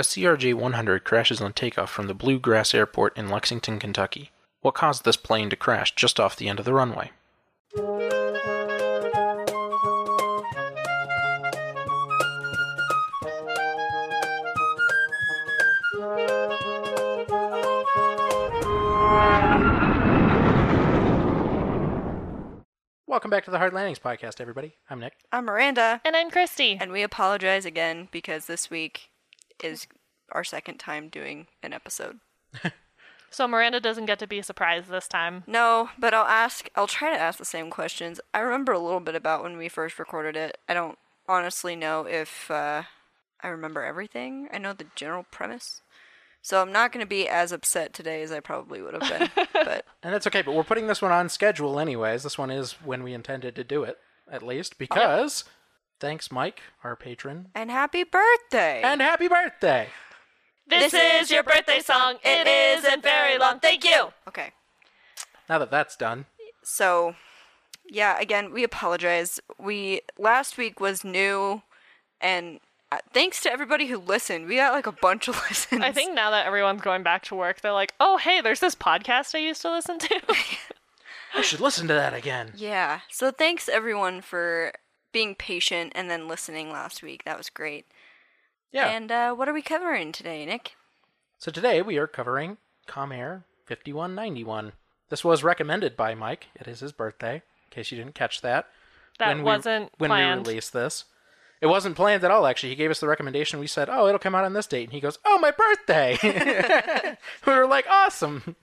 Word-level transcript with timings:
A 0.00 0.02
CRJ 0.02 0.54
100 0.54 1.04
crashes 1.04 1.42
on 1.42 1.52
takeoff 1.52 1.90
from 1.90 2.06
the 2.06 2.14
Bluegrass 2.14 2.72
Airport 2.72 3.14
in 3.18 3.28
Lexington, 3.28 3.78
Kentucky. 3.78 4.30
What 4.62 4.72
caused 4.72 5.04
this 5.04 5.18
plane 5.18 5.50
to 5.50 5.56
crash 5.56 5.94
just 5.94 6.18
off 6.18 6.36
the 6.36 6.48
end 6.48 6.58
of 6.58 6.64
the 6.64 6.72
runway? 6.72 7.10
Welcome 23.06 23.30
back 23.30 23.44
to 23.44 23.50
the 23.50 23.58
Hard 23.58 23.74
Landings 23.74 23.98
podcast, 23.98 24.40
everybody. 24.40 24.76
I'm 24.88 25.00
Nick. 25.00 25.12
I'm 25.30 25.44
Miranda, 25.44 26.00
And 26.04 26.16
I'm 26.16 26.30
Christy. 26.30 26.78
and 26.80 26.90
we 26.90 27.02
apologize 27.02 27.66
again 27.66 28.08
because 28.12 28.46
this 28.46 28.70
week 28.70 29.09
is 29.64 29.86
our 30.32 30.44
second 30.44 30.78
time 30.78 31.08
doing 31.08 31.46
an 31.62 31.72
episode. 31.72 32.20
So 33.30 33.46
Miranda 33.46 33.78
doesn't 33.78 34.06
get 34.06 34.18
to 34.18 34.26
be 34.26 34.42
surprised 34.42 34.88
this 34.88 35.06
time. 35.06 35.44
No, 35.46 35.90
but 35.98 36.12
I'll 36.12 36.26
ask, 36.26 36.68
I'll 36.74 36.88
try 36.88 37.12
to 37.12 37.20
ask 37.20 37.38
the 37.38 37.44
same 37.44 37.70
questions. 37.70 38.20
I 38.34 38.40
remember 38.40 38.72
a 38.72 38.80
little 38.80 39.00
bit 39.00 39.14
about 39.14 39.44
when 39.44 39.56
we 39.56 39.68
first 39.68 40.00
recorded 40.00 40.36
it. 40.36 40.58
I 40.68 40.74
don't 40.74 40.98
honestly 41.28 41.76
know 41.76 42.06
if 42.06 42.50
uh, 42.50 42.82
I 43.40 43.48
remember 43.48 43.84
everything. 43.84 44.48
I 44.52 44.58
know 44.58 44.72
the 44.72 44.86
general 44.96 45.24
premise. 45.30 45.80
So 46.42 46.60
I'm 46.60 46.72
not 46.72 46.90
going 46.90 47.04
to 47.04 47.08
be 47.08 47.28
as 47.28 47.52
upset 47.52 47.92
today 47.94 48.22
as 48.22 48.32
I 48.32 48.40
probably 48.40 48.82
would 48.82 48.94
have 48.94 49.08
been. 49.08 49.46
but 49.52 49.84
And 50.02 50.12
that's 50.12 50.26
okay, 50.26 50.42
but 50.42 50.54
we're 50.54 50.64
putting 50.64 50.88
this 50.88 51.02
one 51.02 51.12
on 51.12 51.28
schedule 51.28 51.78
anyways. 51.78 52.24
This 52.24 52.38
one 52.38 52.50
is 52.50 52.72
when 52.84 53.04
we 53.04 53.14
intended 53.14 53.54
to 53.56 53.64
do 53.64 53.84
it, 53.84 53.98
at 54.30 54.42
least, 54.42 54.76
because 54.76 55.44
thanks, 56.00 56.32
Mike, 56.32 56.60
our 56.82 56.96
patron. 56.96 57.48
and 57.54 57.70
happy 57.70 58.02
birthday! 58.02 58.80
And 58.82 59.00
happy 59.00 59.28
birthday! 59.28 59.88
This, 60.66 60.92
This 60.92 61.22
is 61.24 61.30
your 61.30 61.42
birthday 61.42 61.80
song. 61.80 62.16
It 62.24 62.46
isn't 62.46 63.02
very 63.02 63.38
long. 63.38 63.58
Thank 63.60 63.84
you. 63.84 64.08
okay. 64.28 64.52
Now 65.48 65.58
that 65.58 65.70
that's 65.70 65.96
done, 65.96 66.26
So, 66.62 67.16
yeah, 67.88 68.18
again, 68.20 68.52
we 68.52 68.62
apologize. 68.62 69.40
We 69.58 70.02
last 70.16 70.56
week 70.56 70.78
was 70.78 71.02
new, 71.02 71.62
and 72.20 72.60
uh, 72.92 72.98
thanks 73.12 73.40
to 73.42 73.50
everybody 73.52 73.86
who 73.86 73.98
listened. 73.98 74.46
We 74.46 74.56
got 74.56 74.72
like 74.72 74.86
a 74.86 74.92
bunch 74.92 75.26
of 75.26 75.36
listens. 75.48 75.82
I 75.82 75.90
think 75.90 76.14
now 76.14 76.30
that 76.30 76.46
everyone's 76.46 76.82
going 76.82 77.02
back 77.02 77.24
to 77.24 77.34
work, 77.34 77.62
they're 77.62 77.72
like, 77.72 77.94
oh, 77.98 78.16
hey, 78.18 78.40
there's 78.40 78.60
this 78.60 78.76
podcast 78.76 79.34
I 79.34 79.38
used 79.38 79.62
to 79.62 79.70
listen 79.72 79.98
to. 79.98 80.20
I 81.34 81.42
should 81.42 81.60
listen 81.60 81.88
to 81.88 81.94
that 81.94 82.14
again. 82.14 82.52
Yeah. 82.56 83.00
So 83.10 83.30
thanks 83.32 83.68
everyone 83.68 84.20
for 84.20 84.72
being 85.12 85.34
patient 85.34 85.92
and 85.94 86.10
then 86.10 86.28
listening 86.28 86.70
last 86.70 87.02
week. 87.02 87.24
That 87.24 87.38
was 87.38 87.50
great. 87.50 87.86
Yeah. 88.72 88.88
And 88.88 89.10
uh, 89.10 89.34
what 89.34 89.48
are 89.48 89.52
we 89.54 89.62
covering 89.62 90.12
today, 90.12 90.44
Nick? 90.46 90.72
so 91.38 91.50
today 91.50 91.80
we 91.82 91.96
are 91.96 92.06
covering 92.06 92.58
Comair 92.86 93.44
5191. 93.66 94.72
This 95.08 95.24
was 95.24 95.42
recommended 95.42 95.96
by 95.96 96.14
Mike. 96.14 96.48
It 96.54 96.68
is 96.68 96.80
his 96.80 96.92
birthday, 96.92 97.36
in 97.36 97.70
case 97.70 97.90
you 97.90 97.98
didn't 97.98 98.14
catch 98.14 98.42
that. 98.42 98.66
that 99.18 99.28
when 99.28 99.38
we- 99.38 99.44
wasn't 99.44 99.90
when 99.98 100.10
planned. 100.10 100.46
we 100.46 100.50
released 100.52 100.72
this. 100.72 101.04
It 101.60 101.66
wasn't 101.66 101.96
planned 101.96 102.24
at 102.24 102.30
all, 102.30 102.46
actually. 102.46 102.70
He 102.70 102.74
gave 102.76 102.90
us 102.90 103.00
the 103.00 103.08
recommendation. 103.08 103.60
We 103.60 103.66
said, 103.66 103.88
oh, 103.90 104.06
it'll 104.06 104.18
come 104.18 104.34
out 104.34 104.44
on 104.46 104.54
this 104.54 104.66
date. 104.66 104.84
And 104.84 104.92
he 104.94 105.00
goes, 105.00 105.18
oh, 105.26 105.38
my 105.38 105.50
birthday. 105.50 106.16
we 107.46 107.52
were 107.52 107.66
like, 107.66 107.84
awesome. 107.90 108.56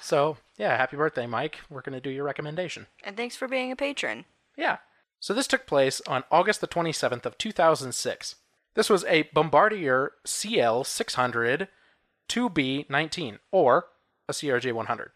So, 0.00 0.36
yeah, 0.56 0.76
happy 0.76 0.96
birthday, 0.96 1.26
Mike. 1.26 1.58
We're 1.68 1.80
going 1.80 1.94
to 1.94 2.00
do 2.00 2.10
your 2.10 2.22
recommendation. 2.24 2.86
And 3.02 3.16
thanks 3.16 3.34
for 3.34 3.48
being 3.48 3.72
a 3.72 3.76
patron. 3.76 4.26
Yeah. 4.56 4.76
So 5.20 5.34
this 5.34 5.46
took 5.46 5.66
place 5.66 6.00
on 6.06 6.24
August 6.30 6.60
the 6.62 6.66
27th 6.66 7.26
of 7.26 7.36
2006. 7.36 8.36
This 8.74 8.88
was 8.88 9.04
a 9.04 9.28
Bombardier 9.34 10.12
CL600 10.26 11.68
2B19 12.28 13.38
or 13.52 13.86
a 14.28 14.32
CRJ100. 14.32 15.08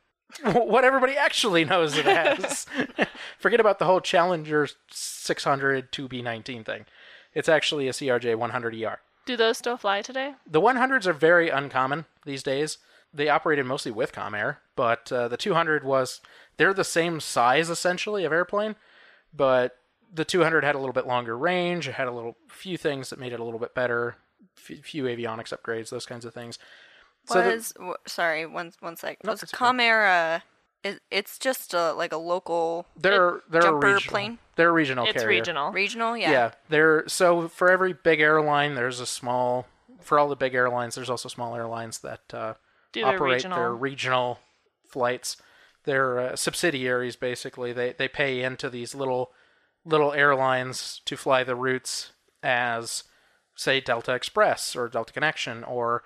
what 0.53 0.85
everybody 0.85 1.17
actually 1.17 1.65
knows 1.65 1.97
it 1.97 2.07
as. 2.07 2.67
Forget 3.39 3.61
about 3.61 3.79
the 3.79 3.85
whole 3.85 4.01
Challenger 4.01 4.69
600 4.91 5.93
2B19 5.93 6.67
thing. 6.67 6.85
It's 7.33 7.49
actually 7.49 7.89
a 7.89 7.93
CRJ 7.93 8.37
100ER. 8.37 8.97
Do 9.27 9.37
those 9.37 9.59
still 9.59 9.77
fly 9.77 10.03
today? 10.03 10.35
The 10.47 10.61
100s 10.61 11.07
are 11.07 11.13
very 11.13 11.49
uncommon 11.49 12.05
these 12.27 12.43
days. 12.43 12.79
They 13.13 13.29
operated 13.29 13.65
mostly 13.65 13.93
with 13.93 14.13
Comair, 14.13 14.59
but 14.77 15.11
uh, 15.11 15.29
the 15.29 15.37
200 15.37 15.85
was 15.85 16.21
they're 16.57 16.75
the 16.75 16.85
same 16.85 17.21
size 17.21 17.71
essentially 17.71 18.25
of 18.25 18.33
airplane, 18.33 18.75
but 19.33 19.79
the 20.15 20.25
200 20.25 20.65
had 20.65 20.75
a 20.75 20.79
little 20.79 20.93
bit 20.93 21.07
longer 21.07 21.37
range. 21.37 21.89
It 21.89 21.95
had 21.95 22.07
a 22.09 22.13
little 22.13 22.37
few 22.49 22.77
things 22.79 23.11
that 23.11 23.19
made 23.19 23.33
it 23.33 23.41
a 23.41 23.45
little 23.45 23.59
bit 23.61 23.75
better, 23.75 24.17
f- 24.57 24.79
few 24.85 25.05
avionics 25.05 25.53
upgrades, 25.53 25.91
those 25.91 26.07
kinds 26.07 26.25
of 26.25 26.33
things. 26.33 26.59
So 27.27 27.43
the- 27.43 27.51
Was 27.51 27.73
w- 27.73 27.95
sorry, 28.07 28.47
one 28.47 28.73
one 28.81 28.97
sec. 28.97 29.19
No, 29.25 29.33
was 29.33 29.43
it's 29.43 29.53
okay. 29.55 29.65
Comair? 29.65 30.37
Uh, 30.37 30.41
it, 30.85 31.01
it's 31.11 31.39
just 31.39 31.73
a, 31.75 31.93
like 31.95 32.13
a 32.13 32.19
local 32.19 32.87
they're 32.97 33.41
they're 33.49 33.63
a 33.63 33.65
jumper 33.65 33.87
regional, 33.95 34.11
plane? 34.11 34.39
They're 34.57 34.69
a 34.69 34.73
regional 34.73 35.05
It's 35.07 35.15
carrier. 35.15 35.29
regional. 35.41 35.73
regional. 35.73 36.17
Yeah. 36.17 36.31
Yeah, 36.31 36.51
they're 36.69 37.09
so 37.09 37.49
for 37.49 37.71
every 37.71 37.93
big 37.95 38.21
airline, 38.21 38.75
there's 38.75 39.01
a 39.01 39.07
small. 39.07 39.67
For 40.01 40.19
all 40.19 40.29
the 40.29 40.37
big 40.37 40.55
airlines, 40.55 40.95
there's 40.97 41.09
also 41.09 41.31
small 41.31 41.57
airlines 41.57 42.01
that 42.01 42.21
uh, 42.35 42.55
Do 42.93 43.01
their 43.01 43.15
operate 43.15 43.35
regional. 43.37 43.57
their 43.59 43.75
regional 43.75 44.39
flights. 44.87 45.39
They're 45.85 46.19
uh, 46.21 46.37
subsidiaries, 46.37 47.17
basically. 47.17 47.73
They 47.73 47.95
they 47.95 48.09
pay 48.09 48.43
into 48.43 48.69
these 48.69 48.95
little 48.95 49.33
little 49.85 50.13
airlines 50.13 51.01
to 51.05 51.17
fly 51.17 51.45
the 51.45 51.55
routes 51.57 52.13
as, 52.43 53.05
say, 53.55 53.81
Delta 53.81 54.15
Express 54.15 54.75
or 54.77 54.89
Delta 54.89 55.13
Connection 55.13 55.65
or, 55.65 56.03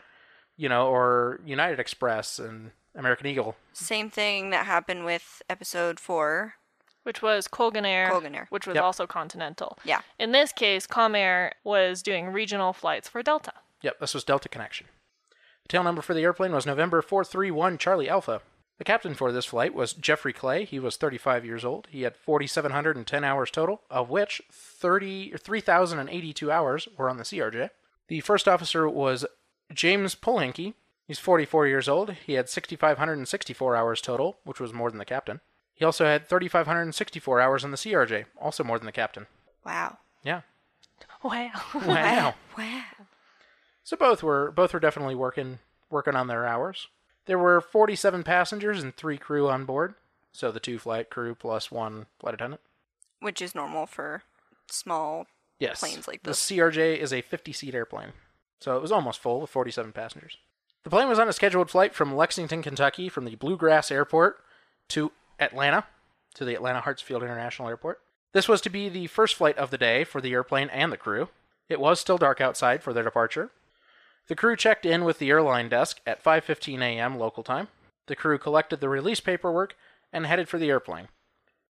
you 0.57 0.69
know, 0.69 0.89
or 0.89 1.41
United 1.45 1.79
Express 1.81 2.39
and 2.39 2.73
American 2.97 3.27
Eagle. 3.27 3.57
Same 3.73 4.11
thing 4.11 4.51
that 4.51 4.67
happened 4.67 5.05
with 5.05 5.43
episode 5.49 6.01
four. 6.01 6.55
which 7.05 7.23
was 7.23 7.49
Colgan 7.49 7.87
Air, 7.87 8.11
Colgan 8.11 8.35
Air. 8.35 8.47
which 8.51 8.67
was 8.67 8.75
Yep. 8.75 8.85
also 8.85 9.07
Continental. 9.07 9.79
Yeah. 9.83 10.03
In 10.19 10.33
this 10.33 10.53
case, 10.53 10.87
Comair 10.87 11.53
was 11.65 12.03
doing 12.03 12.27
regional 12.35 12.75
flights 12.75 13.09
for 13.09 13.23
Delta. 13.23 13.53
Yep, 13.81 13.99
this 14.01 14.13
was 14.13 14.25
Delta 14.25 14.47
Connection. 14.51 14.89
The 15.63 15.69
tail 15.69 15.83
number 15.85 16.03
for 16.03 16.13
the 16.13 16.21
airplane 16.23 16.53
was 16.53 16.67
November 16.67 17.01
431 17.01 17.79
Charlie 17.79 18.11
Alpha. 18.11 18.43
The 18.79 18.85
captain 18.85 19.15
for 19.15 19.33
this 19.33 19.45
flight 19.45 19.75
was 19.75 19.93
Jeffrey 19.93 20.33
Clay. 20.33 20.65
He 20.65 20.79
was 20.79 20.97
35 20.97 21.45
years 21.45 21.65
old. 21.65 21.89
He 21.91 22.03
had 22.03 22.17
4,710 22.17 23.25
hours 23.25 23.51
total, 23.51 23.83
of 23.91 24.09
which 24.09 24.41
30, 24.53 25.35
3,082 25.37 26.51
hours 26.51 26.89
were 26.97 27.11
on 27.11 27.17
the 27.17 27.25
CRJ. 27.25 27.71
The 28.07 28.21
first 28.21 28.47
officer 28.47 28.89
was 28.89 29.27
James 29.75 30.15
Polehinke. 30.15 30.75
He's 31.07 31.19
44 31.19 31.67
years 31.67 31.89
old. 31.89 32.13
He 32.25 32.35
had 32.35 32.49
6,564 32.49 33.77
hours 33.77 34.01
total, 34.01 34.39
which 34.45 34.61
was 34.61 34.73
more 34.73 34.91
than 34.91 34.99
the 34.99 35.05
captain. 35.05 35.41
He 35.75 35.85
also 35.85 36.05
had 36.05 36.29
3,564 36.29 37.41
hours 37.41 37.65
on 37.65 37.71
the 37.71 37.77
CRJ, 37.77 38.27
also 38.41 38.63
more 38.63 38.79
than 38.79 38.87
the 38.87 38.93
captain. 38.93 39.27
Wow. 39.65 39.99
Yeah. 40.23 40.43
Wow. 41.23 41.51
Wow. 41.75 42.35
Wow. 42.59 42.83
So 43.85 43.97
both 43.97 44.23
were 44.23 44.51
both 44.51 44.75
were 44.75 44.81
definitely 44.81 45.15
working 45.15 45.61
working 45.89 46.15
on 46.15 46.27
their 46.27 46.45
hours. 46.45 46.89
There 47.29 47.39
were 47.39 47.61
47 47.61 48.25
passengers 48.25 48.83
and 48.83 48.97
three 48.97 49.19
crew 49.19 49.49
on 49.49 49.67
board. 49.67 49.95
So 50.33 50.51
the 50.51 50.61
two 50.61 50.79
flight 50.79 51.11
crew 51.11 51.35
plus 51.35 51.71
one 51.71 52.07
flight 52.19 52.35
attendant. 52.35 52.63
Which 53.21 53.43
is 53.43 53.55
normal 53.55 53.87
for 53.87 54.23
small. 54.71 55.27
Yes. 55.61 55.81
Planes 55.81 56.09
like 56.09 56.23
this. 56.23 56.49
the. 56.49 56.57
CRJ 56.57 56.97
is 56.99 57.13
a 57.13 57.23
50-seat 57.23 57.75
airplane. 57.75 58.13
So 58.61 58.77
it 58.77 58.83
was 58.83 58.91
almost 58.91 59.21
full 59.21 59.43
with 59.43 59.51
47 59.51 59.93
passengers. 59.93 60.39
The 60.85 60.91
plane 60.91 61.09
was 61.09 61.19
on 61.19 61.29
a 61.29 61.33
scheduled 61.33 61.71
flight 61.71 61.95
from 61.95 62.17
Lexington, 62.17 62.63
Kentucky 62.63 63.09
from 63.09 63.27
the 63.27 63.35
Bluegrass 63.35 63.91
Airport 63.91 64.39
to 64.89 65.13
Atlanta 65.39 65.85
to 66.35 66.45
the 66.45 66.55
Atlanta 66.55 66.81
Hartsfield 66.81 67.23
International 67.23 67.69
Airport. 67.69 68.01
This 68.33 68.49
was 68.49 68.61
to 68.63 68.71
be 68.71 68.89
the 68.89 69.07
first 69.07 69.35
flight 69.35 69.59
of 69.59 69.71
the 69.71 69.79
day 69.79 70.05
for 70.05 70.21
the 70.21 70.33
airplane 70.33 70.71
and 70.71 70.91
the 70.91 70.97
crew. 70.97 71.29
It 71.69 71.81
was 71.81 72.01
still 72.01 72.17
dark 72.17 72.41
outside 72.41 72.83
for 72.83 72.93
their 72.93 73.05
departure. 73.05 73.51
The 74.29 74.37
crew 74.37 74.57
checked 74.57 74.85
in 74.87 75.05
with 75.05 75.19
the 75.19 75.31
airline 75.31 75.69
desk 75.69 76.01
at 76.07 76.23
5:15 76.23 76.83
a.m. 76.83 77.19
local 77.19 77.43
time. 77.43 77.69
The 78.07 78.17
crew 78.17 78.39
collected 78.39 78.81
the 78.81 78.89
release 78.89 79.21
paperwork 79.21 79.75
and 80.13 80.27
headed 80.27 80.49
for 80.49 80.59
the 80.59 80.69
airplane. 80.69 81.09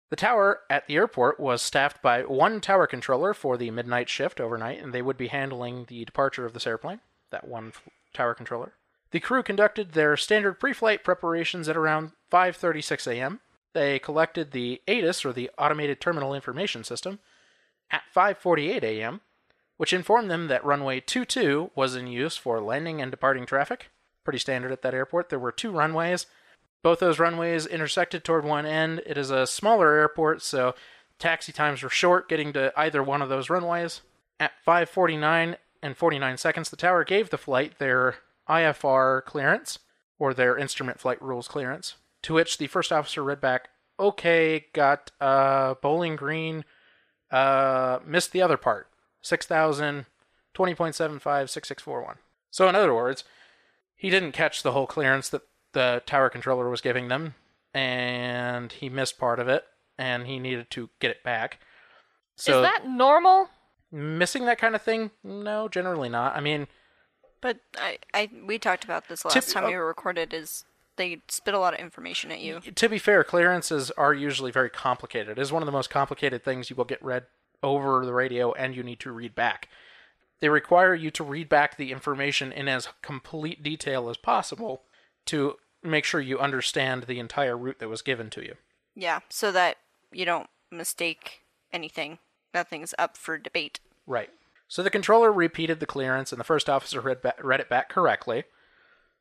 The 0.09 0.15
tower 0.15 0.61
at 0.69 0.87
the 0.87 0.95
airport 0.95 1.39
was 1.39 1.61
staffed 1.61 2.01
by 2.01 2.21
one 2.23 2.61
tower 2.61 2.87
controller 2.87 3.33
for 3.33 3.57
the 3.57 3.71
midnight 3.71 4.07
shift 4.07 4.39
overnight, 4.39 4.81
and 4.81 4.93
they 4.93 5.01
would 5.01 5.17
be 5.17 5.27
handling 5.27 5.85
the 5.85 6.05
departure 6.05 6.45
of 6.45 6.53
this 6.53 6.67
airplane, 6.67 7.01
that 7.31 7.47
one 7.47 7.69
f- 7.69 7.89
tower 8.13 8.33
controller. 8.33 8.73
The 9.11 9.19
crew 9.19 9.43
conducted 9.43 9.91
their 9.91 10.15
standard 10.15 10.59
pre-flight 10.59 11.03
preparations 11.03 11.67
at 11.67 11.77
around 11.77 12.11
5:36 12.31 13.07
a.m. 13.07 13.41
They 13.73 13.99
collected 13.99 14.51
the 14.51 14.81
ATIS 14.87 15.25
or 15.25 15.33
the 15.33 15.51
Automated 15.57 15.99
Terminal 15.99 16.33
Information 16.33 16.85
System 16.85 17.19
at 17.91 18.03
5:48 18.15 18.83
a.m., 18.83 19.21
which 19.77 19.93
informed 19.93 20.29
them 20.29 20.47
that 20.47 20.65
runway 20.65 20.99
22 20.99 21.71
was 21.75 21.95
in 21.95 22.07
use 22.07 22.37
for 22.37 22.61
landing 22.61 23.01
and 23.01 23.11
departing 23.11 23.45
traffic. 23.45 23.89
Pretty 24.23 24.39
standard 24.39 24.71
at 24.71 24.81
that 24.81 24.93
airport. 24.93 25.29
There 25.29 25.39
were 25.39 25.51
two 25.51 25.71
runways. 25.71 26.25
Both 26.83 26.99
those 26.99 27.19
runways 27.19 27.65
intersected 27.65 28.23
toward 28.23 28.45
one 28.45 28.65
end. 28.65 29.01
It 29.05 29.17
is 29.17 29.31
a 29.31 29.47
smaller 29.47 29.93
airport, 29.95 30.41
so 30.41 30.75
taxi 31.19 31.51
times 31.51 31.81
were 31.81 31.89
short 31.89 32.29
getting 32.29 32.53
to 32.53 32.73
either 32.77 33.01
one 33.01 33.21
of 33.21 33.29
those 33.29 33.49
runways. 33.49 34.01
At 34.39 34.53
5:49 34.65 35.57
and 35.81 35.97
49 35.97 36.37
seconds, 36.37 36.69
the 36.69 36.75
tower 36.75 37.03
gave 37.03 37.29
the 37.29 37.37
flight 37.37 37.79
their 37.79 38.17
IFR 38.47 39.23
clearance, 39.23 39.79
or 40.19 40.33
their 40.33 40.57
instrument 40.57 40.99
flight 40.99 41.21
rules 41.21 41.47
clearance, 41.47 41.95
to 42.23 42.33
which 42.33 42.57
the 42.57 42.67
first 42.67 42.91
officer 42.91 43.23
read 43.23 43.41
back, 43.41 43.69
okay, 43.99 44.65
got 44.73 45.11
uh, 45.19 45.75
Bowling 45.75 46.15
Green, 46.15 46.65
uh, 47.31 47.99
missed 48.05 48.31
the 48.31 48.41
other 48.41 48.57
part, 48.57 48.87
6,000, 49.25 50.05
20.75, 50.53 51.49
6641. 51.49 52.17
So, 52.51 52.69
in 52.69 52.75
other 52.75 52.93
words, 52.93 53.23
he 53.95 54.09
didn't 54.11 54.33
catch 54.33 54.61
the 54.61 54.71
whole 54.71 54.85
clearance 54.85 55.29
that 55.29 55.41
the 55.73 56.03
tower 56.05 56.29
controller 56.29 56.69
was 56.69 56.79
giving 56.79 57.07
them, 57.07 57.33
and 57.73 58.71
he 58.71 58.87
missed 58.87 59.17
part 59.17 59.39
of 59.39 59.47
it, 59.47 59.63
and 59.97 60.27
he 60.27 60.37
needed 60.39 60.69
to 60.71 60.89
get 60.99 61.09
it 61.11 61.23
back. 61.23 61.59
So, 62.35 62.61
Is 62.61 62.69
that 62.69 62.87
normal? 62.87 63.49
missing 63.91 64.45
that 64.45 64.57
kind 64.59 64.75
of 64.75 64.81
thing? 64.81 65.09
No, 65.23 65.67
generally 65.69 66.09
not. 66.09 66.35
I 66.35 66.39
mean, 66.41 66.67
But 67.41 67.59
I, 67.77 67.97
I, 68.13 68.29
we 68.45 68.59
talked 68.59 68.83
about 68.83 69.07
this 69.07 69.25
last 69.25 69.33
Tip- 69.33 69.45
time 69.45 69.63
uh, 69.65 69.67
we 69.69 69.73
recorded. 69.75 70.33
Is 70.33 70.65
they 70.97 71.21
spit 71.29 71.53
a 71.53 71.59
lot 71.59 71.73
of 71.73 71.79
information 71.79 72.31
at 72.31 72.41
you. 72.41 72.59
to 72.59 72.89
be 72.89 72.97
fair, 72.99 73.23
clearances 73.23 73.89
are 73.91 74.13
usually 74.13 74.51
very 74.51 74.69
complicated. 74.69 75.37
It 75.37 75.41
is 75.41 75.51
one 75.51 75.61
of 75.61 75.65
the 75.65 75.71
most 75.71 75.89
complicated 75.89 76.43
things 76.43 76.69
you 76.69 76.75
will 76.75 76.85
get 76.85 77.03
read 77.03 77.25
over 77.65 78.05
the 78.05 78.13
radio 78.13 78.53
and 78.53 78.75
you 78.75 78.83
need 78.83 78.99
to 79.01 79.11
read 79.11 79.35
back. 79.35 79.67
They 80.39 80.49
require 80.49 80.93
you 80.93 81.09
to 81.11 81.23
read 81.23 81.49
back 81.49 81.75
the 81.75 81.91
information 81.91 82.51
in 82.51 82.67
as 82.67 82.89
complete 83.01 83.63
detail 83.63 84.09
as 84.09 84.17
possible 84.17 84.83
to 85.25 85.55
make 85.81 86.05
sure 86.05 86.21
you 86.21 86.39
understand 86.39 87.03
the 87.03 87.19
entire 87.19 87.57
route 87.57 87.79
that 87.79 87.89
was 87.89 88.01
given 88.01 88.29
to 88.31 88.43
you. 88.43 88.55
Yeah, 88.95 89.21
so 89.29 89.51
that 89.51 89.77
you 90.11 90.25
don't 90.25 90.49
mistake 90.71 91.41
anything. 91.73 92.19
Nothing's 92.53 92.93
up 92.99 93.17
for 93.17 93.37
debate. 93.37 93.79
Right. 94.05 94.29
So 94.67 94.83
the 94.83 94.89
controller 94.89 95.31
repeated 95.31 95.79
the 95.79 95.85
clearance, 95.85 96.31
and 96.31 96.39
the 96.39 96.45
first 96.45 96.69
officer 96.69 97.01
read, 97.01 97.21
ba- 97.21 97.35
read 97.41 97.59
it 97.59 97.69
back 97.69 97.89
correctly. 97.89 98.43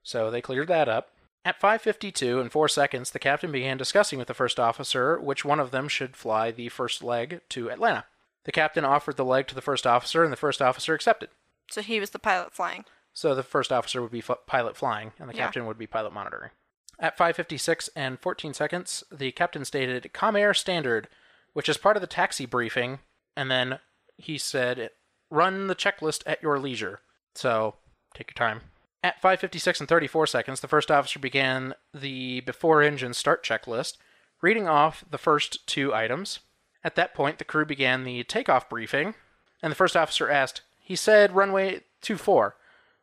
So 0.03 0.31
they 0.31 0.41
cleared 0.41 0.69
that 0.69 0.89
up. 0.89 1.11
At 1.45 1.61
5:52 1.61 2.41
and 2.41 2.51
4 2.51 2.69
seconds, 2.69 3.11
the 3.11 3.19
captain 3.19 3.53
began 3.53 3.77
discussing 3.77 4.19
with 4.19 4.29
the 4.29 4.35
first 4.35 4.59
officer 4.59 5.21
which 5.21 5.45
one 5.45 5.61
of 5.61 5.71
them 5.71 5.89
should 5.89 6.17
fly 6.17 6.51
the 6.51 6.71
first 6.71 7.03
leg 7.03 7.41
to 7.51 7.71
Atlanta. 7.71 8.07
The 8.45 8.53
captain 8.53 8.85
offered 8.85 9.17
the 9.17 9.25
leg 9.25 9.47
to 9.49 9.55
the 9.55 9.61
first 9.63 9.87
officer, 9.87 10.23
and 10.23 10.33
the 10.33 10.37
first 10.37 10.61
officer 10.63 10.95
accepted. 10.95 11.31
So 11.71 11.81
he 11.83 11.99
was 12.01 12.11
the 12.11 12.19
pilot 12.19 12.53
flying. 12.53 12.85
So 13.13 13.35
the 13.35 13.43
first 13.43 13.73
officer 13.73 14.03
would 14.03 14.11
be 14.11 14.19
f- 14.27 14.39
pilot 14.47 14.77
flying, 14.77 15.13
and 15.19 15.29
the 15.31 15.35
Yeah. 15.35 15.45
captain 15.45 15.67
would 15.67 15.79
be 15.79 15.87
pilot 15.87 16.13
monitoring. 16.13 16.51
At 16.99 17.17
5:56 17.17 17.89
and 17.97 18.21
14 18.21 18.55
seconds, 18.55 19.03
the 19.11 19.33
captain 19.33 19.65
stated 19.65 20.11
"Comair 20.13 20.57
Standard," 20.57 21.09
which 21.53 21.69
is 21.69 21.79
part 21.79 21.97
of 21.97 22.01
the 22.01 22.07
taxi 22.07 22.47
briefing, 22.47 23.01
and 23.37 23.51
then 23.51 23.81
he 24.17 24.37
said, 24.39 24.91
"Run 25.31 25.67
the 25.67 25.75
checklist 25.75 26.23
at 26.27 26.43
your 26.43 26.59
leisure." 26.59 27.01
So 27.35 27.77
take 28.15 28.31
your 28.31 28.35
time. 28.37 28.71
At 29.03 29.21
5:56 29.21 29.81
and 29.81 29.89
34 29.89 30.27
seconds, 30.27 30.61
the 30.61 30.69
first 30.69 30.91
officer 30.91 31.19
began 31.19 31.75
the 31.93 32.41
before 32.41 32.83
engine 32.83 33.13
start 33.15 33.45
checklist, 33.45 33.97
reading 34.41 34.69
off 34.69 35.05
the 35.09 35.19
first 35.19 35.67
two 35.67 35.93
items. 35.95 36.41
At 36.85 36.95
that 36.97 37.15
point, 37.15 37.39
the 37.39 37.45
crew 37.45 37.65
began 37.65 38.05
the 38.05 38.23
takeoff 38.25 38.69
briefing, 38.69 39.15
and 39.63 39.71
the 39.71 39.77
first 39.77 39.97
officer 39.97 40.31
asked, 40.31 40.61
"He 40.79 40.95
said 40.95 41.35
runway 41.35 41.81
24." 42.03 42.57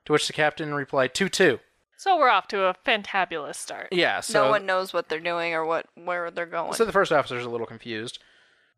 To 0.06 0.14
which 0.14 0.28
the 0.28 0.34
captain 0.34 0.74
replied, 0.74 1.14
2 1.14 1.30
2. 1.30 1.60
So 1.98 2.18
we're 2.18 2.30
off 2.30 2.48
to 2.48 2.64
a 2.64 2.76
fantabulous 2.86 3.56
start. 3.56 3.90
Yeah, 3.92 4.22
so, 4.22 4.46
no 4.46 4.50
one 4.50 4.66
knows 4.66 4.94
what 4.94 5.10
they're 5.10 5.20
doing 5.20 5.54
or 5.54 5.64
what 5.66 5.88
where 5.96 6.32
they're 6.32 6.48
going. 6.48 6.74
so 6.74 6.86
the 6.86 6.92
first 6.92 7.12
officer's 7.12 7.46
a 7.46 7.50
little 7.50 7.68
confused. 7.68 8.18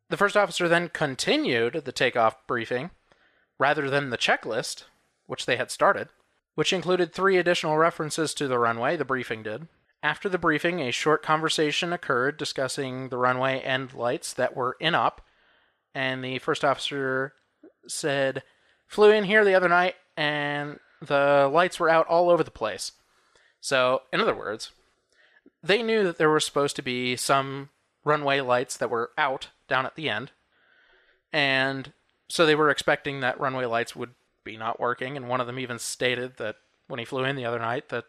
The 0.09 0.17
first 0.17 0.35
officer 0.35 0.67
then 0.67 0.89
continued 0.89 1.83
the 1.85 1.91
takeoff 1.93 2.45
briefing 2.47 2.91
rather 3.57 3.89
than 3.89 4.09
the 4.09 4.17
checklist, 4.17 4.83
which 5.25 5.45
they 5.45 5.55
had 5.55 5.71
started, 5.71 6.09
which 6.55 6.73
included 6.73 7.13
three 7.13 7.37
additional 7.37 7.77
references 7.77 8.33
to 8.33 8.47
the 8.47 8.59
runway, 8.59 8.97
the 8.97 9.05
briefing 9.05 9.41
did. 9.43 9.67
After 10.03 10.27
the 10.27 10.37
briefing, 10.37 10.81
a 10.81 10.91
short 10.91 11.23
conversation 11.23 11.93
occurred 11.93 12.35
discussing 12.35 13.07
the 13.07 13.17
runway 13.17 13.61
end 13.61 13.93
lights 13.93 14.33
that 14.33 14.53
were 14.53 14.75
in 14.81 14.93
up, 14.93 15.21
and 15.95 16.21
the 16.21 16.39
first 16.39 16.65
officer 16.65 17.33
said, 17.87 18.43
Flew 18.85 19.11
in 19.11 19.23
here 19.23 19.45
the 19.45 19.55
other 19.55 19.69
night, 19.69 19.95
and 20.17 20.79
the 21.01 21.49
lights 21.51 21.79
were 21.79 21.89
out 21.89 22.05
all 22.07 22.29
over 22.29 22.43
the 22.43 22.51
place. 22.51 22.91
So, 23.61 24.01
in 24.11 24.19
other 24.19 24.35
words, 24.35 24.71
they 25.63 25.81
knew 25.81 26.03
that 26.03 26.17
there 26.17 26.29
were 26.29 26.41
supposed 26.41 26.75
to 26.75 26.81
be 26.81 27.15
some 27.15 27.69
runway 28.03 28.41
lights 28.41 28.75
that 28.75 28.89
were 28.89 29.11
out 29.17 29.49
down 29.69 29.85
at 29.85 29.95
the 29.95 30.09
end. 30.09 30.31
And 31.31 31.93
so 32.27 32.45
they 32.45 32.55
were 32.55 32.69
expecting 32.69 33.21
that 33.21 33.39
runway 33.39 33.65
lights 33.65 33.95
would 33.95 34.11
be 34.43 34.57
not 34.57 34.81
working. 34.81 35.15
And 35.15 35.29
one 35.29 35.39
of 35.39 35.47
them 35.47 35.57
even 35.57 35.79
stated 35.79 36.35
that 36.37 36.57
when 36.87 36.99
he 36.99 37.05
flew 37.05 37.23
in 37.23 37.37
the 37.37 37.45
other 37.45 37.59
night, 37.59 37.87
that 37.89 38.05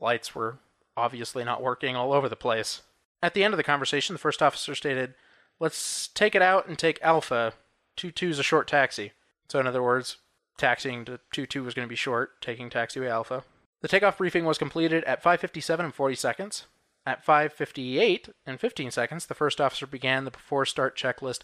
lights 0.00 0.34
were 0.34 0.58
obviously 0.98 1.44
not 1.44 1.62
working 1.62 1.96
all 1.96 2.12
over 2.12 2.28
the 2.28 2.36
place. 2.36 2.82
At 3.22 3.34
the 3.34 3.42
end 3.42 3.54
of 3.54 3.58
the 3.58 3.64
conversation, 3.64 4.14
the 4.14 4.18
first 4.18 4.42
officer 4.42 4.74
stated, 4.74 5.14
Let's 5.60 6.08
take 6.08 6.34
it 6.34 6.42
out 6.42 6.68
and 6.68 6.78
take 6.78 7.00
Alpha. 7.02 7.54
2 7.96 8.12
2 8.12 8.28
is 8.28 8.38
a 8.38 8.44
short 8.44 8.68
taxi. 8.68 9.12
So, 9.48 9.58
in 9.58 9.66
other 9.66 9.82
words, 9.82 10.18
taxiing 10.56 11.04
to 11.06 11.18
2 11.32 11.46
2 11.46 11.64
was 11.64 11.74
going 11.74 11.86
to 11.86 11.90
be 11.90 11.96
short, 11.96 12.40
taking 12.40 12.70
taxiway 12.70 13.08
Alpha. 13.08 13.44
The 13.80 13.88
takeoff 13.88 14.18
briefing 14.18 14.44
was 14.44 14.58
completed 14.58 15.04
at 15.04 15.22
5:57 15.22 15.80
and 15.80 15.94
40 15.94 16.14
seconds. 16.14 16.66
At 17.06 17.24
5:58 17.24 18.30
and 18.44 18.60
15 18.60 18.90
seconds, 18.90 19.26
the 19.26 19.34
first 19.34 19.60
officer 19.60 19.86
began 19.86 20.24
the 20.24 20.30
before 20.30 20.66
start 20.66 20.96
checklist 20.96 21.40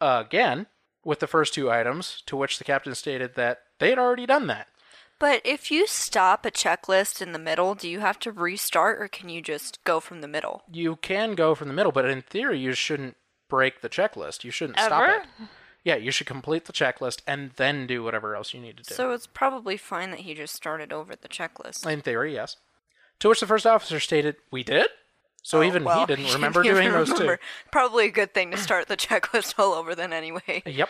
again 0.00 0.66
with 1.04 1.20
the 1.20 1.26
first 1.26 1.54
two 1.54 1.70
items, 1.70 2.22
to 2.26 2.36
which 2.36 2.58
the 2.58 2.64
captain 2.64 2.94
stated 2.94 3.34
that 3.36 3.62
they 3.78 3.90
had 3.90 3.98
already 3.98 4.26
done 4.26 4.48
that. 4.48 4.68
But 5.18 5.40
if 5.44 5.70
you 5.70 5.86
stop 5.86 6.44
a 6.46 6.50
checklist 6.50 7.20
in 7.22 7.32
the 7.32 7.38
middle, 7.38 7.74
do 7.74 7.88
you 7.88 8.00
have 8.00 8.18
to 8.20 8.32
restart 8.32 9.00
or 9.00 9.08
can 9.08 9.28
you 9.28 9.40
just 9.40 9.82
go 9.84 10.00
from 10.00 10.20
the 10.20 10.28
middle? 10.28 10.62
You 10.70 10.96
can 10.96 11.34
go 11.34 11.54
from 11.54 11.68
the 11.68 11.74
middle, 11.74 11.92
but 11.92 12.04
in 12.04 12.22
theory, 12.22 12.58
you 12.58 12.72
shouldn't 12.74 13.16
break 13.48 13.80
the 13.80 13.88
checklist. 13.88 14.44
You 14.44 14.50
shouldn't 14.50 14.78
stop 14.78 15.02
Ever? 15.08 15.20
it. 15.22 15.26
Yeah, 15.84 15.96
you 15.96 16.10
should 16.10 16.26
complete 16.26 16.64
the 16.64 16.72
checklist 16.72 17.20
and 17.28 17.52
then 17.56 17.86
do 17.86 18.02
whatever 18.02 18.34
else 18.34 18.52
you 18.52 18.60
need 18.60 18.76
to 18.78 18.82
do. 18.82 18.94
So 18.94 19.12
it's 19.12 19.28
probably 19.28 19.76
fine 19.76 20.10
that 20.10 20.20
he 20.20 20.34
just 20.34 20.54
started 20.54 20.92
over 20.92 21.14
the 21.14 21.28
checklist. 21.28 21.88
in 21.88 22.00
theory, 22.00 22.34
yes. 22.34 22.56
To 23.20 23.28
which 23.28 23.40
the 23.40 23.46
first 23.46 23.66
officer 23.66 24.00
stated, 24.00 24.36
"We 24.50 24.62
did." 24.64 24.88
So 25.44 25.60
Oh, 25.60 25.62
even 25.62 25.84
well, 25.84 26.00
he 26.06 26.06
didn't 26.06 26.32
remember 26.34 26.62
didn't 26.64 26.74
doing 26.74 26.86
even 26.88 26.98
those 26.98 27.10
remember. 27.12 27.36
two. 27.36 27.42
Probably 27.70 28.06
a 28.06 28.10
good 28.10 28.34
thing 28.34 28.50
to 28.50 28.56
start 28.56 28.88
the 28.88 28.96
checklist 28.96 29.54
all 29.58 29.74
over 29.74 29.94
then 29.94 30.12
anyway. 30.12 30.62
Yep. 30.66 30.88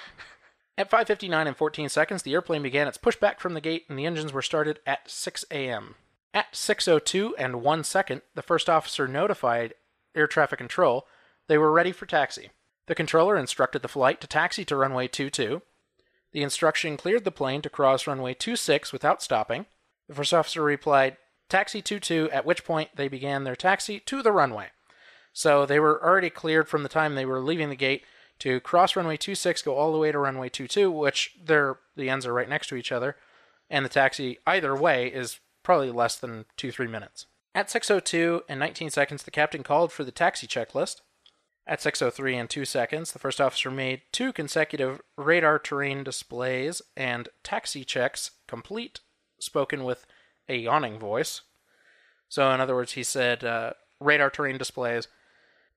At 0.78 0.90
5:59 0.90 1.46
and 1.46 1.56
14 1.56 1.88
seconds, 1.88 2.23
the 2.23 2.34
airplane 2.34 2.62
began 2.62 2.87
its 2.87 2.99
pushback 2.99 3.40
from 3.40 3.55
the 3.55 3.62
gate, 3.62 3.87
and 3.88 3.99
the 3.99 4.05
engines 4.05 4.32
were 4.32 4.43
started 4.43 4.81
at 4.87 5.11
6 5.11 5.44
a.m. 5.50 5.94
At 6.34 6.52
6:02 6.52 7.33
and 7.38 7.62
one 7.62 7.83
second, 7.83 8.21
the 8.35 8.42
first 8.42 8.68
officer 8.68 9.09
notified 9.09 9.75
air 10.14 10.26
traffic 10.26 10.59
control 10.59 11.06
they 11.49 11.56
were 11.56 11.73
ready 11.73 11.92
for 11.92 12.06
taxi. 12.06 12.50
The 12.87 12.95
controller 12.95 13.37
instructed 13.37 13.83
the 13.83 13.88
flight 13.88 14.21
to 14.21 14.26
taxi 14.26 14.64
to 14.66 14.76
runway 14.76 15.09
22. 15.09 15.62
The 16.33 16.42
instruction 16.42 16.97
cleared 16.97 17.25
the 17.25 17.30
plane 17.30 17.62
to 17.62 17.71
cross 17.71 18.06
runway 18.06 18.35
26 18.35 18.92
without 18.92 19.23
stopping. 19.23 19.66
The 20.09 20.14
first 20.14 20.35
officer 20.35 20.62
replied, 20.62 21.16
"Taxi 21.49 21.80
22," 21.80 22.30
at 22.30 22.45
which 22.45 22.64
point 22.64 22.97
they 22.97 23.09
began 23.09 23.45
their 23.45 23.56
taxi 23.56 24.00
to 24.00 24.23
the 24.23 24.33
runway. 24.33 24.73
So 25.33 25.64
they 25.64 25.80
were 25.80 26.02
already 26.04 26.30
cleared 26.30 26.68
from 26.68 26.83
the 26.83 26.88
time 26.88 27.14
they 27.14 27.26
were 27.26 27.40
leaving 27.40 27.71
the 27.71 27.76
gate 27.76 28.04
to 28.40 28.61
cross 28.61 28.97
runway 28.97 29.16
26, 29.16 29.62
go 29.62 29.75
all 29.75 29.93
the 29.93 29.99
way 29.99 30.12
to 30.12 30.19
runway 30.19 30.49
22, 30.49 30.90
which 30.90 31.37
they're 31.43 31.78
the 31.97 32.11
ends 32.11 32.26
are 32.26 32.33
right 32.33 32.49
next 32.49 32.69
to 32.69 32.76
each 32.76 32.93
other, 32.93 33.16
and 33.71 33.85
the 33.85 33.90
taxi 33.90 34.38
either 34.47 34.75
way 34.75 35.09
is 35.09 35.40
probably 35.62 35.90
less 35.90 36.16
than 36.16 36.45
two 36.57 36.71
three 36.71 36.87
minutes. 36.87 37.26
At 37.55 37.71
6:02 37.71 38.43
and 38.49 38.61
19 38.61 38.90
seconds, 38.90 39.23
the 39.23 39.31
captain 39.31 39.62
called 39.62 39.90
for 39.90 40.05
the 40.05 40.12
taxi 40.12 40.47
checklist. 40.47 41.00
At 41.66 41.81
6:03 41.81 42.38
and 42.38 42.50
2 42.50 42.64
seconds, 42.64 43.12
the 43.12 43.19
first 43.19 43.40
officer 43.40 43.71
made 43.71 44.02
two 44.12 44.33
consecutive 44.33 45.00
radar 45.16 45.59
terrain 45.59 46.05
displays 46.05 46.83
and 46.97 47.31
taxi 47.43 47.85
checks 47.85 48.33
complete, 48.47 49.00
spoken 49.40 49.85
with 49.85 50.07
a 50.49 50.57
yawning 50.57 50.99
voice. 50.99 51.40
So, 52.28 52.52
in 52.52 52.61
other 52.61 52.75
words, 52.75 52.93
he 52.93 53.02
said 53.02 53.43
uh, 53.43 53.73
radar 54.00 54.31
terrain 54.31 54.59
displays 54.59 55.09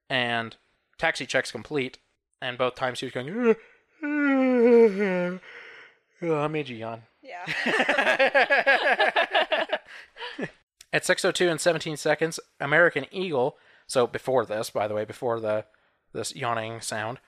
and 0.10 0.58
taxi 0.98 1.26
checks 1.26 1.52
complete, 1.52 1.98
and 2.42 2.58
both 2.58 2.76
times 2.76 3.00
he 3.00 3.06
was 3.06 3.14
going. 3.14 3.56
oh, 6.22 6.36
I 6.36 6.48
made 6.48 6.70
you 6.70 6.78
yawn. 6.78 7.04
Yeah. 7.22 7.46
At 10.92 11.04
6:02 11.04 11.52
and 11.52 11.62
17 11.62 11.98
seconds, 11.98 12.40
American 12.60 13.06
Eagle. 13.12 13.58
So 13.86 14.08
before 14.08 14.46
this, 14.46 14.70
by 14.70 14.88
the 14.88 14.96
way, 14.96 15.06
before 15.06 15.40
the 15.40 15.66
this 16.14 16.36
yawning 16.36 16.82
sound, 16.82 17.20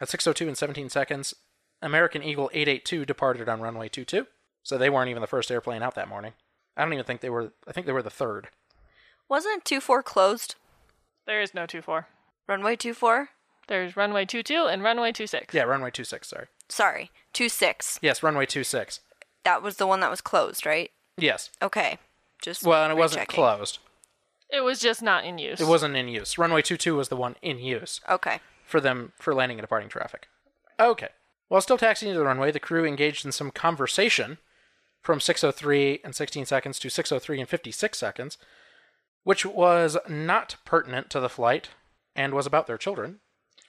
at 0.00 0.08
6:02 0.08 0.46
and 0.46 0.56
17 0.56 0.88
seconds, 0.88 1.34
American 1.82 2.22
Eagle 2.22 2.50
882 2.52 3.04
departed 3.04 3.48
on 3.48 3.60
runway 3.60 3.88
22. 3.88 4.26
So 4.62 4.78
they 4.78 4.90
weren't 4.90 5.10
even 5.10 5.20
the 5.20 5.26
first 5.26 5.50
airplane 5.50 5.82
out 5.82 5.94
that 5.94 6.08
morning. 6.08 6.34
I 6.76 6.84
don't 6.84 6.92
even 6.92 7.04
think 7.04 7.20
they 7.20 7.30
were. 7.30 7.52
I 7.66 7.72
think 7.72 7.86
they 7.86 7.92
were 7.92 8.02
the 8.02 8.10
third. 8.10 8.48
Wasn't 9.28 9.64
2 9.64 9.80
4 9.80 10.02
closed? 10.02 10.54
There 11.26 11.42
is 11.42 11.52
no 11.52 11.66
2-4. 11.66 12.06
Runway 12.46 12.76
2 12.76 12.94
4? 12.94 13.28
There's 13.68 13.96
runway 13.96 14.24
22 14.24 14.66
and 14.66 14.82
runway 14.82 15.12
26. 15.12 15.54
Yeah, 15.54 15.62
runway 15.62 15.90
26. 15.90 16.26
Sorry. 16.28 16.46
Sorry, 16.68 17.10
2 17.34 17.48
6. 17.48 17.98
Yes, 18.02 18.22
runway 18.22 18.46
26. 18.46 19.00
That 19.44 19.62
was 19.62 19.76
the 19.76 19.86
one 19.86 20.00
that 20.00 20.10
was 20.10 20.20
closed, 20.20 20.66
right? 20.66 20.90
Yes. 21.16 21.50
Okay. 21.62 21.98
Just 22.42 22.64
Well, 22.64 22.82
and 22.82 22.92
it 22.92 22.96
wasn't 22.96 23.20
rechecking. 23.20 23.34
closed. 23.34 23.78
It 24.50 24.60
was 24.60 24.80
just 24.80 25.02
not 25.02 25.24
in 25.24 25.38
use. 25.38 25.60
It 25.60 25.66
wasn't 25.66 25.96
in 25.96 26.08
use. 26.08 26.38
Runway 26.38 26.62
22 26.62 26.96
was 26.96 27.08
the 27.08 27.16
one 27.16 27.36
in 27.42 27.58
use 27.58 28.00
Okay. 28.08 28.40
for 28.64 28.80
them 28.80 29.12
for 29.18 29.34
landing 29.34 29.58
and 29.58 29.62
departing 29.62 29.88
traffic. 29.88 30.28
Okay. 30.80 31.08
While 31.48 31.60
still 31.60 31.78
taxiing 31.78 32.12
to 32.12 32.18
the 32.18 32.24
runway, 32.24 32.50
the 32.50 32.60
crew 32.60 32.84
engaged 32.84 33.24
in 33.26 33.32
some 33.32 33.50
conversation 33.50 34.38
from 35.02 35.20
603 35.20 36.00
and 36.04 36.14
16 36.14 36.46
seconds 36.46 36.78
to 36.78 36.88
603 36.90 37.40
and 37.40 37.48
56 37.48 37.98
seconds, 37.98 38.38
which 39.24 39.44
was 39.44 39.96
not 40.08 40.56
pertinent 40.64 41.10
to 41.10 41.20
the 41.20 41.28
flight 41.28 41.70
and 42.14 42.32
was 42.34 42.46
about 42.46 42.66
their 42.66 42.78
children. 42.78 43.20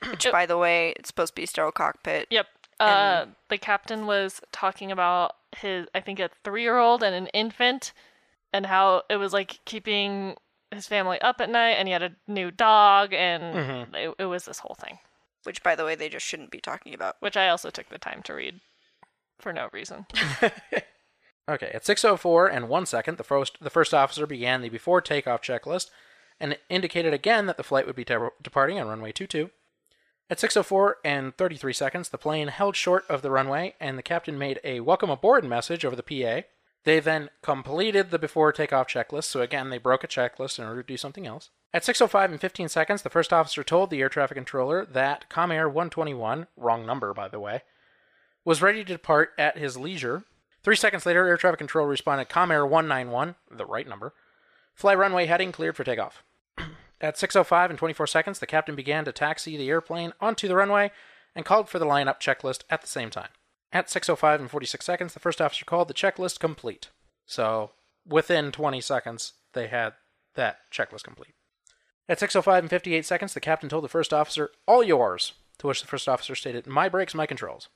Which, 0.07 0.31
by 0.31 0.45
the 0.45 0.57
way, 0.57 0.93
it's 0.97 1.07
supposed 1.09 1.35
to 1.35 1.41
be 1.41 1.45
sterile 1.45 1.71
cockpit. 1.71 2.27
Yep. 2.29 2.47
Uh, 2.79 3.25
the 3.49 3.57
captain 3.57 4.05
was 4.05 4.39
talking 4.51 4.91
about 4.91 5.35
his, 5.57 5.87
I 5.93 5.99
think, 5.99 6.19
a 6.19 6.29
three-year-old 6.43 7.03
and 7.03 7.13
an 7.13 7.27
infant, 7.27 7.91
and 8.53 8.65
how 8.65 9.03
it 9.09 9.17
was 9.17 9.33
like 9.33 9.59
keeping 9.65 10.35
his 10.71 10.87
family 10.87 11.19
up 11.19 11.41
at 11.41 11.49
night, 11.49 11.71
and 11.71 11.87
he 11.87 11.91
had 11.91 12.03
a 12.03 12.15
new 12.27 12.51
dog, 12.51 13.13
and 13.13 13.93
it, 13.95 14.13
it 14.17 14.25
was 14.25 14.45
this 14.45 14.59
whole 14.59 14.77
thing, 14.79 14.99
Which, 15.43 15.61
by 15.63 15.75
the 15.75 15.83
way, 15.83 15.95
they 15.95 16.07
just 16.07 16.25
shouldn't 16.25 16.51
be 16.51 16.61
talking 16.61 16.93
about. 16.93 17.17
which 17.19 17.35
I 17.35 17.49
also 17.49 17.69
took 17.69 17.89
the 17.89 17.97
time 17.97 18.21
to 18.23 18.33
read 18.33 18.61
for 19.39 19.51
no 19.51 19.67
reason. 19.73 20.05
Okay, 21.49 21.71
at 21.73 21.83
6:04 21.83 22.53
and 22.53 22.69
1 22.69 22.85
second, 22.85 23.17
the 23.17 23.23
first 23.23 23.57
the 23.59 23.71
first 23.71 23.91
officer 23.91 24.27
began 24.27 24.61
the 24.61 24.69
before 24.69 25.01
takeoff 25.01 25.41
checklist 25.41 25.89
and 26.39 26.57
indicated 26.69 27.11
again 27.11 27.47
that 27.47 27.57
the 27.57 27.63
flight 27.63 27.87
would 27.87 27.95
be 27.95 28.03
de- 28.03 28.29
departing 28.41 28.79
on 28.79 28.87
runway 28.87 29.11
22. 29.11 29.49
At 30.31 30.37
6:04 30.37 30.95
and 31.03 31.35
33 31.35 31.73
seconds, 31.73 32.09
the 32.09 32.17
plane 32.19 32.49
held 32.49 32.75
short 32.75 33.03
of 33.09 33.23
the 33.23 33.31
runway 33.31 33.75
and 33.79 33.97
the 33.97 34.03
captain 34.03 34.37
made 34.37 34.59
a 34.63 34.79
welcome 34.81 35.09
aboard 35.09 35.43
message 35.43 35.83
over 35.83 35.95
the 35.95 36.03
PA. 36.03 36.47
They 36.83 36.99
then 36.99 37.31
completed 37.41 38.11
the 38.11 38.19
before 38.19 38.51
takeoff 38.51 38.87
checklist, 38.87 39.23
so 39.23 39.41
again 39.41 39.69
they 39.69 39.79
broke 39.79 40.03
a 40.03 40.07
checklist 40.07 40.59
in 40.59 40.65
order 40.65 40.83
to 40.83 40.87
do 40.87 40.97
something 40.97 41.25
else. 41.25 41.49
At 41.73 41.83
6:05 41.83 42.29
and 42.31 42.39
15 42.39 42.69
seconds, 42.69 43.01
the 43.01 43.09
first 43.09 43.33
officer 43.33 43.63
told 43.63 43.89
the 43.89 44.01
air 44.01 44.09
traffic 44.09 44.35
controller 44.35 44.85
that 44.85 45.29
Comair 45.31 45.65
121, 45.65 46.45
wrong 46.55 46.85
number 46.85 47.11
by 47.11 47.27
the 47.27 47.39
way, 47.39 47.63
was 48.45 48.61
ready 48.61 48.83
to 48.83 48.93
depart 48.93 49.33
at 49.39 49.57
his 49.57 49.77
leisure. 49.77 50.25
Three 50.61 50.75
seconds 50.75 51.07
later, 51.07 51.25
air 51.25 51.37
traffic 51.37 51.57
control 51.57 51.87
responded 51.87 52.29
Comair 52.29 52.67
191, 52.69 53.35
the 53.49 53.65
right 53.65 53.87
number. 53.87 54.13
Fly 54.75 54.93
runway 54.93 55.25
heading 55.25 55.51
cleared 55.51 55.75
for 55.75 55.83
takeoff. 55.83 56.23
At 57.01 57.15
6.05 57.15 57.69
and 57.69 57.79
24 57.79 58.07
seconds, 58.07 58.39
the 58.39 58.47
captain 58.47 58.75
began 58.75 59.05
to 59.05 59.11
taxi 59.11 59.55
the 59.55 59.69
airplane 59.69 60.13
onto 60.19 60.47
the 60.47 60.55
runway 60.55 60.91
and 61.33 61.45
called 61.45 61.69
for 61.69 61.79
the 61.79 61.85
lineup 61.85 62.19
checklist 62.19 62.63
at 62.69 62.81
the 62.81 62.87
same 62.87 63.09
time. 63.09 63.29
At 63.71 63.87
6.05 63.87 64.39
and 64.39 64.51
46 64.51 64.85
seconds, 64.85 65.13
the 65.13 65.19
first 65.19 65.41
officer 65.41 65.63
called 65.63 65.87
the 65.87 65.93
checklist 65.93 66.39
complete. 66.39 66.89
So, 67.25 67.71
within 68.05 68.51
20 68.51 68.81
seconds, 68.81 69.33
they 69.53 69.67
had 69.67 69.93
that 70.35 70.59
checklist 70.71 71.03
complete. 71.03 71.35
At 72.09 72.19
6.05 72.19 72.59
and 72.59 72.69
58 72.69 73.05
seconds, 73.05 73.33
the 73.33 73.39
captain 73.39 73.69
told 73.69 73.83
the 73.83 73.89
first 73.89 74.13
officer, 74.13 74.49
All 74.65 74.83
yours, 74.83 75.33
to 75.59 75.67
which 75.67 75.81
the 75.81 75.87
first 75.87 76.09
officer 76.09 76.33
stated, 76.35 76.65
My 76.65 76.89
brakes, 76.89 77.13
my 77.13 77.27
controls. 77.27 77.69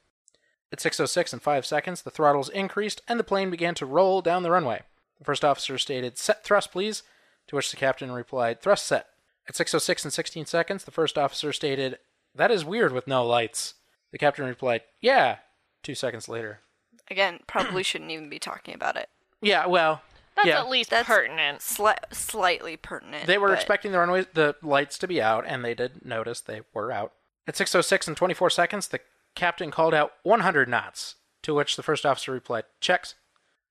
At 0.71 0.79
6.06 0.79 1.33
and 1.33 1.41
5 1.41 1.65
seconds, 1.65 2.01
the 2.01 2.09
throttles 2.09 2.49
increased 2.49 3.01
and 3.07 3.19
the 3.19 3.23
plane 3.23 3.51
began 3.51 3.75
to 3.75 3.85
roll 3.85 4.21
down 4.21 4.41
the 4.41 4.49
runway. 4.49 4.81
The 5.19 5.25
first 5.25 5.45
officer 5.45 5.77
stated, 5.77 6.17
Set 6.17 6.43
thrust, 6.43 6.71
please, 6.71 7.03
to 7.47 7.55
which 7.55 7.69
the 7.69 7.77
captain 7.77 8.11
replied, 8.11 8.59
Thrust 8.59 8.87
set. 8.87 9.07
At 9.47 9.55
6.06 9.55 10.03
and 10.05 10.13
16 10.13 10.45
seconds, 10.45 10.83
the 10.85 10.91
first 10.91 11.17
officer 11.17 11.51
stated, 11.51 11.97
That 12.35 12.51
is 12.51 12.63
weird 12.63 12.91
with 12.93 13.07
no 13.07 13.25
lights. 13.25 13.75
The 14.11 14.17
captain 14.17 14.45
replied, 14.45 14.81
Yeah, 15.01 15.37
two 15.81 15.95
seconds 15.95 16.29
later. 16.29 16.61
Again, 17.09 17.39
probably 17.47 17.83
shouldn't 17.83 18.11
even 18.11 18.29
be 18.29 18.39
talking 18.39 18.73
about 18.73 18.95
it. 18.95 19.09
Yeah, 19.41 19.65
well, 19.65 20.01
That's 20.35 20.47
yeah. 20.47 20.59
at 20.61 20.69
least 20.69 20.89
That's- 20.91 21.05
pertinent. 21.07 21.59
Sli- 21.59 21.97
slightly 22.13 22.77
pertinent. 22.77 23.27
They 23.27 23.37
were 23.37 23.49
but 23.49 23.55
expecting 23.55 23.91
the 23.91 23.99
runway, 23.99 24.25
the 24.33 24.55
lights 24.61 24.97
to 24.99 25.07
be 25.07 25.21
out, 25.21 25.43
and 25.45 25.63
they 25.65 25.73
did 25.73 26.05
notice 26.05 26.39
they 26.39 26.61
were 26.73 26.91
out. 26.91 27.11
At 27.45 27.55
6:06 27.55 28.07
and 28.07 28.15
24 28.15 28.49
seconds, 28.49 28.87
the 28.87 29.01
captain 29.35 29.69
called 29.71 29.93
out 29.93 30.13
100 30.23 30.69
knots, 30.69 31.15
to 31.41 31.53
which 31.53 31.75
the 31.75 31.83
first 31.83 32.05
officer 32.05 32.31
replied, 32.31 32.63
"Checks." 32.79 33.15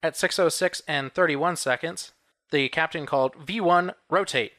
At 0.02 0.14
6:06 0.14 0.82
and 0.86 1.10
31 1.14 1.56
seconds, 1.56 2.12
the 2.50 2.68
captain 2.68 3.06
called 3.06 3.34
V1 3.46 3.94
rotate, 4.10 4.52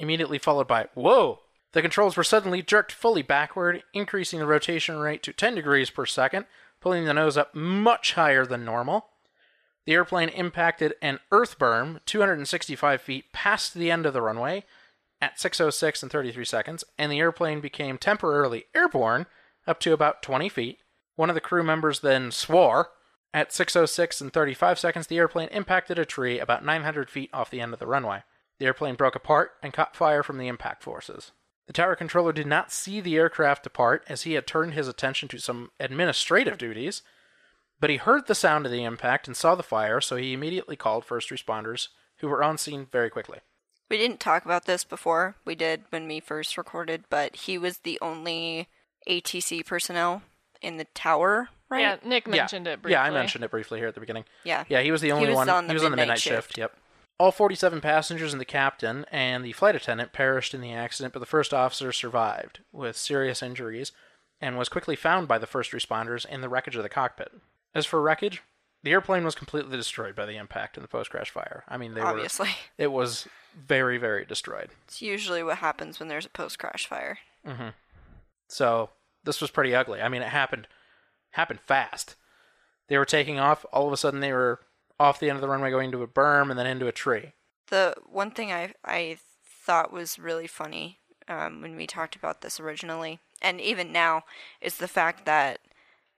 immediately 0.00 0.38
followed 0.38 0.66
by 0.66 0.88
"Whoa!" 0.94 1.40
The 1.72 1.82
controls 1.82 2.16
were 2.16 2.24
suddenly 2.24 2.62
jerked 2.62 2.90
fully 2.90 3.22
backward, 3.22 3.84
increasing 3.94 4.40
the 4.40 4.46
rotation 4.46 4.98
rate 4.98 5.22
to 5.22 5.32
10 5.32 5.54
degrees 5.54 5.90
per 5.90 6.04
second, 6.04 6.46
pulling 6.80 7.04
the 7.04 7.14
nose 7.14 7.36
up 7.36 7.54
much 7.54 8.14
higher 8.14 8.44
than 8.44 8.64
normal. 8.64 9.06
The 9.86 9.92
airplane 9.92 10.28
impacted 10.30 10.94
an 11.00 11.20
earth 11.30 11.58
berm 11.58 12.00
265 12.06 13.00
feet 13.00 13.32
past 13.32 13.74
the 13.74 13.90
end 13.90 14.06
of 14.06 14.12
the 14.12 14.22
runway 14.22 14.64
at 15.20 15.36
6.06 15.36 16.02
and 16.02 16.10
33 16.10 16.44
seconds, 16.44 16.84
and 16.98 17.12
the 17.12 17.18
airplane 17.18 17.60
became 17.60 17.98
temporarily 17.98 18.64
airborne 18.74 19.26
up 19.66 19.78
to 19.80 19.92
about 19.92 20.22
20 20.22 20.48
feet. 20.48 20.78
One 21.16 21.28
of 21.28 21.34
the 21.34 21.40
crew 21.40 21.62
members 21.62 22.00
then 22.00 22.30
swore. 22.30 22.90
At 23.32 23.50
6.06 23.50 24.20
and 24.20 24.32
35 24.32 24.78
seconds, 24.78 25.06
the 25.06 25.18
airplane 25.18 25.48
impacted 25.48 25.98
a 25.98 26.04
tree 26.04 26.40
about 26.40 26.64
900 26.64 27.08
feet 27.08 27.30
off 27.32 27.50
the 27.50 27.60
end 27.60 27.72
of 27.72 27.78
the 27.78 27.86
runway. 27.86 28.24
The 28.60 28.66
airplane 28.66 28.94
broke 28.94 29.16
apart 29.16 29.52
and 29.62 29.72
caught 29.72 29.96
fire 29.96 30.22
from 30.22 30.36
the 30.36 30.46
impact 30.46 30.82
forces. 30.82 31.32
The 31.66 31.72
tower 31.72 31.96
controller 31.96 32.32
did 32.32 32.46
not 32.46 32.70
see 32.70 33.00
the 33.00 33.16
aircraft 33.16 33.62
depart 33.62 34.04
as 34.06 34.22
he 34.22 34.34
had 34.34 34.46
turned 34.46 34.74
his 34.74 34.86
attention 34.86 35.28
to 35.28 35.38
some 35.38 35.70
administrative 35.80 36.58
duties, 36.58 37.02
but 37.80 37.88
he 37.88 37.96
heard 37.96 38.26
the 38.26 38.34
sound 38.34 38.66
of 38.66 38.72
the 38.72 38.84
impact 38.84 39.26
and 39.26 39.36
saw 39.36 39.54
the 39.54 39.62
fire, 39.62 40.00
so 40.00 40.16
he 40.16 40.34
immediately 40.34 40.76
called 40.76 41.06
first 41.06 41.30
responders, 41.30 41.88
who 42.18 42.28
were 42.28 42.42
on 42.42 42.58
scene 42.58 42.86
very 42.92 43.08
quickly. 43.08 43.38
We 43.88 43.96
didn't 43.96 44.20
talk 44.20 44.44
about 44.44 44.66
this 44.66 44.84
before. 44.84 45.36
We 45.46 45.54
did 45.54 45.84
when 45.88 46.06
we 46.06 46.20
first 46.20 46.58
recorded, 46.58 47.04
but 47.08 47.34
he 47.36 47.56
was 47.56 47.78
the 47.78 47.98
only 48.02 48.68
ATC 49.08 49.64
personnel 49.64 50.22
in 50.60 50.76
the 50.76 50.84
tower, 50.92 51.48
right? 51.70 51.80
Yeah, 51.80 51.96
Nick 52.04 52.28
mentioned 52.28 52.66
yeah. 52.66 52.74
it 52.74 52.82
briefly. 52.82 52.92
Yeah, 52.92 53.04
I 53.04 53.10
mentioned 53.10 53.42
it 53.42 53.50
briefly 53.50 53.78
here 53.78 53.88
at 53.88 53.94
the 53.94 54.00
beginning. 54.00 54.26
Yeah. 54.44 54.64
Yeah, 54.68 54.82
he 54.82 54.92
was 54.92 55.00
the 55.00 55.12
only 55.12 55.28
was 55.28 55.36
one. 55.36 55.48
on 55.48 55.66
the 55.66 55.72
he 55.72 55.74
was 55.74 55.84
on 55.84 55.92
the 55.92 55.96
midnight 55.96 56.18
midnight 56.18 56.20
shift. 56.20 56.48
shift. 56.48 56.58
Yep. 56.58 56.76
All 57.20 57.30
47 57.32 57.82
passengers 57.82 58.32
and 58.32 58.40
the 58.40 58.46
captain 58.46 59.04
and 59.12 59.44
the 59.44 59.52
flight 59.52 59.76
attendant 59.76 60.14
perished 60.14 60.54
in 60.54 60.62
the 60.62 60.72
accident, 60.72 61.12
but 61.12 61.20
the 61.20 61.26
first 61.26 61.52
officer 61.52 61.92
survived 61.92 62.60
with 62.72 62.96
serious 62.96 63.42
injuries 63.42 63.92
and 64.40 64.56
was 64.56 64.70
quickly 64.70 64.96
found 64.96 65.28
by 65.28 65.36
the 65.36 65.46
first 65.46 65.72
responders 65.72 66.24
in 66.24 66.40
the 66.40 66.48
wreckage 66.48 66.76
of 66.76 66.82
the 66.82 66.88
cockpit. 66.88 67.30
As 67.74 67.84
for 67.84 68.00
wreckage, 68.00 68.42
the 68.82 68.92
airplane 68.92 69.22
was 69.22 69.34
completely 69.34 69.76
destroyed 69.76 70.16
by 70.16 70.24
the 70.24 70.38
impact 70.38 70.78
and 70.78 70.82
the 70.82 70.88
post-crash 70.88 71.28
fire. 71.28 71.62
I 71.68 71.76
mean, 71.76 71.92
they 71.92 72.00
Obviously. 72.00 72.48
were. 72.48 72.54
It 72.84 72.90
was 72.90 73.28
very, 73.54 73.98
very 73.98 74.24
destroyed. 74.24 74.70
It's 74.86 75.02
usually 75.02 75.42
what 75.42 75.58
happens 75.58 76.00
when 76.00 76.08
there's 76.08 76.24
a 76.24 76.30
post 76.30 76.58
crash 76.58 76.86
fire. 76.86 77.18
Mm-hmm. 77.46 77.68
So 78.48 78.88
this 79.24 79.42
was 79.42 79.50
pretty 79.50 79.74
ugly. 79.74 80.00
I 80.00 80.08
mean, 80.08 80.22
it 80.22 80.28
happened 80.28 80.68
happened 81.32 81.60
fast. 81.60 82.16
They 82.88 82.96
were 82.96 83.04
taking 83.04 83.38
off. 83.38 83.66
All 83.74 83.86
of 83.86 83.92
a 83.92 83.98
sudden, 83.98 84.20
they 84.20 84.32
were 84.32 84.60
off 85.00 85.18
the 85.18 85.30
end 85.30 85.36
of 85.36 85.40
the 85.40 85.48
runway, 85.48 85.70
going 85.70 85.90
to 85.90 86.02
a 86.02 86.06
berm, 86.06 86.50
and 86.50 86.58
then 86.58 86.66
into 86.66 86.86
a 86.86 86.92
tree. 86.92 87.32
The 87.68 87.94
one 88.06 88.30
thing 88.30 88.52
I 88.52 88.74
I 88.84 89.18
thought 89.64 89.92
was 89.92 90.18
really 90.18 90.46
funny 90.46 90.98
um, 91.26 91.62
when 91.62 91.74
we 91.76 91.86
talked 91.86 92.14
about 92.14 92.42
this 92.42 92.60
originally, 92.60 93.18
and 93.40 93.60
even 93.60 93.92
now, 93.92 94.24
is 94.60 94.76
the 94.76 94.88
fact 94.88 95.24
that 95.26 95.60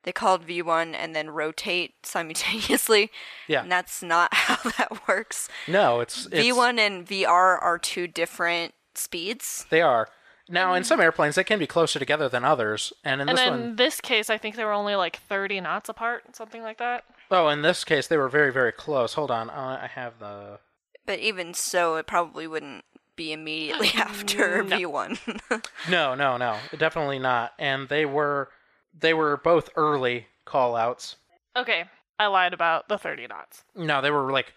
they 0.02 0.12
called 0.12 0.46
V1 0.46 0.94
and 0.94 1.14
then 1.14 1.30
rotate 1.30 1.94
simultaneously. 2.04 3.10
Yeah. 3.46 3.62
And 3.62 3.70
that's 3.70 4.02
not 4.02 4.34
how 4.34 4.70
that 4.70 5.06
works. 5.06 5.48
No, 5.68 6.00
it's, 6.00 6.26
it's 6.26 6.34
V1 6.34 6.78
and 6.78 7.06
VR 7.06 7.62
are 7.62 7.78
two 7.78 8.08
different 8.08 8.74
speeds. 8.94 9.66
They 9.70 9.80
are 9.82 10.08
now 10.48 10.74
in 10.74 10.84
some 10.84 11.00
airplanes 11.00 11.36
they 11.36 11.44
can 11.44 11.58
be 11.58 11.66
closer 11.66 11.98
together 11.98 12.28
than 12.28 12.44
others, 12.44 12.92
and 13.04 13.20
in 13.20 13.26
this 13.28 13.36
one 13.36 13.46
And 13.46 13.54
this 13.54 13.60
in 13.62 13.68
one, 13.68 13.76
this 13.76 14.00
case, 14.00 14.28
I 14.28 14.38
think 14.38 14.56
they 14.56 14.64
were 14.64 14.72
only 14.72 14.96
like 14.96 15.16
30 15.28 15.60
knots 15.60 15.88
apart, 15.88 16.34
something 16.34 16.62
like 16.62 16.78
that. 16.78 17.04
Oh, 17.32 17.48
in 17.48 17.62
this 17.62 17.82
case 17.84 18.06
they 18.06 18.16
were 18.16 18.28
very, 18.28 18.52
very 18.52 18.72
close. 18.72 19.14
Hold 19.14 19.30
on, 19.30 19.50
uh, 19.50 19.80
I 19.82 19.86
have 19.88 20.18
the. 20.18 20.58
But 21.06 21.18
even 21.18 21.52
so, 21.54 21.96
it 21.96 22.06
probably 22.06 22.46
wouldn't 22.46 22.84
be 23.16 23.32
immediately 23.32 23.88
after 23.96 24.62
No. 24.62 24.76
V1. 24.78 25.62
No, 25.90 26.14
no, 26.14 26.36
no, 26.36 26.58
definitely 26.78 27.18
not. 27.18 27.52
And 27.58 27.88
they 27.88 28.06
were, 28.06 28.50
they 28.98 29.12
were 29.14 29.36
both 29.36 29.68
early 29.76 30.26
call 30.44 30.76
outs. 30.76 31.16
Okay, 31.56 31.84
I 32.18 32.26
lied 32.28 32.54
about 32.54 32.88
the 32.88 32.96
30 32.98 33.26
knots. 33.26 33.64
No, 33.74 34.00
they 34.00 34.10
were 34.10 34.30
like 34.32 34.54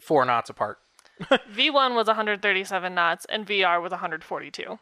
four 0.00 0.24
knots 0.24 0.50
apart. 0.50 0.78
V1 1.22 1.94
was 1.94 2.08
137 2.08 2.92
knots 2.94 3.24
and 3.26 3.46
VR 3.46 3.80
was 3.80 3.92
142. 3.92 4.78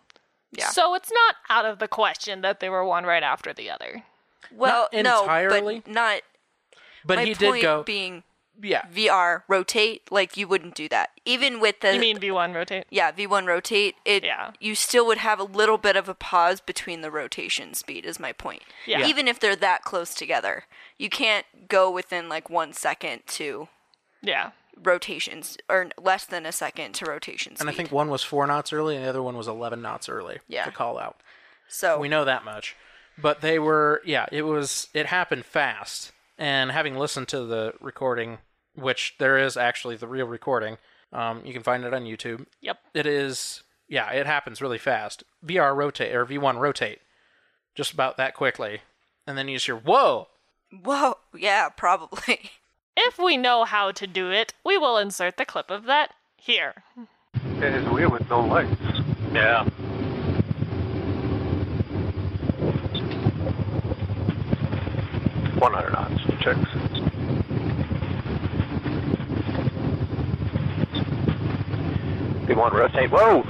Yeah. 0.52 0.68
So 0.70 0.94
it's 0.94 1.12
not 1.12 1.36
out 1.50 1.64
of 1.66 1.78
the 1.78 1.88
question 1.88 2.40
that 2.40 2.60
they 2.60 2.68
were 2.70 2.84
one 2.84 3.04
right 3.04 3.22
after 3.22 3.52
the 3.52 3.70
other. 3.70 4.02
well, 4.50 4.88
Not 4.92 5.02
no, 5.04 5.20
entirely. 5.22 5.80
but 5.80 5.92
not. 5.92 6.22
But 7.04 7.16
my 7.16 7.24
he 7.24 7.34
point 7.34 7.56
did 7.56 7.62
go. 7.62 7.82
being 7.82 8.22
Yeah. 8.60 8.82
VR 8.92 9.44
rotate, 9.48 10.02
like 10.12 10.36
you 10.36 10.46
wouldn't 10.46 10.74
do 10.74 10.88
that. 10.90 11.10
Even 11.24 11.58
with 11.58 11.80
the 11.80 11.94
You 11.94 12.00
mean 12.00 12.18
V1 12.18 12.54
rotate? 12.54 12.84
yeah, 12.90 13.10
V1 13.10 13.46
rotate, 13.46 13.96
it 14.04 14.22
Yeah. 14.24 14.52
you 14.60 14.74
still 14.74 15.06
would 15.06 15.18
have 15.18 15.40
a 15.40 15.44
little 15.44 15.78
bit 15.78 15.96
of 15.96 16.08
a 16.08 16.14
pause 16.14 16.60
between 16.60 17.00
the 17.00 17.10
rotation 17.10 17.74
speed 17.74 18.04
is 18.04 18.20
my 18.20 18.32
point. 18.32 18.62
Yeah. 18.86 19.06
Even 19.06 19.26
if 19.26 19.40
they're 19.40 19.56
that 19.56 19.82
close 19.82 20.14
together. 20.14 20.64
You 20.98 21.08
can't 21.10 21.68
go 21.68 21.90
within 21.90 22.28
like 22.28 22.48
1 22.50 22.72
second 22.72 23.26
to 23.28 23.68
Yeah. 24.20 24.50
rotations 24.80 25.56
or 25.68 25.88
less 25.98 26.24
than 26.26 26.44
a 26.46 26.52
second 26.52 26.92
to 26.94 27.06
rotations. 27.06 27.60
And 27.60 27.68
I 27.68 27.72
think 27.72 27.90
one 27.90 28.10
was 28.10 28.22
four 28.22 28.46
knots 28.46 28.72
early, 28.72 28.96
and 28.96 29.04
the 29.04 29.08
other 29.08 29.22
one 29.22 29.36
was 29.36 29.48
11 29.48 29.80
knots 29.82 30.08
early. 30.08 30.38
Yeah. 30.46 30.64
To 30.66 30.70
call 30.72 30.98
out. 30.98 31.20
so. 31.68 31.98
We 31.98 32.08
know 32.08 32.24
that 32.26 32.44
much. 32.44 32.76
But 33.16 33.40
they 33.40 33.58
were, 33.58 34.02
yeah, 34.04 34.26
it 34.30 34.42
was, 34.42 34.88
it 34.94 35.06
happened 35.06 35.46
fast. 35.46 36.12
And 36.42 36.72
having 36.72 36.96
listened 36.96 37.28
to 37.28 37.44
the 37.44 37.72
recording, 37.80 38.38
which 38.74 39.14
there 39.20 39.38
is 39.38 39.56
actually 39.56 39.94
the 39.94 40.08
real 40.08 40.26
recording, 40.26 40.76
um, 41.12 41.40
you 41.44 41.52
can 41.52 41.62
find 41.62 41.84
it 41.84 41.94
on 41.94 42.02
YouTube. 42.02 42.46
Yep. 42.60 42.78
It 42.94 43.06
is, 43.06 43.62
yeah, 43.88 44.10
it 44.10 44.26
happens 44.26 44.60
really 44.60 44.78
fast. 44.78 45.22
VR 45.46 45.72
rotate, 45.72 46.12
or 46.12 46.26
V1 46.26 46.58
rotate, 46.58 46.98
just 47.76 47.92
about 47.92 48.16
that 48.16 48.34
quickly. 48.34 48.80
And 49.24 49.38
then 49.38 49.46
you 49.46 49.54
just 49.54 49.66
hear, 49.66 49.76
whoa! 49.76 50.26
Whoa, 50.82 51.14
yeah, 51.38 51.68
probably. 51.68 52.50
If 52.94 53.18
we 53.18 53.38
know 53.38 53.64
how 53.64 53.90
to 53.92 54.06
do 54.06 54.30
it, 54.30 54.52
we 54.66 54.76
will 54.76 54.98
insert 54.98 55.38
the 55.38 55.46
clip 55.46 55.70
of 55.70 55.84
that 55.84 56.12
here. 56.36 56.84
It 57.56 57.72
is 57.72 57.88
weird 57.88 58.12
with 58.12 58.28
no 58.28 58.44
lights. 58.44 58.76
Yeah. 59.32 59.64
One 65.58 65.72
hundred 65.72 65.92
knots. 65.92 66.31
Checks. 66.42 66.58
V1 72.48 72.70
to 72.70 72.76
rotate. 72.76 73.10
Whoa! 73.12 73.44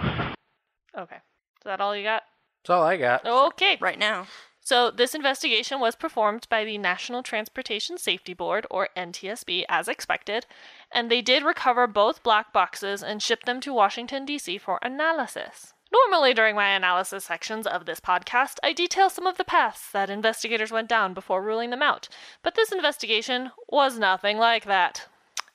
Okay. 0.97 1.17
Is 1.17 1.65
that 1.65 1.81
all 1.81 1.97
you 1.97 2.03
got? 2.03 2.25
That's 2.63 2.71
all 2.71 2.83
I 2.83 2.99
got. 2.99 3.27
Okay. 3.27 3.79
Right 3.81 3.99
now. 3.99 4.27
So, 4.61 4.91
this 4.91 5.15
investigation 5.15 5.81
was 5.81 5.97
performed 5.97 6.47
by 6.51 6.65
the 6.65 6.79
National 6.79 7.23
Transportation 7.23 7.97
Safety 7.97 8.35
Board, 8.35 8.67
or 8.71 8.91
NTSB, 8.97 9.65
as 9.69 9.89
expected, 9.89 10.47
and 10.93 11.11
they 11.11 11.21
did 11.21 11.43
recover 11.43 11.87
both 11.87 12.23
black 12.23 12.53
boxes 12.53 13.03
and 13.03 13.23
ship 13.23 13.45
them 13.45 13.61
to 13.63 13.73
Washington, 13.73 14.25
D.C. 14.25 14.59
for 14.59 14.79
analysis. 14.83 15.73
Normally, 15.93 16.33
during 16.33 16.57
my 16.57 16.71
analysis 16.71 17.25
sections 17.25 17.67
of 17.67 17.85
this 17.85 18.01
podcast, 18.01 18.57
I 18.63 18.73
detail 18.73 19.11
some 19.11 19.27
of 19.27 19.37
the 19.37 19.45
paths 19.45 19.91
that 19.93 20.09
investigators 20.09 20.73
went 20.73 20.89
down 20.89 21.13
before 21.13 21.43
ruling 21.43 21.69
them 21.69 21.83
out, 21.83 22.09
but 22.43 22.55
this 22.55 22.73
investigation 22.73 23.51
was 23.69 23.99
nothing 23.99 24.39
like 24.39 24.65
that. 24.65 25.07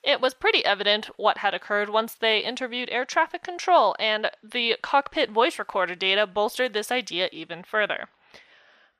It 0.04 0.20
was 0.20 0.34
pretty 0.34 0.64
evident 0.64 1.06
what 1.16 1.38
had 1.38 1.54
occurred 1.54 1.90
once 1.90 2.14
they 2.14 2.38
interviewed 2.38 2.88
air 2.90 3.04
traffic 3.04 3.42
control, 3.42 3.96
and 3.98 4.30
the 4.40 4.76
cockpit 4.80 5.30
voice 5.30 5.58
recorder 5.58 5.96
data 5.96 6.24
bolstered 6.24 6.72
this 6.72 6.92
idea 6.92 7.28
even 7.32 7.64
further. 7.64 8.08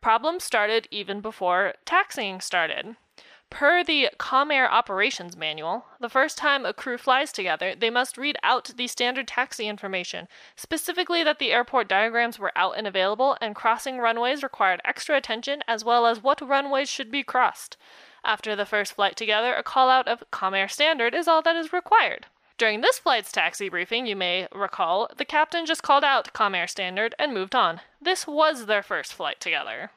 Problems 0.00 0.42
started 0.42 0.88
even 0.90 1.20
before 1.20 1.74
taxiing 1.84 2.40
started. 2.40 2.96
Per 3.50 3.82
the 3.82 4.10
Comair 4.18 4.68
Operations 4.70 5.36
Manual, 5.36 5.86
the 5.98 6.10
first 6.10 6.36
time 6.36 6.66
a 6.66 6.74
crew 6.74 6.98
flies 6.98 7.32
together, 7.32 7.74
they 7.74 7.88
must 7.88 8.18
read 8.18 8.36
out 8.42 8.72
the 8.76 8.86
standard 8.86 9.26
taxi 9.26 9.66
information, 9.66 10.28
specifically 10.54 11.24
that 11.24 11.38
the 11.38 11.50
airport 11.50 11.88
diagrams 11.88 12.38
were 12.38 12.52
out 12.54 12.76
and 12.76 12.86
available, 12.86 13.38
and 13.40 13.54
crossing 13.54 13.98
runways 13.98 14.42
required 14.42 14.82
extra 14.84 15.16
attention, 15.16 15.62
as 15.66 15.82
well 15.82 16.06
as 16.06 16.22
what 16.22 16.46
runways 16.46 16.90
should 16.90 17.10
be 17.10 17.24
crossed. 17.24 17.76
After 18.22 18.54
the 18.54 18.66
first 18.66 18.92
flight 18.92 19.16
together, 19.16 19.54
a 19.54 19.62
call 19.62 19.88
out 19.88 20.06
of 20.06 20.22
Comair 20.30 20.70
Standard 20.70 21.14
is 21.14 21.26
all 21.26 21.40
that 21.42 21.56
is 21.56 21.72
required. 21.72 22.26
During 22.58 22.80
this 22.80 22.98
flight's 22.98 23.32
taxi 23.32 23.68
briefing, 23.68 24.06
you 24.06 24.16
may 24.16 24.48
recall, 24.52 25.08
the 25.16 25.24
captain 25.24 25.64
just 25.64 25.82
called 25.82 26.04
out 26.04 26.34
Comair 26.34 26.68
Standard 26.68 27.14
and 27.18 27.32
moved 27.32 27.54
on. 27.54 27.80
This 28.00 28.26
was 28.26 28.66
their 28.66 28.82
first 28.82 29.14
flight 29.14 29.40
together. 29.40 29.92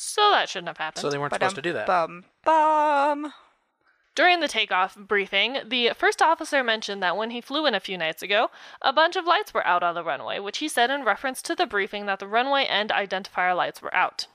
So 0.00 0.30
that 0.30 0.48
shouldn't 0.48 0.68
have 0.68 0.76
happened. 0.76 1.02
So 1.02 1.10
they 1.10 1.18
weren't 1.18 1.32
supposed 1.32 1.56
to 1.56 1.60
um, 1.60 1.62
do 1.62 1.72
that. 1.72 1.86
Bum 1.88 2.24
bum. 2.44 3.32
During 4.14 4.38
the 4.38 4.46
takeoff 4.46 4.96
briefing, 4.96 5.58
the 5.66 5.90
first 5.96 6.22
officer 6.22 6.62
mentioned 6.62 7.02
that 7.02 7.16
when 7.16 7.32
he 7.32 7.40
flew 7.40 7.66
in 7.66 7.74
a 7.74 7.80
few 7.80 7.98
nights 7.98 8.22
ago, 8.22 8.52
a 8.80 8.92
bunch 8.92 9.16
of 9.16 9.26
lights 9.26 9.52
were 9.52 9.66
out 9.66 9.82
on 9.82 9.96
the 9.96 10.04
runway, 10.04 10.38
which 10.38 10.58
he 10.58 10.68
said 10.68 10.88
in 10.90 11.02
reference 11.04 11.42
to 11.42 11.56
the 11.56 11.66
briefing 11.66 12.06
that 12.06 12.20
the 12.20 12.28
runway 12.28 12.64
and 12.66 12.90
identifier 12.90 13.56
lights 13.56 13.82
were 13.82 13.92
out. 13.92 14.28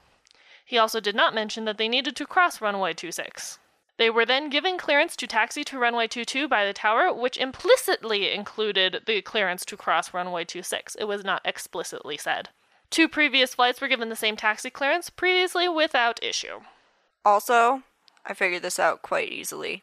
He 0.65 0.78
also 0.78 0.99
did 0.99 1.15
not 1.15 1.34
mention 1.34 1.63
that 1.63 1.78
they 1.78 1.88
needed 1.88 2.17
to 2.17 2.26
cross 2.26 2.60
runway 2.60 2.93
26. 2.93 3.58
They 3.95 4.10
were 4.10 4.26
then 4.26 4.49
given 4.49 4.78
clearance 4.78 5.15
to 5.15 5.28
taxi 5.28 5.63
to 5.63 5.80
runway 5.80 6.08
22 6.08 6.49
by 6.49 6.65
the 6.65 6.73
tower, 6.73 7.13
which 7.13 7.38
implicitly 7.38 8.34
included 8.34 9.04
the 9.06 9.21
clearance 9.21 9.63
to 9.65 9.78
cross 9.78 10.13
runway 10.13 10.43
26. 10.43 10.95
It 10.95 11.06
was 11.06 11.23
not 11.23 11.41
explicitly 11.45 12.17
said. 12.17 12.49
Two 12.93 13.08
previous 13.10 13.56
flights 13.56 13.82
were 13.82 13.88
given 13.88 14.10
the 14.10 14.15
same 14.15 14.36
taxi 14.38 14.69
clearance, 14.69 15.10
previously 15.10 15.67
without 15.67 16.21
issue. 16.23 16.62
Also, 17.25 17.82
I 18.25 18.34
figured 18.34 18.62
this 18.62 18.77
out 18.79 19.01
quite 19.01 19.29
easily. 19.32 19.82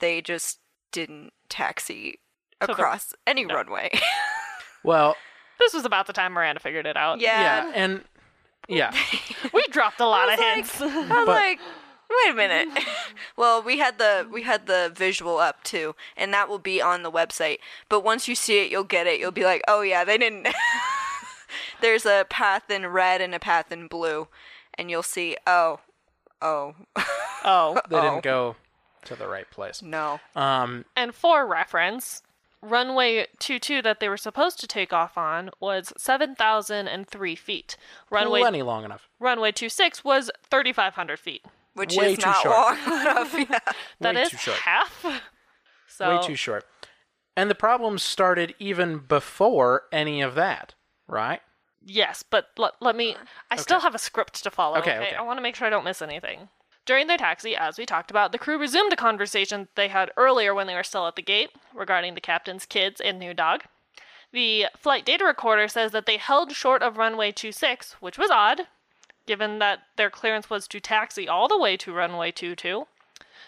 They 0.00 0.20
just 0.20 0.58
didn't 0.92 1.32
taxi 1.48 2.18
the- 2.60 2.70
across 2.72 3.14
any 3.26 3.44
no. 3.44 3.54
runway. 3.54 3.90
Well, 4.84 5.16
This 5.58 5.74
was 5.74 5.84
about 5.84 6.06
the 6.06 6.12
time 6.12 6.32
Miranda 6.34 6.60
figured 6.60 6.86
it 6.86 6.96
out. 6.96 7.18
yeah. 7.18 7.64
yeah, 7.66 7.72
and 7.74 8.04
yeah, 8.68 8.92
We 9.52 9.64
dropped 9.70 9.98
a 9.98 10.06
lot 10.06 10.28
of 10.32 10.38
was 10.38 10.40
like- 10.40 10.54
hints. 10.54 10.80
I 10.80 10.86
was 10.86 11.08
But- 11.08 11.26
like, 11.26 11.58
wait 12.10 12.30
a 12.30 12.34
minute. 12.34 12.84
well, 13.36 13.60
we 13.62 13.78
had 13.78 13.98
the 13.98 14.28
we 14.30 14.42
had 14.42 14.66
the 14.66 14.92
visual 14.94 15.38
up 15.38 15.64
too, 15.64 15.96
and 16.16 16.32
that 16.34 16.48
will 16.48 16.60
be 16.60 16.80
on 16.80 17.02
the 17.02 17.10
website. 17.10 17.58
But 17.88 18.04
once 18.04 18.28
you 18.28 18.34
see 18.36 18.64
it, 18.64 18.70
you'll 18.70 18.84
get 18.84 19.06
it. 19.08 19.18
You'll 19.18 19.32
be 19.32 19.44
like, 19.44 19.62
oh 19.66 19.80
yeah, 19.80 20.04
they 20.04 20.18
didn't. 20.18 20.46
There's 21.80 22.06
a 22.06 22.26
path 22.28 22.70
in 22.70 22.86
red 22.86 23.20
and 23.20 23.34
a 23.34 23.38
path 23.38 23.70
in 23.72 23.86
blue, 23.88 24.28
and 24.74 24.90
you'll 24.90 25.02
see. 25.02 25.36
Oh, 25.46 25.80
oh, 26.42 26.74
oh. 27.44 27.80
they 27.88 27.96
Oh. 27.96 28.02
didn't 28.02 28.22
go 28.22 28.56
to 29.04 29.14
the 29.16 29.28
right 29.28 29.50
place. 29.50 29.82
no. 29.82 30.20
Um, 30.34 30.84
And 30.96 31.14
for 31.14 31.46
reference, 31.46 32.22
runway 32.60 33.26
22 33.38 33.82
that 33.82 34.00
they 34.00 34.08
were 34.08 34.16
supposed 34.16 34.58
to 34.60 34.66
take 34.66 34.92
off 34.92 35.16
on 35.16 35.50
was 35.60 35.92
7,003 35.96 37.36
feet. 37.36 37.76
Runway 38.10 38.40
plenty 38.40 38.62
long 38.62 38.84
enough. 38.84 39.08
runway 39.20 39.52
26 39.52 40.02
was 40.04 40.30
3,500 40.50 41.18
feet. 41.18 41.44
Which 41.74 41.94
Way 41.94 42.12
is 42.14 42.18
too 42.18 42.26
not 42.26 42.42
short. 42.42 42.56
long 42.56 43.00
enough. 43.00 43.34
Yeah. 43.38 43.58
That 44.00 44.14
Way 44.14 44.22
is 44.22 44.30
too 44.30 44.36
short. 44.38 44.56
half. 44.58 45.06
So 45.88 46.16
Way 46.16 46.26
too 46.26 46.34
short. 46.34 46.64
And 47.36 47.50
the 47.50 47.54
problems 47.54 48.02
started 48.02 48.54
even 48.58 48.98
before 48.98 49.82
any 49.92 50.22
of 50.22 50.34
that, 50.36 50.74
right? 51.06 51.42
Yes, 51.88 52.24
but 52.28 52.48
let, 52.58 52.72
let 52.80 52.96
me. 52.96 53.16
I 53.48 53.56
still 53.56 53.78
have 53.80 53.94
a 53.94 53.98
script 53.98 54.42
to 54.42 54.50
follow. 54.50 54.78
Okay, 54.78 54.96
Okay, 54.96 55.06
okay. 55.06 55.16
I 55.16 55.22
want 55.22 55.38
to 55.38 55.42
make 55.42 55.54
sure 55.54 55.68
I 55.68 55.70
don't 55.70 55.84
miss 55.84 56.02
anything. 56.02 56.48
During 56.84 57.06
their 57.06 57.16
taxi, 57.16 57.56
as 57.56 57.78
we 57.78 57.86
talked 57.86 58.10
about, 58.10 58.32
the 58.32 58.38
crew 58.38 58.58
resumed 58.58 58.92
a 58.92 58.96
conversation 58.96 59.68
they 59.76 59.88
had 59.88 60.10
earlier 60.16 60.52
when 60.52 60.66
they 60.66 60.74
were 60.74 60.82
still 60.82 61.06
at 61.06 61.14
the 61.16 61.22
gate 61.22 61.50
regarding 61.72 62.14
the 62.14 62.20
captain's 62.20 62.66
kids 62.66 63.00
and 63.00 63.18
new 63.18 63.32
dog. 63.34 63.62
The 64.32 64.66
flight 64.76 65.04
data 65.04 65.24
recorder 65.24 65.68
says 65.68 65.92
that 65.92 66.06
they 66.06 66.16
held 66.16 66.52
short 66.52 66.82
of 66.82 66.96
runway 66.96 67.30
26, 67.30 67.96
which 68.00 68.18
was 68.18 68.30
odd, 68.30 68.62
given 69.26 69.60
that 69.60 69.80
their 69.96 70.10
clearance 70.10 70.50
was 70.50 70.66
to 70.68 70.80
taxi 70.80 71.28
all 71.28 71.46
the 71.48 71.58
way 71.58 71.76
to 71.76 71.92
runway 71.92 72.32
22. 72.32 72.86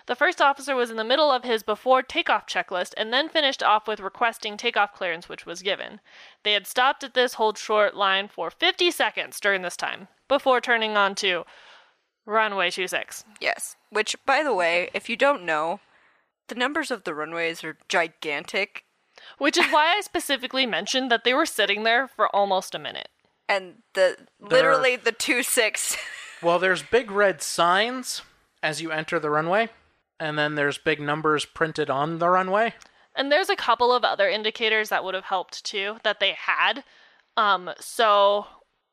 The 0.08 0.16
first 0.16 0.40
officer 0.40 0.74
was 0.74 0.90
in 0.90 0.96
the 0.96 1.04
middle 1.04 1.30
of 1.30 1.44
his 1.44 1.62
before 1.62 2.02
takeoff 2.02 2.46
checklist 2.46 2.94
and 2.96 3.12
then 3.12 3.28
finished 3.28 3.62
off 3.62 3.86
with 3.86 4.00
requesting 4.00 4.56
takeoff 4.56 4.94
clearance, 4.94 5.28
which 5.28 5.44
was 5.44 5.60
given. 5.62 6.00
They 6.44 6.54
had 6.54 6.66
stopped 6.66 7.04
at 7.04 7.12
this 7.14 7.34
hold 7.34 7.58
short 7.58 7.94
line 7.94 8.28
for 8.28 8.50
50 8.50 8.90
seconds 8.90 9.38
during 9.38 9.60
this 9.62 9.76
time 9.76 10.08
before 10.26 10.60
turning 10.62 10.96
on 10.96 11.14
to 11.16 11.44
runway 12.24 12.70
26. 12.70 13.24
Yes. 13.40 13.76
Which, 13.90 14.16
by 14.24 14.42
the 14.42 14.54
way, 14.54 14.88
if 14.94 15.08
you 15.10 15.16
don't 15.16 15.44
know, 15.44 15.80
the 16.48 16.54
numbers 16.54 16.90
of 16.90 17.04
the 17.04 17.14
runways 17.14 17.62
are 17.62 17.76
gigantic, 17.88 18.84
Which 19.36 19.58
is 19.58 19.66
why 19.70 19.94
I 19.96 20.00
specifically 20.00 20.64
mentioned 20.64 21.10
that 21.10 21.24
they 21.24 21.34
were 21.34 21.46
sitting 21.46 21.82
there 21.84 22.08
for 22.08 22.34
almost 22.34 22.74
a 22.74 22.78
minute. 22.78 23.08
and 23.48 23.82
the 23.94 24.16
literally 24.40 24.96
the 24.96 25.12
two 25.12 25.42
six. 25.42 25.96
Well, 26.40 26.60
there's 26.60 26.84
big 26.84 27.10
red 27.10 27.42
signs 27.42 28.22
as 28.62 28.80
you 28.80 28.92
enter 28.92 29.18
the 29.18 29.28
runway, 29.28 29.70
and 30.20 30.38
then 30.38 30.54
there's 30.54 30.78
big 30.78 31.00
numbers 31.00 31.44
printed 31.44 31.90
on 31.90 32.18
the 32.18 32.28
runway. 32.28 32.74
And 33.14 33.32
there's 33.32 33.50
a 33.50 33.56
couple 33.56 33.92
of 33.92 34.04
other 34.04 34.28
indicators 34.28 34.90
that 34.90 35.02
would 35.02 35.14
have 35.14 35.24
helped 35.24 35.64
too 35.64 35.96
that 36.04 36.20
they 36.20 36.32
had. 36.32 36.84
Um, 37.36 37.70
so 37.80 38.46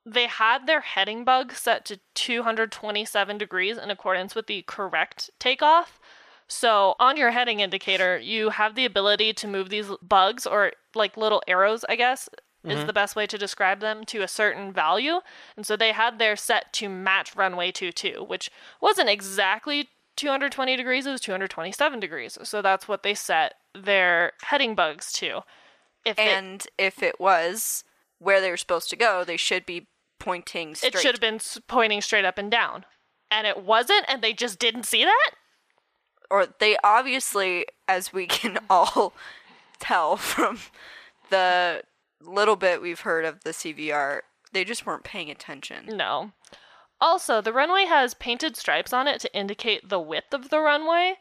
they 0.06 0.28
had 0.28 0.68
their 0.68 0.82
heading 0.82 1.24
bug 1.24 1.54
set 1.54 1.86
to 1.86 2.00
227 2.16 3.38
degrees 3.38 3.78
in 3.78 3.90
accordance 3.90 4.36
with 4.36 4.48
the 4.48 4.64
correct 4.64 5.30
takeoff. 5.40 6.00
So 6.48 6.96
on 7.00 7.18
your 7.18 7.32
heading 7.32 7.60
indicator, 7.60 8.18
you 8.18 8.50
have 8.50 8.76
the 8.76 8.86
ability 8.86 9.34
to 9.34 9.48
move 9.48 9.70
these 9.70 9.90
bugs 10.02 10.46
or 10.46 10.74
like 10.94 11.18
little 11.18 11.42
arrows, 11.48 11.84
I 11.90 11.96
guess 11.96 12.30
is 12.68 12.86
the 12.86 12.94
best 12.94 13.16
way 13.16 13.28
to 13.28 13.38
describe 13.38 13.80
them 13.80 14.04
to 14.06 14.22
a 14.22 14.28
certain 14.28 14.72
value. 14.72 15.20
And 15.56 15.66
so 15.66 15.78
they 15.78 15.92
had 15.92 16.20
their 16.20 16.36
set 16.36 16.74
to 16.74 16.90
match 16.90 17.36
runway 17.36 17.72
22, 17.72 18.26
which 18.28 18.50
wasn't 18.82 19.10
exactly 19.10 19.90
220 20.16 20.76
degrees, 20.76 21.06
it 21.06 21.12
was 21.12 21.22
227 21.22 22.00
degrees. 22.00 22.38
So 22.44 22.62
that's 22.62 22.88
what 22.88 23.04
they 23.04 23.14
set 23.14 23.56
their 23.74 24.34
heading 24.44 24.76
bugs 24.76 25.12
to. 25.14 25.42
If 26.06 26.18
it, 26.18 26.22
And 26.22 26.68
if 26.78 27.02
it 27.02 27.20
was 27.20 27.84
where 28.20 28.40
they 28.40 28.50
were 28.50 28.58
supposed 28.58 28.90
to 28.92 28.96
go, 28.96 29.24
they 29.24 29.38
should 29.38 29.66
be 29.66 29.88
pointing 30.20 30.76
straight. 30.76 30.96
it 30.96 31.00
should 31.00 31.16
have 31.16 31.22
been 31.22 31.40
pointing 31.68 32.02
straight 32.02 32.26
up 32.26 32.38
and 32.38 32.50
down. 32.50 32.86
And 33.32 33.46
it 33.48 33.64
wasn't, 33.64 34.06
and 34.08 34.22
they 34.22 34.34
just 34.34 34.60
didn't 34.60 34.86
see 34.86 35.04
that? 35.04 35.32
or 36.32 36.48
they 36.60 36.76
obviously, 36.84 37.66
as 37.88 38.12
we 38.12 38.26
can 38.26 38.58
all 38.70 39.14
tell 39.80 40.18
from 40.18 40.60
the 41.30 41.84
little 42.22 42.56
bit 42.56 42.82
we've 42.82 43.02
heard 43.02 43.26
of 43.26 43.44
the 43.44 43.52
CVR, 43.52 44.22
they 44.52 44.64
just 44.64 44.86
weren't 44.86 45.04
paying 45.04 45.30
attention. 45.30 45.86
No. 45.96 46.32
Also, 47.02 47.42
the 47.42 47.54
runway 47.54 47.86
has 47.86 48.14
painted 48.14 48.56
stripes 48.56 48.94
on 48.94 49.08
it 49.08 49.20
to 49.22 49.36
indicate 49.36 49.90
the 49.90 50.00
width 50.00 50.34
of 50.34 50.50
the 50.50 50.60
runway. 50.60 51.16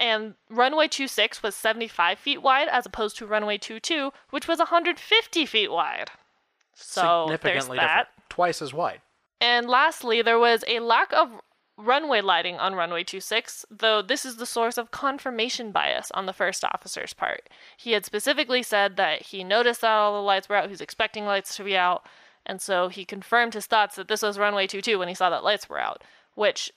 And 0.00 0.34
runway 0.48 0.88
26 0.88 1.42
was 1.42 1.54
75 1.54 2.18
feet 2.18 2.42
wide 2.42 2.68
as 2.68 2.86
opposed 2.86 3.16
to 3.18 3.26
runway 3.26 3.58
22, 3.58 4.12
which 4.30 4.46
was 4.46 4.58
150 4.58 5.46
feet 5.46 5.72
wide. 5.72 6.10
So 6.74 7.26
there's 7.28 7.40
Significantly 7.40 7.78
that. 7.78 7.86
different. 7.86 8.08
Twice 8.30 8.62
as 8.62 8.72
wide. 8.72 9.00
And 9.40 9.68
lastly, 9.68 10.22
there 10.22 10.38
was 10.38 10.64
a 10.68 10.80
lack 10.80 11.12
of 11.12 11.30
runway 11.76 12.20
lighting 12.20 12.56
on 12.56 12.74
runway 12.74 13.04
26, 13.04 13.64
though 13.70 14.02
this 14.02 14.24
is 14.24 14.36
the 14.36 14.46
source 14.46 14.78
of 14.78 14.90
confirmation 14.90 15.70
bias 15.70 16.10
on 16.12 16.26
the 16.26 16.32
first 16.32 16.64
officer's 16.64 17.12
part. 17.12 17.48
He 17.76 17.92
had 17.92 18.04
specifically 18.04 18.62
said 18.64 18.96
that 18.96 19.22
he 19.22 19.44
noticed 19.44 19.80
that 19.80 19.90
all 19.90 20.12
the 20.14 20.26
lights 20.26 20.48
were 20.48 20.56
out, 20.56 20.64
he 20.64 20.70
was 20.70 20.80
expecting 20.80 21.24
lights 21.24 21.56
to 21.56 21.64
be 21.64 21.76
out, 21.76 22.04
and 22.48 22.60
so 22.60 22.88
he 22.88 23.04
confirmed 23.04 23.54
his 23.54 23.66
thoughts 23.66 23.96
that 23.96 24.08
this 24.08 24.22
was 24.22 24.38
runway 24.38 24.66
22 24.66 24.98
when 24.98 25.08
he 25.08 25.14
saw 25.14 25.30
that 25.30 25.44
lights 25.44 25.68
were 25.68 25.78
out, 25.78 26.02
which 26.34 26.72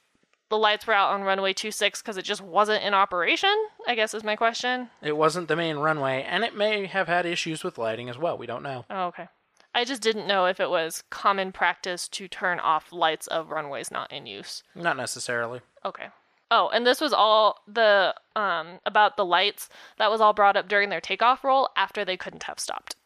the 0.50 0.58
lights 0.58 0.86
were 0.86 0.94
out 0.94 1.14
on 1.14 1.24
runway 1.24 1.54
26 1.54 2.02
because 2.02 2.18
it 2.18 2.26
just 2.26 2.42
wasn't 2.42 2.84
in 2.84 2.94
operation, 2.94 3.56
I 3.88 3.96
guess 3.96 4.14
is 4.14 4.24
my 4.24 4.36
question. 4.36 4.90
It 5.02 5.16
wasn't 5.18 5.48
the 5.48 5.56
main 5.56 5.78
runway, 5.78 6.24
and 6.24 6.44
it 6.44 6.56
may 6.56 6.86
have 6.86 7.08
had 7.08 7.26
issues 7.26 7.64
with 7.64 7.78
lighting 7.78 8.10
as 8.10 8.18
well. 8.18 8.38
We 8.38 8.46
don't 8.48 8.64
know. 8.64 8.86
Oh, 8.90 9.06
okay. 9.06 9.30
I 9.74 9.86
just 9.86 10.02
didn't 10.02 10.28
know 10.28 10.48
if 10.48 10.60
it 10.60 10.70
was 10.70 11.04
common 11.10 11.54
practice 11.54 12.10
to 12.10 12.28
turn 12.28 12.60
off 12.60 12.92
lights 12.92 13.28
of 13.28 13.50
runways 13.50 13.90
not 13.90 14.12
in 14.12 14.26
use. 14.26 14.64
Not 14.76 14.98
necessarily. 14.98 15.62
Okay. 15.86 16.10
Oh, 16.54 16.70
and 16.74 16.86
this 16.86 17.00
was 17.00 17.14
all 17.14 17.62
the 17.66 18.14
um 18.36 18.80
about 18.86 19.16
the 19.16 19.24
lights. 19.24 19.70
That 19.98 20.12
was 20.12 20.20
all 20.20 20.34
brought 20.34 20.58
up 20.58 20.68
during 20.68 20.90
their 20.90 21.00
takeoff 21.00 21.46
roll 21.46 21.70
after 21.78 22.04
they 22.04 22.18
couldn't 22.18 22.44
have 22.44 22.60
stopped. 22.60 22.98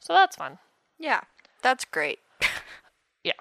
So 0.00 0.14
that's 0.14 0.36
fun. 0.36 0.58
Yeah, 0.98 1.20
that's 1.66 1.84
great. 1.84 2.20
Yeah. 3.24 3.32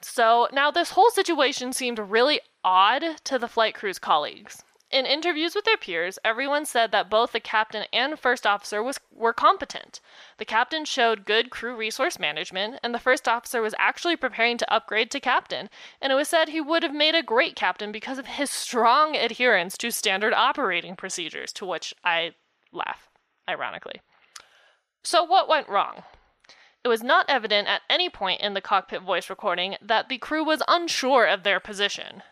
So 0.00 0.48
now 0.54 0.70
this 0.70 0.92
whole 0.92 1.10
situation 1.10 1.74
seemed 1.74 1.98
really 1.98 2.40
odd 2.64 3.04
to 3.24 3.38
the 3.38 3.46
flight 3.46 3.74
crew's 3.74 3.98
colleagues. 3.98 4.62
In 4.90 5.04
interviews 5.04 5.54
with 5.54 5.66
their 5.66 5.76
peers, 5.76 6.18
everyone 6.24 6.64
said 6.64 6.92
that 6.92 7.10
both 7.10 7.32
the 7.32 7.40
captain 7.40 7.84
and 7.92 8.18
first 8.18 8.46
officer 8.46 8.82
was 8.82 8.98
were 9.12 9.34
competent. 9.34 10.00
The 10.38 10.46
captain 10.46 10.86
showed 10.86 11.26
good 11.26 11.50
crew 11.50 11.76
resource 11.76 12.18
management, 12.18 12.80
and 12.82 12.94
the 12.94 12.98
first 12.98 13.28
officer 13.28 13.60
was 13.60 13.74
actually 13.78 14.16
preparing 14.16 14.56
to 14.56 14.72
upgrade 14.72 15.10
to 15.10 15.20
captain, 15.20 15.68
and 16.00 16.10
it 16.10 16.16
was 16.16 16.28
said 16.28 16.48
he 16.48 16.62
would 16.62 16.82
have 16.84 16.94
made 16.94 17.14
a 17.14 17.22
great 17.22 17.54
captain 17.54 17.92
because 17.92 18.16
of 18.16 18.26
his 18.26 18.50
strong 18.50 19.14
adherence 19.14 19.76
to 19.76 19.90
standard 19.90 20.32
operating 20.32 20.96
procedures, 20.96 21.52
to 21.52 21.66
which 21.66 21.92
I 22.02 22.32
laugh, 22.72 23.10
ironically. 23.46 24.00
So 25.02 25.22
what 25.22 25.50
went 25.50 25.68
wrong? 25.68 26.04
It 26.84 26.88
was 26.88 27.02
not 27.02 27.24
evident 27.30 27.66
at 27.66 27.80
any 27.88 28.10
point 28.10 28.42
in 28.42 28.52
the 28.52 28.60
cockpit 28.60 29.00
voice 29.00 29.30
recording 29.30 29.76
that 29.80 30.10
the 30.10 30.18
crew 30.18 30.44
was 30.44 30.62
unsure 30.68 31.24
of 31.24 31.42
their 31.42 31.58
position. 31.58 32.22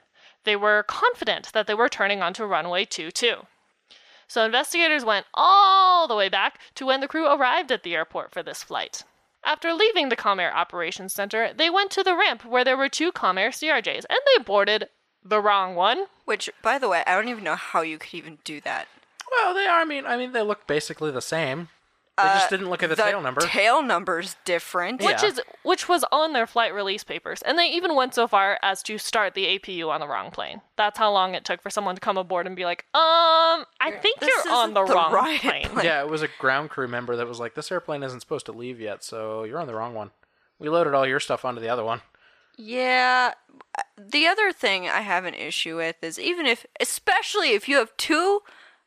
They 0.44 0.56
were 0.56 0.82
confident 0.82 1.52
that 1.54 1.66
they 1.66 1.72
were 1.72 1.88
turning 1.88 2.20
onto 2.20 2.44
runway 2.44 2.84
22. 2.84 3.46
So 4.28 4.44
investigators 4.44 5.06
went 5.06 5.26
all 5.32 6.06
the 6.06 6.14
way 6.14 6.28
back 6.28 6.58
to 6.74 6.86
when 6.86 7.00
the 7.00 7.08
crew 7.08 7.26
arrived 7.26 7.72
at 7.72 7.82
the 7.82 7.94
airport 7.94 8.30
for 8.32 8.42
this 8.42 8.62
flight. 8.62 9.04
After 9.44 9.72
leaving 9.72 10.10
the 10.10 10.16
Comair 10.16 10.52
Operations 10.52 11.14
Center, 11.14 11.52
they 11.54 11.70
went 11.70 11.90
to 11.92 12.02
the 12.02 12.14
ramp 12.14 12.44
where 12.44 12.64
there 12.64 12.76
were 12.76 12.88
two 12.90 13.10
Comair 13.10 13.48
CRJs 13.48 14.04
and 14.08 14.18
they 14.26 14.42
boarded 14.42 14.88
the 15.24 15.40
wrong 15.40 15.74
one. 15.74 16.06
Which, 16.26 16.50
by 16.62 16.78
the 16.78 16.88
way, 16.88 17.02
I 17.06 17.14
don't 17.14 17.28
even 17.28 17.44
know 17.44 17.56
how 17.56 17.80
you 17.80 17.98
could 17.98 18.14
even 18.14 18.38
do 18.44 18.60
that. 18.60 18.86
Well, 19.30 19.54
they 19.54 19.66
are. 19.66 19.80
I 19.80 19.84
mean, 19.84 20.04
I 20.04 20.16
mean, 20.16 20.32
they 20.32 20.42
look 20.42 20.66
basically 20.66 21.10
the 21.10 21.22
same. 21.22 21.68
They 22.18 22.24
just 22.24 22.50
didn't 22.50 22.68
look 22.68 22.82
at 22.82 22.90
the, 22.90 22.94
tail 22.96 23.22
number. 23.22 23.40
Tail 23.40 23.82
number's 23.82 24.36
different. 24.44 25.02
Which 25.02 25.22
is 25.22 25.40
which 25.62 25.88
was 25.88 26.04
on 26.12 26.34
their 26.34 26.46
flight 26.46 26.74
release 26.74 27.04
papers, 27.04 27.40
and 27.40 27.58
they 27.58 27.66
even 27.68 27.94
went 27.94 28.14
so 28.14 28.28
far 28.28 28.58
as 28.62 28.82
to 28.82 28.98
start 28.98 29.32
the 29.32 29.58
APU 29.58 29.88
on 29.88 30.00
the 30.00 30.06
wrong 30.06 30.30
plane. 30.30 30.60
That's 30.76 30.98
how 30.98 31.10
long 31.10 31.34
it 31.34 31.44
took 31.46 31.62
for 31.62 31.70
someone 31.70 31.94
to 31.94 32.00
come 32.00 32.18
aboard 32.18 32.46
and 32.46 32.54
be 32.54 32.66
like, 32.66 32.84
"Um, 32.94 33.64
I 33.80 33.92
think 34.02 34.20
This 34.20 34.30
you're 34.44 34.52
on 34.54 34.74
the, 34.74 34.84
the 34.84 34.92
wrong 34.92 35.10
plane." 35.38 35.64
plane. 35.70 35.84
yeah, 35.84 36.02
it 36.02 36.08
was 36.10 36.20
a 36.22 36.28
ground 36.38 36.68
crew 36.68 36.86
member 36.86 37.16
that 37.16 37.26
was 37.26 37.40
like, 37.40 37.54
"This 37.54 37.72
airplane 37.72 38.02
isn't 38.02 38.20
supposed 38.20 38.44
to 38.46 38.52
leave 38.52 38.78
yet, 38.78 39.02
so 39.02 39.44
you're 39.44 39.58
on 39.58 39.66
the 39.66 39.74
wrong 39.74 39.94
one. 39.94 40.10
We 40.58 40.68
loaded 40.68 40.92
all 40.92 41.06
your 41.06 41.18
stuff 41.20 41.46
onto 41.46 41.62
the 41.62 41.70
other 41.70 41.82
one." 41.84 42.02
Yeah. 42.58 43.32
The 43.96 44.26
other 44.26 44.52
thing 44.52 44.86
I 44.86 45.00
have 45.00 45.24
an 45.24 45.34
issue 45.34 45.76
with 45.76 45.96
is 46.02 46.18
even 46.18 46.44
if, 46.44 46.66
especially 46.78 47.52
if 47.52 47.68
you 47.70 47.76
have 47.76 47.96
two 47.96 48.42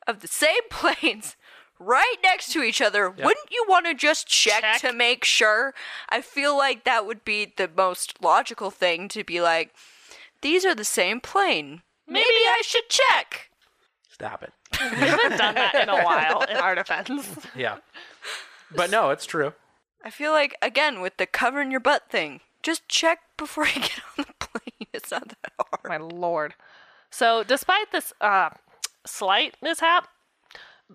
of 0.06 0.20
the 0.20 0.28
same 0.28 0.62
planes 0.70 1.34
right 1.78 2.16
next 2.22 2.52
to 2.52 2.62
each 2.62 2.80
other, 2.80 3.10
wouldn't 3.10 3.50
you 3.50 3.64
want 3.68 3.86
to 3.86 3.94
just 3.94 4.26
check, 4.26 4.62
Check. 4.62 4.80
to 4.80 4.92
make 4.92 5.24
sure? 5.24 5.74
I 6.08 6.20
feel 6.20 6.56
like 6.56 6.84
that 6.84 7.06
would 7.06 7.24
be 7.24 7.52
the 7.56 7.70
most 7.74 8.22
logical 8.22 8.70
thing 8.70 9.08
to 9.08 9.24
be 9.24 9.40
like, 9.40 9.74
these 10.42 10.64
are 10.64 10.74
the 10.74 10.84
same 10.84 11.20
plane. 11.20 11.82
Maybe, 12.06 12.24
I 12.24 12.62
should 12.64 12.88
check. 12.88 13.50
Stop 14.10 14.42
it. 14.42 14.52
we 14.80 15.06
haven't 15.06 15.38
done 15.38 15.54
that 15.54 15.74
in 15.74 15.88
a 15.88 16.02
while 16.04 16.42
in 16.42 16.56
our 16.56 16.74
defense. 16.74 17.36
Yeah, 17.56 17.78
but 18.74 18.90
no, 18.90 19.10
it's 19.10 19.26
true. 19.26 19.52
I 20.04 20.10
feel 20.10 20.32
like, 20.32 20.56
again, 20.62 21.00
with 21.00 21.16
the 21.16 21.26
covering 21.26 21.70
your 21.70 21.80
butt 21.80 22.08
thing, 22.10 22.40
just 22.62 22.88
check 22.88 23.20
before 23.36 23.66
you 23.74 23.80
get 23.80 24.00
on 24.18 24.24
the 24.26 24.46
plane. 24.46 24.88
It's 24.92 25.10
not 25.10 25.28
that 25.28 25.52
hard. 25.58 25.88
My 25.88 25.96
lord. 25.98 26.54
So, 27.10 27.42
despite 27.42 27.92
this 27.92 28.12
uh, 28.20 28.50
slight 29.04 29.56
mishap, 29.62 30.08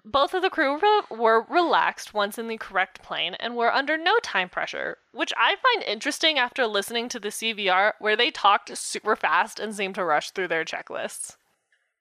both 0.06 0.34
of 0.34 0.41
the 0.41 0.49
crew 0.49 0.80
re- 0.80 1.17
were 1.17 1.45
relaxed 1.49 2.13
once 2.13 2.38
in 2.38 2.47
the 2.47 2.58
correct 2.58 3.01
plane 3.01 3.36
and 3.36 3.56
were 3.56 3.73
under 3.73 3.97
no 3.97 4.17
time 4.19 4.49
pressure, 4.49 4.97
which 5.12 5.34
I 5.38 5.56
find 5.56 5.84
interesting 5.84 6.39
after 6.39 6.65
listening 6.65 7.10
to 7.10 7.19
the 7.19 7.30
CVR 7.30 7.93
where 7.99 8.15
they 8.15 8.32
talked 8.32 8.75
super 8.77 9.15
fast 9.15 9.60
and 9.60 9.75
seemed 9.75 9.95
to 9.95 10.06
rush 10.06 10.32
through 10.32 10.47
their 10.47 10.65
checklists. 10.65 11.36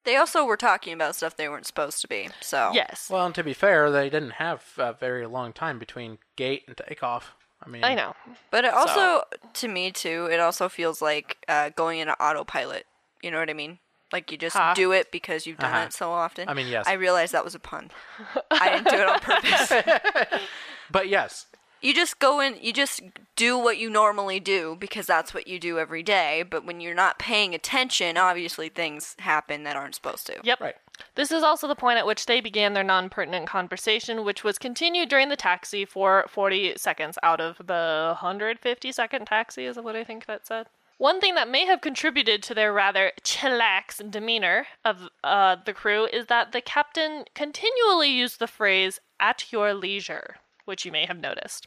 They 0.05 0.17
also 0.17 0.45
were 0.45 0.57
talking 0.57 0.95
about 0.95 1.17
stuff 1.17 1.37
they 1.37 1.49
weren't 1.49 1.67
supposed 1.67 2.01
to 2.01 2.09
be, 2.09 2.31
so. 2.41 2.71
Yes. 2.73 3.09
Well, 3.11 3.27
and 3.27 3.35
to 3.35 3.45
be 3.45 3.53
fair, 3.53 3.91
they 3.91 4.09
didn't 4.09 4.33
have 4.33 4.65
a 4.79 4.95
very 4.95 5.27
long 5.27 5.53
time 5.53 5.79
between 5.79 6.19
gate 6.37 6.65
and 6.67 6.77
takeoff. 6.77 7.35
I 7.63 7.69
mean, 7.69 7.85
I 7.85 7.95
know. 7.95 8.15
But 8.51 8.65
it 8.65 8.73
also, 8.73 9.25
to 9.53 9.69
me 9.69 9.91
too, 9.91 10.27
it 10.31 10.41
also 10.41 10.71
feels 10.71 11.03
like 11.03 11.37
uh, 11.49 11.69
going 11.71 11.99
into 11.99 12.15
autopilot. 12.23 12.87
You 13.23 13.31
know 13.31 13.39
what 13.39 13.51
I 13.51 13.55
mean? 13.55 13.79
Like 14.13 14.31
you 14.33 14.39
just 14.39 14.57
Huh. 14.57 14.75
do 14.75 14.93
it 14.93 15.11
because 15.13 15.47
you've 15.47 15.59
done 15.59 15.73
Uh-huh. 15.73 15.87
it 15.87 15.93
so 15.93 16.11
often. 16.11 16.49
I 16.49 16.55
mean, 16.55 16.67
yes. 16.69 16.87
I 16.87 16.95
realized 16.95 17.33
that 17.33 17.45
was 17.45 17.55
a 17.55 17.59
pun. 17.61 17.91
I 18.51 18.71
didn't 18.71 18.89
do 18.89 18.97
it 19.03 19.09
on 19.09 19.21
purpose. 19.21 19.73
But 20.91 21.09
yes, 21.09 21.47
you 21.81 21.95
just 21.95 22.19
go 22.19 22.41
in, 22.41 22.57
you 22.61 22.73
just 22.73 23.01
do 23.37 23.57
what 23.57 23.79
you 23.79 23.89
normally 23.89 24.41
do 24.41 24.77
because 24.81 25.07
that's 25.07 25.33
what 25.33 25.47
you 25.47 25.59
do 25.61 25.79
every 25.79 26.03
day. 26.03 26.43
But 26.43 26.67
when 26.67 26.81
you're 26.81 26.95
not 26.95 27.19
paying 27.21 27.55
attention, 27.55 28.17
obviously 28.17 28.69
things 28.69 29.15
happen 29.21 29.63
that 29.63 29.77
aren't 29.77 29.95
supposed 29.95 30.27
to. 30.27 30.41
Yep. 30.43 30.61
right. 30.61 30.75
This 31.15 31.31
is 31.33 31.43
also 31.43 31.67
the 31.67 31.75
point 31.77 31.99
at 31.99 32.07
which 32.07 32.27
they 32.27 32.41
began 32.43 32.75
their 32.75 32.85
non 32.85 33.09
pertinent 33.09 33.47
conversation, 33.47 34.25
which 34.25 34.45
was 34.45 34.59
continued 34.59 35.09
during 35.09 35.29
the 35.31 35.37
taxi 35.37 35.85
for 35.87 36.27
40 36.29 36.75
seconds 36.77 37.17
out 37.23 37.41
of 37.41 37.57
the 37.59 38.17
150 38.21 38.93
second 38.93 39.27
taxi, 39.27 39.65
is 39.65 39.77
what 39.79 39.97
I 39.97 40.05
think 40.05 40.27
that 40.27 40.47
said. 40.47 40.67
One 41.01 41.19
thing 41.19 41.35
that 41.37 41.49
may 41.49 41.65
have 41.65 41.81
contributed 41.81 42.43
to 42.43 42.55
their 42.55 42.75
rather 42.75 43.13
chillax 43.23 44.11
demeanor 44.11 44.67
of 44.85 45.09
uh, 45.25 45.57
the 45.65 45.73
crew 45.73 46.05
is 46.05 46.27
that 46.27 46.53
the 46.53 46.61
captain 46.61 47.25
continually 47.35 48.11
used 48.11 48.39
the 48.39 48.47
phrase 48.47 49.01
at 49.19 49.51
your 49.51 49.73
leisure, 49.73 50.37
which 50.67 50.85
you 50.85 50.93
may 50.93 51.07
have 51.07 51.19
noticed. 51.19 51.67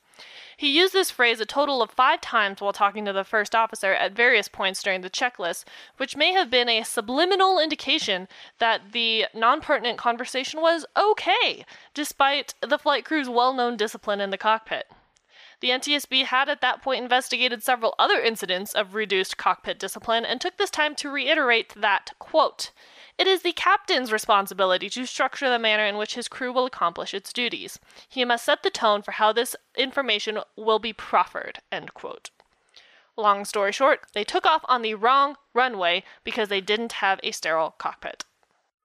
He 0.55 0.67
used 0.67 0.93
this 0.93 1.09
phrase 1.09 1.39
a 1.39 1.47
total 1.47 1.81
of 1.81 1.89
five 1.89 2.21
times 2.21 2.61
while 2.61 2.73
talking 2.73 3.05
to 3.05 3.11
the 3.11 3.23
first 3.23 3.55
officer 3.55 3.95
at 3.95 4.15
various 4.15 4.47
points 4.47 4.83
during 4.83 5.01
the 5.01 5.09
checklist, 5.09 5.63
which 5.97 6.15
may 6.15 6.31
have 6.33 6.51
been 6.51 6.69
a 6.69 6.83
subliminal 6.83 7.59
indication 7.59 8.27
that 8.59 8.91
the 8.91 9.25
non 9.33 9.61
pertinent 9.61 9.97
conversation 9.97 10.61
was 10.61 10.85
okay, 10.95 11.65
despite 11.95 12.53
the 12.61 12.77
flight 12.77 13.03
crew's 13.03 13.27
well 13.27 13.55
known 13.55 13.77
discipline 13.77 14.21
in 14.21 14.29
the 14.29 14.37
cockpit. 14.37 14.85
The 15.63 15.69
NTSB 15.69 16.25
had 16.25 16.49
at 16.49 16.59
that 16.59 16.81
point 16.81 17.03
investigated 17.03 17.63
several 17.63 17.95
other 17.97 18.19
incidents 18.19 18.73
of 18.73 18.95
reduced 18.95 19.37
cockpit 19.37 19.79
discipline 19.79 20.25
and 20.25 20.41
took 20.41 20.57
this 20.57 20.69
time 20.69 20.93
to 20.95 21.09
reiterate 21.09 21.73
that, 21.77 22.11
quote, 22.19 22.71
it 23.17 23.27
is 23.27 23.43
the 23.43 23.53
captain's 23.53 24.11
responsibility 24.11 24.89
to 24.89 25.05
structure 25.05 25.49
the 25.49 25.57
manner 25.57 25.85
in 25.85 25.95
which 25.95 26.15
his 26.15 26.27
crew 26.27 26.51
will 26.51 26.65
accomplish 26.65 27.13
its 27.13 27.31
duties. 27.31 27.79
He 28.09 28.25
must 28.25 28.43
set 28.43 28.61
the 28.63 28.69
tone 28.69 29.03
for 29.03 29.13
how 29.13 29.31
this 29.31 29.55
information 29.77 30.39
will 30.57 30.79
be 30.79 30.91
proffered, 30.91 31.59
end 31.71 31.93
quote. 31.93 32.29
Long 33.15 33.45
story 33.45 33.71
short, 33.71 34.01
they 34.13 34.25
took 34.25 34.45
off 34.45 34.65
on 34.67 34.81
the 34.81 34.95
wrong 34.95 35.37
runway 35.53 36.03
because 36.25 36.49
they 36.49 36.59
didn't 36.59 36.91
have 36.93 37.21
a 37.23 37.31
sterile 37.31 37.75
cockpit. 37.77 38.25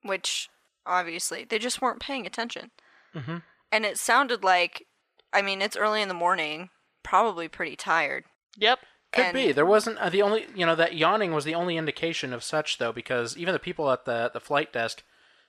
which 0.03 0.49
obviously 0.87 1.43
they 1.43 1.59
just 1.59 1.83
weren't 1.83 1.99
paying 1.99 2.25
attention. 2.25 2.71
Mhm. 3.17 3.43
And 3.73 3.85
it 3.85 3.99
sounded 3.99 4.45
like, 4.45 4.87
I 5.33 5.43
mean, 5.43 5.61
it's 5.63 5.77
early 5.77 6.03
in 6.03 6.09
the 6.09 6.15
morning, 6.15 6.71
probably 7.03 7.49
pretty 7.49 7.77
tired. 7.77 8.25
Yep. 8.57 8.81
Could 9.13 9.25
And- 9.27 9.35
be. 9.35 9.53
There 9.53 9.67
wasn't 9.67 9.99
uh, 9.99 10.11
the 10.11 10.23
only, 10.23 10.47
you 10.55 10.67
know, 10.67 10.75
that 10.75 10.95
yawning 10.95 11.33
was 11.33 11.45
the 11.45 11.55
only 11.55 11.77
indication 11.77 12.33
of 12.33 12.43
such, 12.45 12.79
though, 12.79 12.93
because 12.93 13.37
even 13.37 13.53
the 13.53 13.59
people 13.59 13.91
at 13.91 14.05
the 14.05 14.31
the 14.33 14.41
flight 14.41 14.73
desk 14.73 15.03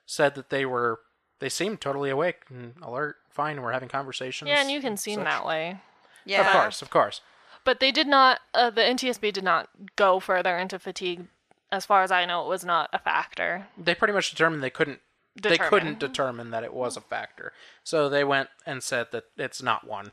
said 0.05 0.35
that 0.35 0.49
they 0.49 0.65
were, 0.65 0.99
they 1.39 1.49
seemed 1.49 1.81
totally 1.81 2.09
awake 2.09 2.43
and 2.49 2.75
alert, 2.81 3.17
fine, 3.29 3.55
and 3.57 3.63
were 3.63 3.71
having 3.73 3.89
conversations. 3.89 4.47
Yeah, 4.47 4.61
and 4.61 4.71
you 4.71 4.81
can 4.81 4.97
seem 4.97 5.15
such. 5.19 5.25
that 5.25 5.45
way. 5.45 5.79
Yeah. 6.25 6.41
Of 6.41 6.53
course, 6.53 6.81
of 6.81 6.89
course. 6.89 7.21
But 7.65 7.79
they 7.79 7.91
did 7.91 8.07
not, 8.07 8.39
uh, 8.53 8.69
the 8.69 8.81
NTSB 8.81 9.33
did 9.33 9.43
not 9.43 9.69
go 9.95 10.19
further 10.19 10.57
into 10.57 10.79
fatigue. 10.79 11.27
As 11.71 11.85
far 11.85 12.01
as 12.03 12.11
I 12.11 12.25
know, 12.25 12.43
it 12.43 12.47
was 12.47 12.63
not 12.65 12.89
a 12.93 12.97
factor. 12.99 13.67
They 13.77 13.93
pretty 13.93 14.13
much 14.13 14.31
determined 14.31 14.63
they 14.63 14.69
couldn't. 14.69 15.01
They 15.41 15.57
couldn't 15.57 15.99
determine 15.99 16.51
that 16.51 16.63
it 16.63 16.73
was 16.73 16.97
a 16.97 16.99
mm-hmm. 16.99 17.09
factor, 17.09 17.53
so 17.83 18.09
they 18.09 18.23
went 18.23 18.49
and 18.65 18.83
said 18.83 19.07
that 19.11 19.25
it's 19.37 19.61
not 19.61 19.87
one. 19.87 20.11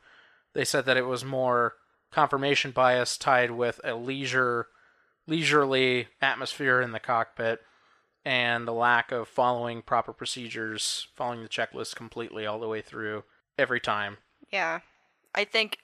They 0.54 0.64
said 0.64 0.86
that 0.86 0.96
it 0.96 1.06
was 1.06 1.24
more 1.24 1.74
confirmation 2.10 2.70
bias 2.70 3.18
tied 3.18 3.50
with 3.50 3.80
a 3.84 3.94
leisure, 3.94 4.68
leisurely 5.26 6.08
atmosphere 6.22 6.80
in 6.80 6.92
the 6.92 7.00
cockpit, 7.00 7.60
and 8.24 8.66
the 8.66 8.72
lack 8.72 9.12
of 9.12 9.28
following 9.28 9.82
proper 9.82 10.12
procedures, 10.12 11.08
following 11.14 11.42
the 11.42 11.48
checklist 11.48 11.94
completely 11.94 12.46
all 12.46 12.58
the 12.58 12.68
way 12.68 12.80
through 12.80 13.24
every 13.58 13.80
time. 13.80 14.16
Yeah. 14.50 14.80
I 15.34 15.44
think 15.44 15.78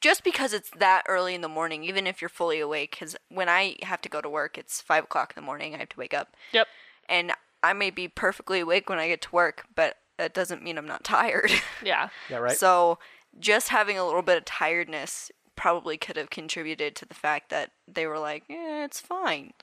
just 0.00 0.24
because 0.24 0.52
it's 0.52 0.70
that 0.78 1.04
early 1.06 1.34
in 1.34 1.40
the 1.40 1.48
morning, 1.48 1.84
even 1.84 2.06
if 2.06 2.20
you're 2.20 2.28
fully 2.28 2.58
awake, 2.58 2.92
because 2.92 3.14
when 3.28 3.48
I 3.48 3.76
have 3.82 4.00
to 4.02 4.08
go 4.08 4.20
to 4.20 4.28
work, 4.28 4.58
it's 4.58 4.80
5 4.80 5.04
o'clock 5.04 5.34
in 5.36 5.40
the 5.40 5.46
morning, 5.46 5.74
I 5.74 5.78
have 5.78 5.90
to 5.90 5.98
wake 5.98 6.14
up. 6.14 6.34
Yep. 6.52 6.66
And 7.08 7.32
I 7.62 7.72
may 7.72 7.90
be 7.90 8.08
perfectly 8.08 8.60
awake 8.60 8.88
when 8.88 8.98
I 8.98 9.08
get 9.08 9.22
to 9.22 9.32
work, 9.32 9.66
but 9.74 9.96
that 10.18 10.34
doesn't 10.34 10.62
mean 10.62 10.78
I'm 10.78 10.86
not 10.86 11.04
tired. 11.04 11.50
Yeah. 11.84 12.08
Yeah, 12.28 12.38
right. 12.38 12.56
So 12.56 12.98
just 13.38 13.68
having 13.70 13.98
a 13.98 14.04
little 14.04 14.22
bit 14.22 14.36
of 14.38 14.44
tiredness 14.44 15.30
probably 15.56 15.96
could 15.96 16.16
have 16.16 16.30
contributed 16.30 16.94
to 16.96 17.04
the 17.06 17.14
fact 17.14 17.50
that 17.50 17.70
they 17.88 18.06
were 18.06 18.18
like, 18.18 18.44
eh, 18.50 18.84
it's 18.84 19.00
fine. 19.00 19.52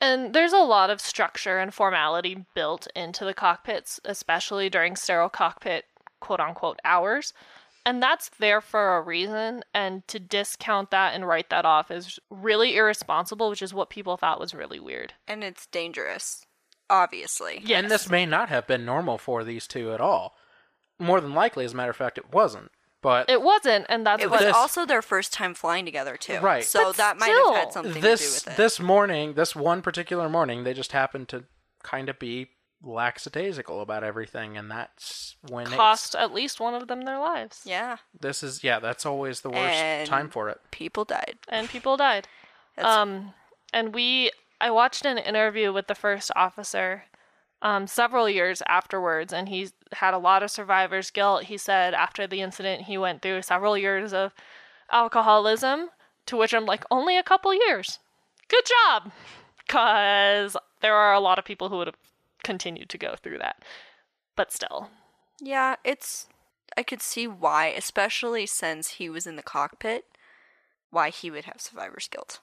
And 0.00 0.34
there's 0.34 0.52
a 0.52 0.58
lot 0.58 0.90
of 0.90 1.00
structure 1.00 1.58
and 1.58 1.72
formality 1.72 2.44
built 2.54 2.86
into 2.94 3.24
the 3.24 3.32
cockpits, 3.32 4.00
especially 4.04 4.68
during 4.68 4.96
sterile 4.96 5.30
cockpit 5.30 5.86
quote 6.20 6.40
unquote 6.40 6.78
hours. 6.84 7.32
And 7.86 8.02
that's 8.02 8.28
there 8.38 8.60
for 8.60 8.96
a 8.98 9.00
reason. 9.00 9.62
And 9.72 10.06
to 10.08 10.18
discount 10.18 10.90
that 10.90 11.14
and 11.14 11.26
write 11.26 11.48
that 11.48 11.64
off 11.64 11.90
is 11.90 12.18
really 12.28 12.76
irresponsible, 12.76 13.48
which 13.48 13.62
is 13.62 13.72
what 13.72 13.88
people 13.88 14.18
thought 14.18 14.40
was 14.40 14.52
really 14.54 14.80
weird. 14.80 15.14
and 15.26 15.42
it's 15.42 15.66
dangerous, 15.68 16.44
obviously. 16.90 17.60
Yes. 17.64 17.82
And 17.82 17.90
this 17.90 18.08
may 18.10 18.26
not 18.26 18.48
have 18.48 18.66
been 18.66 18.84
normal 18.84 19.18
for 19.18 19.44
these 19.44 19.66
two 19.66 19.92
at 19.92 20.00
all. 20.00 20.34
More 20.98 21.20
than 21.20 21.34
likely, 21.34 21.64
as 21.64 21.72
a 21.72 21.76
matter 21.76 21.90
of 21.90 21.96
fact, 21.96 22.18
it 22.18 22.32
wasn't. 22.32 22.70
But 23.02 23.28
It 23.28 23.42
wasn't, 23.42 23.84
and 23.90 24.06
that's 24.06 24.22
It 24.22 24.30
what 24.30 24.40
was 24.40 24.46
This- 24.48 24.56
also 24.56 24.86
their 24.86 25.02
first 25.02 25.32
time 25.32 25.52
flying 25.52 25.84
together, 25.84 26.16
too. 26.16 26.38
Right. 26.38 26.64
So 26.64 26.84
But 26.84 26.96
that 26.96 27.18
might 27.18 27.26
have 27.28 27.54
had 27.56 27.72
something 27.72 28.00
this 28.00 28.20
to 28.20 28.26
do 28.44 28.50
with 28.50 28.54
it. 28.54 28.62
this 28.62 28.80
morning, 28.80 29.34
this 29.34 29.54
one 29.54 29.82
particular 29.82 30.28
morning, 30.30 30.64
they 30.64 30.72
just 30.72 30.92
happened 30.92 31.28
to 31.28 31.44
kind 31.82 32.08
of 32.08 32.18
be 32.18 32.50
lackadaisical 32.82 33.80
about 33.82 34.04
everything, 34.04 34.56
and 34.56 34.70
that's 34.70 35.36
when 35.48 35.66
it's, 35.66 35.74
cost 35.74 36.14
at 36.14 36.32
least 36.32 36.60
one 36.60 36.74
of 36.74 36.88
them 36.88 37.02
their 37.02 37.18
lives. 37.18 37.60
yeah. 37.64 37.96
this 38.18 38.42
is 38.42 38.64
yeah, 38.64 38.78
that's 38.78 39.04
always 39.04 39.40
the 39.42 39.50
worst 39.50 39.74
And- 39.74 40.08
time 40.08 40.30
for 40.30 40.48
it. 40.48 40.60
People 40.70 41.04
died. 41.04 41.38
And 41.48 41.68
people 41.68 41.96
died. 41.98 42.26
Um, 42.78 43.34
and 43.72 43.94
we, 43.94 44.30
I 44.64 44.70
watched 44.70 45.04
an 45.04 45.18
interview 45.18 45.74
with 45.74 45.88
the 45.88 45.94
first 45.94 46.30
officer 46.34 47.04
um, 47.60 47.86
several 47.86 48.30
years 48.30 48.62
afterwards, 48.66 49.30
and 49.30 49.50
he 49.50 49.68
had 49.92 50.14
a 50.14 50.18
lot 50.18 50.42
of 50.42 50.50
survivor's 50.50 51.10
guilt. 51.10 51.44
He 51.44 51.58
said 51.58 51.92
after 51.92 52.26
the 52.26 52.40
incident, 52.40 52.84
he 52.84 52.96
went 52.96 53.20
through 53.20 53.42
several 53.42 53.76
years 53.76 54.14
of 54.14 54.32
alcoholism, 54.90 55.90
to 56.24 56.38
which 56.38 56.54
I'm 56.54 56.64
like, 56.64 56.84
only 56.90 57.18
a 57.18 57.22
couple 57.22 57.52
years. 57.52 57.98
Good 58.48 58.64
job! 58.64 59.12
Because 59.58 60.56
there 60.80 60.94
are 60.94 61.12
a 61.12 61.20
lot 61.20 61.38
of 61.38 61.44
people 61.44 61.68
who 61.68 61.76
would 61.76 61.88
have 61.88 61.98
continued 62.42 62.88
to 62.88 62.96
go 62.96 63.16
through 63.22 63.38
that. 63.40 63.62
But 64.34 64.50
still. 64.50 64.88
Yeah, 65.42 65.76
it's. 65.84 66.28
I 66.74 66.84
could 66.84 67.02
see 67.02 67.26
why, 67.26 67.66
especially 67.66 68.46
since 68.46 68.92
he 68.92 69.10
was 69.10 69.26
in 69.26 69.36
the 69.36 69.42
cockpit, 69.42 70.06
why 70.88 71.10
he 71.10 71.30
would 71.30 71.44
have 71.44 71.60
survivor's 71.60 72.08
guilt. 72.08 72.40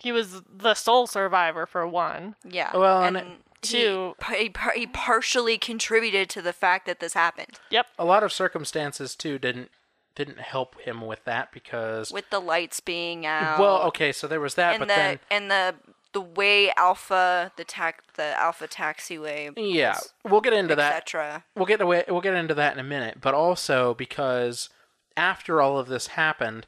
He 0.00 0.12
was 0.12 0.42
the 0.42 0.74
sole 0.74 1.06
survivor 1.06 1.66
for 1.66 1.86
one. 1.86 2.34
Yeah. 2.44 2.76
Well, 2.76 3.02
and 3.02 3.16
and 3.16 3.36
Two- 3.62 4.16
He, 4.28 4.50
he, 4.74 4.86
partially 4.86 5.58
contributed 5.58 6.30
to 6.30 6.40
the 6.40 6.52
fact 6.54 6.86
that 6.86 6.98
this 7.00 7.12
happened 7.12 7.58
Yep. 7.70 7.86
A 7.98 8.04
lot 8.06 8.22
of 8.22 8.32
circumstances 8.32 9.14
too 9.14 9.38
didn't 9.38 9.70
didn't 10.14 10.40
help 10.40 10.80
him 10.80 11.02
with 11.02 11.24
that 11.24 11.52
because 11.52 12.10
with 12.10 12.28
the 12.30 12.40
lights 12.40 12.80
being 12.80 13.26
out. 13.26 13.60
well, 13.60 13.82
okay, 13.82 14.12
so 14.12 14.26
there 14.26 14.40
was 14.40 14.54
that, 14.54 14.74
and 14.74 14.80
but 14.80 14.88
the 14.88 14.94
then 14.94 15.18
and 15.30 15.50
the 15.50 15.74
the 16.12 16.20
way 16.20 16.72
Alpha 16.76 17.52
the 17.56 17.64
tac 17.64 18.02
the 18.14 18.38
Alpha 18.38 18.66
taxiway. 18.66 19.52
yeah, 19.56 19.98
we'll 20.24 20.40
get 20.40 20.52
into 20.52 20.74
that. 20.74 20.96
Etc. 20.96 21.44
we'll 21.54 21.66
get 21.66 21.80
away 21.80 22.04
we'll 22.08 22.20
get 22.20 22.34
into 22.34 22.54
that 22.54 22.72
in 22.72 22.80
a 22.80 22.84
minute 22.84 23.18
but 23.20 23.34
also 23.34 23.94
because 23.94 24.68
after 25.16 25.60
all 25.60 25.78
of 25.78 25.86
this 25.88 26.08
happened 26.08 26.66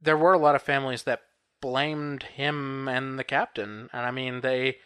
there 0.00 0.16
were 0.16 0.32
a 0.34 0.38
lot 0.38 0.54
of 0.54 0.62
families 0.62 1.02
that 1.04 1.22
blamed 1.64 2.22
him 2.24 2.86
and 2.88 3.18
the 3.18 3.24
captain 3.24 3.88
and 3.90 4.04
i 4.04 4.10
mean 4.10 4.42
they 4.42 4.76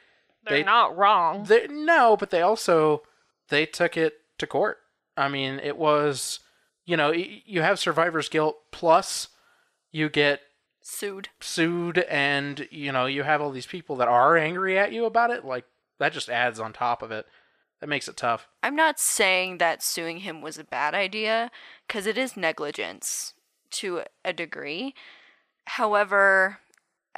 They're 0.44 0.58
They- 0.58 0.62
not 0.62 0.96
wrong. 0.96 1.42
they 1.42 1.66
no 1.66 2.16
but 2.16 2.30
they 2.30 2.40
also 2.40 3.02
they 3.48 3.66
took 3.66 3.96
it 3.96 4.14
to 4.38 4.46
court 4.46 4.78
i 5.16 5.26
mean 5.28 5.58
it 5.60 5.76
was 5.76 6.38
you 6.84 6.96
know 6.96 7.10
you 7.12 7.62
have 7.62 7.80
survivor's 7.80 8.28
guilt 8.28 8.56
plus 8.70 9.26
you 9.90 10.08
get 10.08 10.40
Sued. 10.80 11.30
sued 11.40 11.98
and 11.98 12.68
you 12.70 12.92
know 12.92 13.06
you 13.06 13.24
have 13.24 13.42
all 13.42 13.50
these 13.50 13.66
people 13.66 13.96
that 13.96 14.06
are 14.08 14.36
angry 14.36 14.78
at 14.78 14.92
you 14.92 15.04
about 15.04 15.30
it 15.32 15.44
like 15.44 15.64
that 15.98 16.12
just 16.12 16.28
adds 16.30 16.60
on 16.60 16.72
top 16.72 17.02
of 17.02 17.10
it 17.10 17.26
that 17.80 17.88
makes 17.88 18.06
it 18.06 18.16
tough 18.16 18.46
I'm 18.62 18.76
not 18.76 19.00
saying 19.00 19.58
that 19.58 19.82
suing 19.82 20.18
him 20.18 20.40
was 20.42 20.58
a 20.58 20.64
bad 20.64 20.94
idea, 20.94 21.50
because 21.86 22.06
it 22.06 22.16
is 22.18 22.36
negligence 22.36 23.34
to 23.70 24.02
a 24.24 24.32
degree. 24.32 24.94
However, 25.66 26.58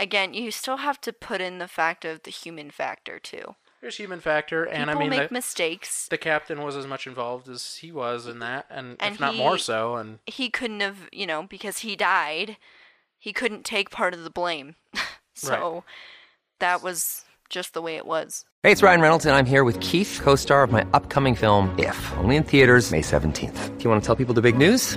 again, 0.00 0.34
you 0.34 0.50
still 0.50 0.78
have 0.78 1.00
to 1.02 1.12
put 1.12 1.40
in 1.40 1.58
the 1.58 1.68
fact 1.68 2.04
of 2.04 2.22
the 2.22 2.30
human 2.30 2.70
factor 2.70 3.18
too. 3.18 3.54
there's 3.80 3.96
human 3.96 4.20
factor 4.20 4.64
and 4.64 4.88
People 4.88 4.96
i 4.96 5.00
mean 5.00 5.10
make 5.10 5.28
the, 5.28 5.34
mistakes. 5.34 6.08
the 6.08 6.18
captain 6.18 6.62
was 6.62 6.76
as 6.76 6.86
much 6.86 7.06
involved 7.06 7.48
as 7.48 7.76
he 7.76 7.92
was 7.92 8.26
in 8.26 8.38
that, 8.40 8.66
and, 8.70 8.96
And 9.00 9.14
if 9.14 9.20
not 9.20 9.34
more 9.36 9.58
so. 9.58 9.96
And 9.96 10.18
He 10.26 10.50
couldn't 10.50 10.80
have, 10.80 11.08
you 11.12 11.26
know, 11.26 11.44
because 11.48 11.78
he 11.78 11.96
died, 11.96 12.56
he 13.18 13.32
couldn't 13.32 13.64
take 13.64 13.90
part 13.90 14.12
of 14.14 14.24
the 14.24 14.30
blame. 14.30 14.74
so 15.34 15.84
that 16.58 16.82
was 16.82 17.24
just 17.48 17.72
the 17.74 17.82
way 17.82 17.96
it 17.96 18.06
was. 18.06 18.44
Hey, 18.62 18.72
it's 18.72 18.82
Ryan 18.82 19.00
Reynolds, 19.00 19.24
and 19.26 19.34
I'm 19.34 19.46
here 19.46 19.64
with 19.64 19.80
Keith, 19.80 20.20
co 20.22 20.36
star 20.36 20.62
of 20.62 20.70
my 20.70 20.86
upcoming 20.92 21.34
film, 21.34 21.74
If, 21.78 21.98
only 22.18 22.36
in 22.36 22.44
theaters, 22.44 22.90
May 22.92 23.00
17th. 23.02 23.78
Do 23.78 23.84
you 23.84 23.90
want 23.90 24.02
to 24.02 24.06
tell 24.06 24.16
people 24.16 24.34
the 24.34 24.42
big 24.42 24.56
news? 24.58 24.96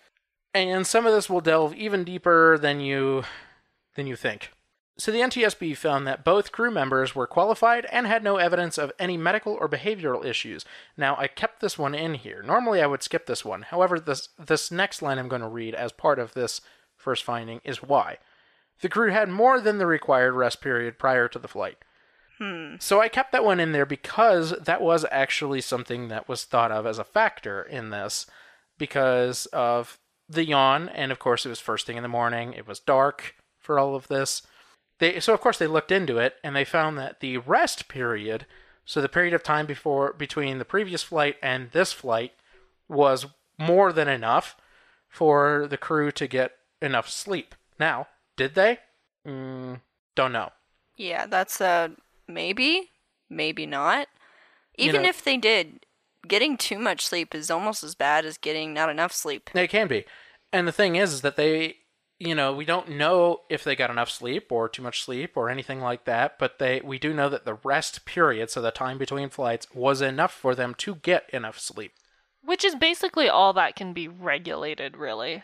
And 0.53 0.85
some 0.85 1.05
of 1.05 1.13
this 1.13 1.29
will 1.29 1.41
delve 1.41 1.73
even 1.75 2.03
deeper 2.03 2.57
than 2.57 2.79
you 2.79 3.23
than 3.95 4.07
you 4.07 4.15
think. 4.15 4.51
So, 4.97 5.11
the 5.11 5.21
NTSB 5.21 5.75
found 5.77 6.05
that 6.05 6.23
both 6.23 6.51
crew 6.51 6.69
members 6.69 7.15
were 7.15 7.25
qualified 7.25 7.87
and 7.91 8.05
had 8.05 8.23
no 8.23 8.37
evidence 8.37 8.77
of 8.77 8.91
any 8.99 9.17
medical 9.17 9.53
or 9.53 9.67
behavioral 9.67 10.23
issues. 10.23 10.63
Now, 10.95 11.15
I 11.17 11.27
kept 11.27 11.59
this 11.59 11.77
one 11.77 11.95
in 11.95 12.15
here. 12.15 12.43
Normally, 12.43 12.81
I 12.81 12.87
would 12.87 13.01
skip 13.01 13.25
this 13.25 13.43
one. 13.43 13.63
However, 13.63 13.99
this 13.99 14.29
this 14.37 14.69
next 14.69 15.01
line 15.01 15.17
I'm 15.17 15.29
going 15.29 15.41
to 15.41 15.47
read 15.47 15.73
as 15.73 15.91
part 15.91 16.19
of 16.19 16.33
this 16.33 16.61
first 16.95 17.23
finding 17.23 17.61
is 17.63 17.81
why. 17.81 18.17
The 18.81 18.89
crew 18.89 19.11
had 19.11 19.29
more 19.29 19.59
than 19.59 19.77
the 19.77 19.87
required 19.87 20.33
rest 20.33 20.61
period 20.61 20.99
prior 20.99 21.27
to 21.29 21.39
the 21.39 21.47
flight. 21.47 21.77
Hmm. 22.37 22.75
So 22.79 22.99
I 22.99 23.09
kept 23.09 23.31
that 23.31 23.45
one 23.45 23.59
in 23.59 23.71
there 23.71 23.85
because 23.85 24.51
that 24.51 24.81
was 24.81 25.05
actually 25.11 25.61
something 25.61 26.07
that 26.09 26.27
was 26.27 26.43
thought 26.43 26.71
of 26.71 26.85
as 26.85 26.99
a 26.99 27.03
factor 27.03 27.61
in 27.61 27.91
this 27.91 28.25
because 28.77 29.45
of 29.47 29.99
the 30.31 30.45
yawn 30.45 30.89
and 30.89 31.11
of 31.11 31.19
course 31.19 31.45
it 31.45 31.49
was 31.49 31.59
first 31.59 31.85
thing 31.85 31.97
in 31.97 32.03
the 32.03 32.09
morning, 32.09 32.53
it 32.53 32.67
was 32.67 32.79
dark 32.79 33.35
for 33.59 33.77
all 33.77 33.95
of 33.95 34.07
this. 34.07 34.41
They 34.99 35.19
so 35.19 35.33
of 35.33 35.41
course 35.41 35.57
they 35.57 35.67
looked 35.67 35.91
into 35.91 36.17
it 36.17 36.35
and 36.43 36.55
they 36.55 36.65
found 36.65 36.97
that 36.97 37.19
the 37.19 37.37
rest 37.37 37.87
period, 37.87 38.45
so 38.85 39.01
the 39.01 39.09
period 39.09 39.33
of 39.33 39.43
time 39.43 39.65
before 39.65 40.13
between 40.13 40.57
the 40.57 40.65
previous 40.65 41.03
flight 41.03 41.37
and 41.41 41.71
this 41.71 41.91
flight 41.93 42.33
was 42.87 43.25
more 43.57 43.93
than 43.93 44.07
enough 44.07 44.55
for 45.07 45.67
the 45.69 45.77
crew 45.77 46.11
to 46.11 46.27
get 46.27 46.53
enough 46.81 47.09
sleep. 47.09 47.55
Now, 47.79 48.07
did 48.37 48.55
they? 48.55 48.79
Mm, 49.27 49.81
don't 50.15 50.31
know. 50.31 50.51
Yeah, 50.97 51.25
that's 51.25 51.61
a 51.61 51.91
maybe, 52.27 52.89
maybe 53.29 53.65
not. 53.65 54.07
You 54.77 54.89
Even 54.89 55.03
know- 55.03 55.09
if 55.09 55.23
they 55.23 55.37
did, 55.37 55.85
getting 56.27 56.57
too 56.57 56.79
much 56.79 57.05
sleep 57.05 57.33
is 57.33 57.51
almost 57.51 57.83
as 57.83 57.95
bad 57.95 58.25
as 58.25 58.37
getting 58.37 58.73
not 58.73 58.89
enough 58.89 59.13
sleep. 59.13 59.49
It 59.53 59.69
can 59.69 59.87
be. 59.87 60.05
And 60.53 60.67
the 60.67 60.71
thing 60.71 60.95
is, 60.95 61.13
is 61.13 61.21
that 61.21 61.37
they, 61.37 61.77
you 62.19 62.35
know, 62.35 62.53
we 62.53 62.65
don't 62.65 62.89
know 62.89 63.39
if 63.49 63.63
they 63.63 63.75
got 63.75 63.89
enough 63.89 64.09
sleep 64.09 64.51
or 64.51 64.67
too 64.67 64.81
much 64.81 65.03
sleep 65.03 65.35
or 65.35 65.49
anything 65.49 65.79
like 65.79 66.05
that, 66.05 66.37
but 66.39 66.59
they 66.59 66.81
we 66.83 66.99
do 66.99 67.13
know 67.13 67.29
that 67.29 67.45
the 67.45 67.57
rest 67.63 68.05
period, 68.05 68.49
so 68.49 68.61
the 68.61 68.71
time 68.71 68.97
between 68.97 69.29
flights, 69.29 69.67
was 69.73 70.01
enough 70.01 70.33
for 70.33 70.55
them 70.55 70.73
to 70.79 70.95
get 70.95 71.29
enough 71.31 71.59
sleep. 71.59 71.93
Which 72.43 72.65
is 72.65 72.75
basically 72.75 73.29
all 73.29 73.53
that 73.53 73.75
can 73.75 73.93
be 73.93 74.07
regulated, 74.07 74.97
really. 74.97 75.43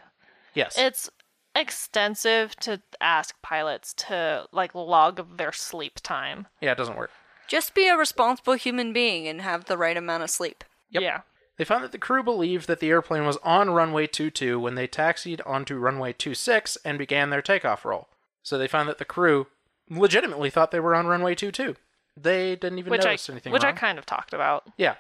Yes. 0.54 0.78
It's 0.78 1.10
extensive 1.56 2.56
to 2.58 2.82
ask 3.02 3.36
pilots 3.42 3.94
to 3.94 4.46
like 4.52 4.76
log 4.76 5.38
their 5.38 5.52
sleep 5.52 6.00
time. 6.04 6.48
yeah, 6.62 6.72
it 6.72 6.78
doesn't 6.78 6.98
work. 6.98 7.12
Just 7.48 7.74
be 7.74 7.88
a 7.88 7.98
responsible 7.98 8.54
human 8.54 8.94
being 8.94 9.28
and 9.28 9.42
have 9.42 9.66
the 9.66 9.78
right 9.78 9.98
amount 9.98 10.24
of 10.24 10.30
sleep. 10.30 10.64
Yep. 10.90 11.04
Yeah. 11.04 11.22
They 11.58 11.66
found 11.66 11.84
that 11.84 11.92
the 11.92 11.98
crew 11.98 12.22
believed 12.22 12.68
that 12.68 12.80
the 12.80 12.90
airplane 12.90 13.26
was 13.26 13.38
on 13.38 13.72
runway 13.72 14.06
22 14.06 14.60
when 14.60 14.76
they 14.76 14.88
taxied 14.88 15.42
onto 15.46 15.78
runway 15.78 16.14
26 16.14 16.78
and 16.86 16.98
began 16.98 17.30
their 17.30 17.42
takeoff 17.42 17.84
roll. 17.84 18.08
So 18.44 18.58
they 18.58 18.68
found 18.68 18.88
that 18.90 19.00
the 19.00 19.06
crew 19.06 19.48
legitimately 19.90 20.50
thought 20.50 20.72
they 20.72 20.80
were 20.80 20.96
on 20.96 21.08
runway 21.08 21.34
22. 21.34 21.76
They 22.16 22.56
didn't 22.56 22.80
even 22.80 22.92
Which 22.92 23.06
I 23.06 23.12
notice 23.12 23.30
anything 23.30 23.54
which 23.54 23.64
wrong. 23.64 23.74
I 23.74 23.78
kind 23.78 23.98
of 23.98 24.06
talked 24.06 24.34
about. 24.34 24.68
Yeah. 24.78 24.96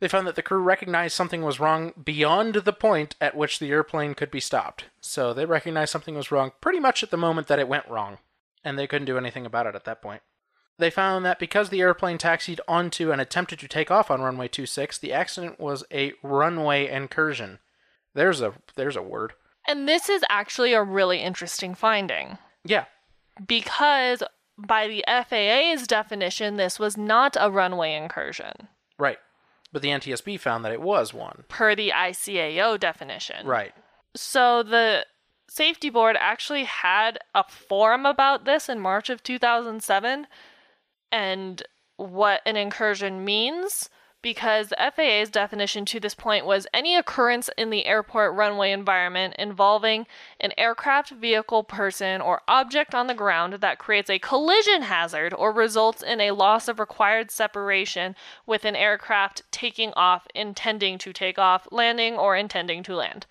They 0.00 0.08
found 0.08 0.26
that 0.26 0.36
the 0.36 0.42
crew 0.42 0.60
recognized 0.60 1.14
something 1.14 1.42
was 1.42 1.60
wrong 1.60 1.92
beyond 2.02 2.54
the 2.54 2.72
point 2.72 3.16
at 3.20 3.36
which 3.36 3.58
the 3.58 3.70
airplane 3.70 4.14
could 4.14 4.30
be 4.30 4.40
stopped. 4.40 4.84
So 5.00 5.34
they 5.34 5.44
recognized 5.44 5.90
something 5.90 6.14
was 6.14 6.30
wrong 6.30 6.52
pretty 6.60 6.78
much 6.78 7.02
at 7.02 7.10
the 7.10 7.16
moment 7.16 7.48
that 7.48 7.58
it 7.58 7.68
went 7.68 7.88
wrong, 7.88 8.18
and 8.64 8.78
they 8.78 8.86
couldn't 8.86 9.06
do 9.06 9.18
anything 9.18 9.44
about 9.44 9.66
it 9.66 9.74
at 9.74 9.84
that 9.84 10.00
point. 10.00 10.22
They 10.78 10.90
found 10.90 11.24
that 11.24 11.38
because 11.38 11.70
the 11.70 11.80
airplane 11.80 12.18
taxied 12.18 12.60
onto 12.68 13.10
and 13.10 13.20
attempted 13.20 13.58
to 13.60 13.68
take 13.68 13.90
off 13.90 14.10
on 14.10 14.20
runway 14.20 14.48
26, 14.48 14.98
the 14.98 15.12
accident 15.12 15.58
was 15.58 15.84
a 15.92 16.12
runway 16.22 16.88
incursion. 16.88 17.58
There's 18.14 18.40
a 18.40 18.54
there's 18.76 18.96
a 18.96 19.02
word. 19.02 19.32
And 19.66 19.88
this 19.88 20.08
is 20.08 20.22
actually 20.30 20.72
a 20.72 20.82
really 20.82 21.18
interesting 21.18 21.74
finding 21.74 22.38
Yeah. 22.64 22.84
because 23.46 24.22
by 24.56 24.88
the 24.88 25.04
FAA's 25.06 25.86
definition 25.86 26.56
this 26.56 26.78
was 26.78 26.96
not 26.96 27.36
a 27.38 27.50
runway 27.50 27.94
incursion 27.94 28.68
Right. 28.98 29.18
But 29.72 29.82
the 29.82 29.90
NTSB 29.90 30.40
found 30.40 30.64
that 30.64 30.72
it 30.72 30.80
was 30.80 31.12
one. 31.14 31.44
per 31.48 31.74
the 31.74 31.92
ICAO 31.94 32.80
definition. 32.80 33.46
Right. 33.46 33.72
So 34.16 34.62
the 34.62 35.04
safety 35.48 35.90
board 35.90 36.16
actually 36.18 36.64
had 36.64 37.18
a 37.34 37.44
forum 37.44 38.04
about 38.06 38.44
this 38.46 38.68
in 38.68 38.80
March 38.80 39.10
of 39.10 39.22
2007 39.22 40.26
and 41.10 41.62
what 41.96 42.40
an 42.46 42.56
incursion 42.56 43.24
means 43.24 43.90
because 44.20 44.72
FAA's 44.94 45.30
definition 45.30 45.84
to 45.84 46.00
this 46.00 46.14
point 46.14 46.44
was 46.44 46.66
any 46.74 46.96
occurrence 46.96 47.48
in 47.56 47.70
the 47.70 47.86
airport 47.86 48.34
runway 48.34 48.72
environment 48.72 49.34
involving 49.38 50.06
an 50.40 50.52
aircraft, 50.58 51.10
vehicle, 51.10 51.62
person, 51.62 52.20
or 52.20 52.42
object 52.48 52.94
on 52.94 53.06
the 53.06 53.14
ground 53.14 53.54
that 53.54 53.78
creates 53.78 54.10
a 54.10 54.18
collision 54.18 54.82
hazard 54.82 55.32
or 55.34 55.52
results 55.52 56.02
in 56.02 56.20
a 56.20 56.32
loss 56.32 56.66
of 56.66 56.80
required 56.80 57.30
separation 57.30 58.16
with 58.44 58.64
an 58.64 58.74
aircraft 58.74 59.42
taking 59.52 59.92
off, 59.94 60.26
intending 60.34 60.98
to 60.98 61.12
take 61.12 61.38
off, 61.38 61.68
landing, 61.70 62.16
or 62.16 62.36
intending 62.36 62.82
to 62.82 62.96
land. 62.96 63.26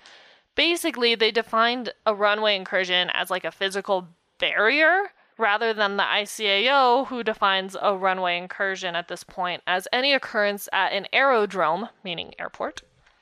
Basically 0.55 1.15
they 1.15 1.31
defined 1.31 1.91
a 2.05 2.15
runway 2.15 2.55
incursion 2.55 3.09
as 3.13 3.29
like 3.29 3.43
a 3.43 3.51
physical 3.51 4.07
barrier 4.39 5.11
rather 5.38 5.73
than 5.73 5.97
the 5.97 6.04
ICAO 6.04 7.08
who 7.08 7.23
defines 7.23 7.76
a 7.82 7.95
runway 7.95 8.38
incursion 8.38 8.95
at 8.95 9.08
this 9.08 9.23
point 9.23 9.62
as 9.67 9.88
any 9.91 10.13
occurrence 10.13 10.67
at 10.71 10.91
an 10.93 11.08
aerodrome 11.13 11.89
meaning 12.04 12.34
airport 12.39 12.82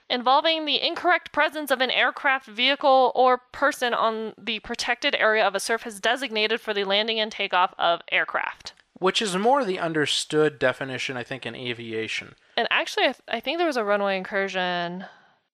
involving 0.09 0.65
the 0.65 0.79
incorrect 0.85 1.31
presence 1.31 1.71
of 1.71 1.81
an 1.81 1.89
aircraft 1.89 2.45
vehicle 2.45 3.11
or 3.15 3.39
person 3.51 3.93
on 3.93 4.33
the 4.37 4.59
protected 4.59 5.15
area 5.15 5.45
of 5.45 5.55
a 5.55 5.59
surface 5.59 5.99
designated 5.99 6.61
for 6.61 6.73
the 6.73 6.83
landing 6.83 7.19
and 7.19 7.31
takeoff 7.31 7.73
of 7.79 8.01
aircraft 8.11 8.73
Which 8.99 9.19
is 9.21 9.35
more 9.35 9.65
the 9.65 9.79
understood 9.79 10.59
definition, 10.59 11.17
I 11.17 11.23
think, 11.23 11.45
in 11.45 11.55
aviation. 11.55 12.35
and 12.55 12.67
actually 12.69 13.05
I, 13.05 13.11
th- 13.13 13.21
I 13.27 13.39
think 13.39 13.57
there 13.57 13.65
was 13.67 13.77
a 13.77 13.83
runway 13.83 14.15
incursion 14.17 15.05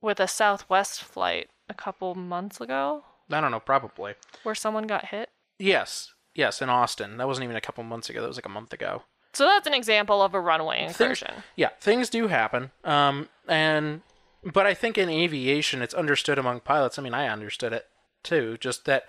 with 0.02 0.20
a 0.20 0.28
southwest 0.28 1.02
flight 1.04 1.50
a 1.70 1.74
couple 1.74 2.14
months 2.16 2.60
ago 2.60 3.06
I 3.32 3.40
don't 3.40 3.52
know, 3.52 3.62
probably. 3.62 4.16
where 4.44 4.56
someone 4.56 4.86
got 4.88 5.06
hit 5.06 5.30
Yes, 5.58 6.14
yes, 6.36 6.62
in 6.62 6.70
Austin. 6.70 7.18
That 7.18 7.28
wasn't 7.28 7.44
even 7.46 7.56
a 7.56 7.62
couple 7.62 7.84
months 7.84 8.10
ago. 8.10 8.22
That 8.22 8.28
was 8.28 8.38
like 8.38 8.46
a 8.46 8.50
month 8.50 8.74
ago. 8.74 9.04
So 9.34 9.46
that's 9.46 9.66
an 9.68 9.74
example 9.74 10.22
of 10.22 10.34
a 10.34 10.40
runway 10.42 10.80
Things- 10.88 11.00
incursion. 11.00 11.44
yeah, 11.56 11.70
things 11.80 12.10
do 12.10 12.28
happen. 12.28 12.72
Um, 12.84 13.30
and 13.48 14.02
but 14.44 14.66
I 14.66 14.74
think 14.74 14.98
in 14.98 15.08
aviation, 15.10 15.82
it's 15.82 15.94
understood 15.94 16.38
among 16.38 16.62
pilots. 16.62 16.98
I 17.00 17.02
mean, 17.02 17.14
I 17.14 17.28
understood 17.30 17.72
it 17.74 17.88
too. 18.24 18.58
Just 18.60 18.86
that 18.86 19.06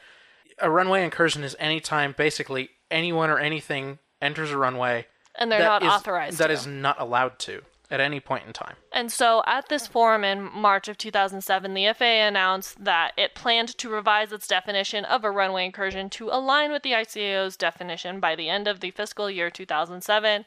a 0.59 0.71
runway 0.71 1.03
incursion 1.03 1.43
is 1.43 1.57
anytime 1.59 2.15
basically 2.17 2.71
anyone 2.91 3.31
or 3.31 3.39
anything 3.39 3.99
enters 4.21 4.51
a 4.53 4.59
runway 4.59 5.07
And 5.35 5.51
they're 5.51 5.59
not 5.61 5.83
is- 5.83 5.89
authorized 5.89 6.39
That 6.39 6.49
to. 6.49 6.53
is 6.53 6.67
not 6.67 7.01
allowed 7.01 7.39
to 7.41 7.63
at 7.93 8.01
any 8.01 8.19
point 8.19 8.45
in 8.47 8.53
time. 8.55 8.75
And 8.91 9.13
so 9.13 9.43
at 9.47 9.69
this 9.69 9.87
forum 9.87 10.25
in 10.25 10.43
March 10.53 10.89
of 10.89 10.97
2007, 10.97 11.75
the 11.75 11.93
FAA 11.93 12.05
announced 12.27 12.83
that 12.85 13.13
it 13.19 13.35
planned 13.35 13.77
to 13.79 13.91
revise 13.91 14.33
its 14.33 14.49
definition 14.49 15.05
of 15.05 15.23
a 15.25 15.31
runway 15.31 15.67
incursion 15.67 16.09
to 16.11 16.31
align 16.31 16.73
with 16.73 16.83
the 16.83 16.93
ICAO's 16.93 17.57
definition 17.57 18.19
by 18.19 18.35
the 18.35 18.49
end 18.49 18.67
of 18.67 18.81
the 18.81 18.91
fiscal 18.91 19.31
year 19.31 19.51
2007, 19.51 20.47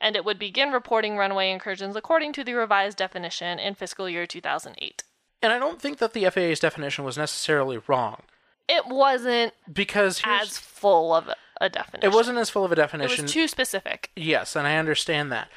and 0.00 0.16
it 0.16 0.24
would 0.24 0.38
begin 0.38 0.70
reporting 0.72 1.16
runway 1.18 1.50
incursions 1.50 1.94
according 1.94 2.32
to 2.32 2.42
the 2.42 2.54
revised 2.54 2.96
definition 2.96 3.58
in 3.58 3.74
fiscal 3.74 4.08
year 4.08 4.26
2008. 4.26 5.02
And 5.42 5.52
I 5.52 5.58
don't 5.58 5.80
think 5.80 5.98
that 5.98 6.14
the 6.14 6.24
FAA's 6.30 6.58
definition 6.58 7.04
was 7.04 7.16
necessarily 7.18 7.78
wrong 7.86 8.22
It 8.68 8.86
wasn't 8.86 9.52
because 9.72 10.20
as 10.24 10.56
full 10.58 11.14
of 11.14 11.28
a 11.60 11.68
definition. 11.68 12.10
it 12.10 12.14
wasn't 12.14 12.38
as 12.38 12.50
full 12.50 12.64
of 12.64 12.72
a 12.72 12.76
definition. 12.76 13.20
It 13.20 13.22
was 13.22 13.32
too 13.32 13.46
specific. 13.48 14.10
Yes, 14.16 14.56
and 14.56 14.66
I 14.66 14.76
understand 14.76 15.30
that. 15.32 15.48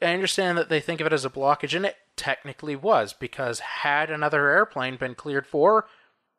I 0.00 0.12
understand 0.12 0.58
that 0.58 0.68
they 0.68 0.80
think 0.80 1.00
of 1.00 1.06
it 1.06 1.12
as 1.12 1.24
a 1.24 1.30
blockage, 1.30 1.74
and 1.74 1.86
it 1.86 1.96
technically 2.16 2.76
was, 2.76 3.12
because 3.12 3.60
had 3.60 4.10
another 4.10 4.48
airplane 4.48 4.96
been 4.96 5.14
cleared 5.14 5.46
for 5.46 5.86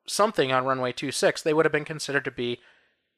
something 0.06 0.52
on 0.52 0.65
runway 0.65 0.91
26, 0.91 1.41
they 1.41 1.54
would 1.54 1.65
have 1.65 1.72
been 1.72 1.86
considered 1.86 2.26
to 2.26 2.32
be 2.32 2.60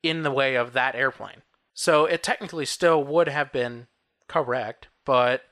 in 0.01 0.23
the 0.23 0.31
way 0.31 0.55
of 0.55 0.73
that 0.73 0.95
airplane. 0.95 1.43
So 1.73 2.05
it 2.05 2.23
technically 2.23 2.65
still 2.65 3.03
would 3.03 3.27
have 3.27 3.51
been 3.51 3.87
correct, 4.27 4.87
but 5.05 5.43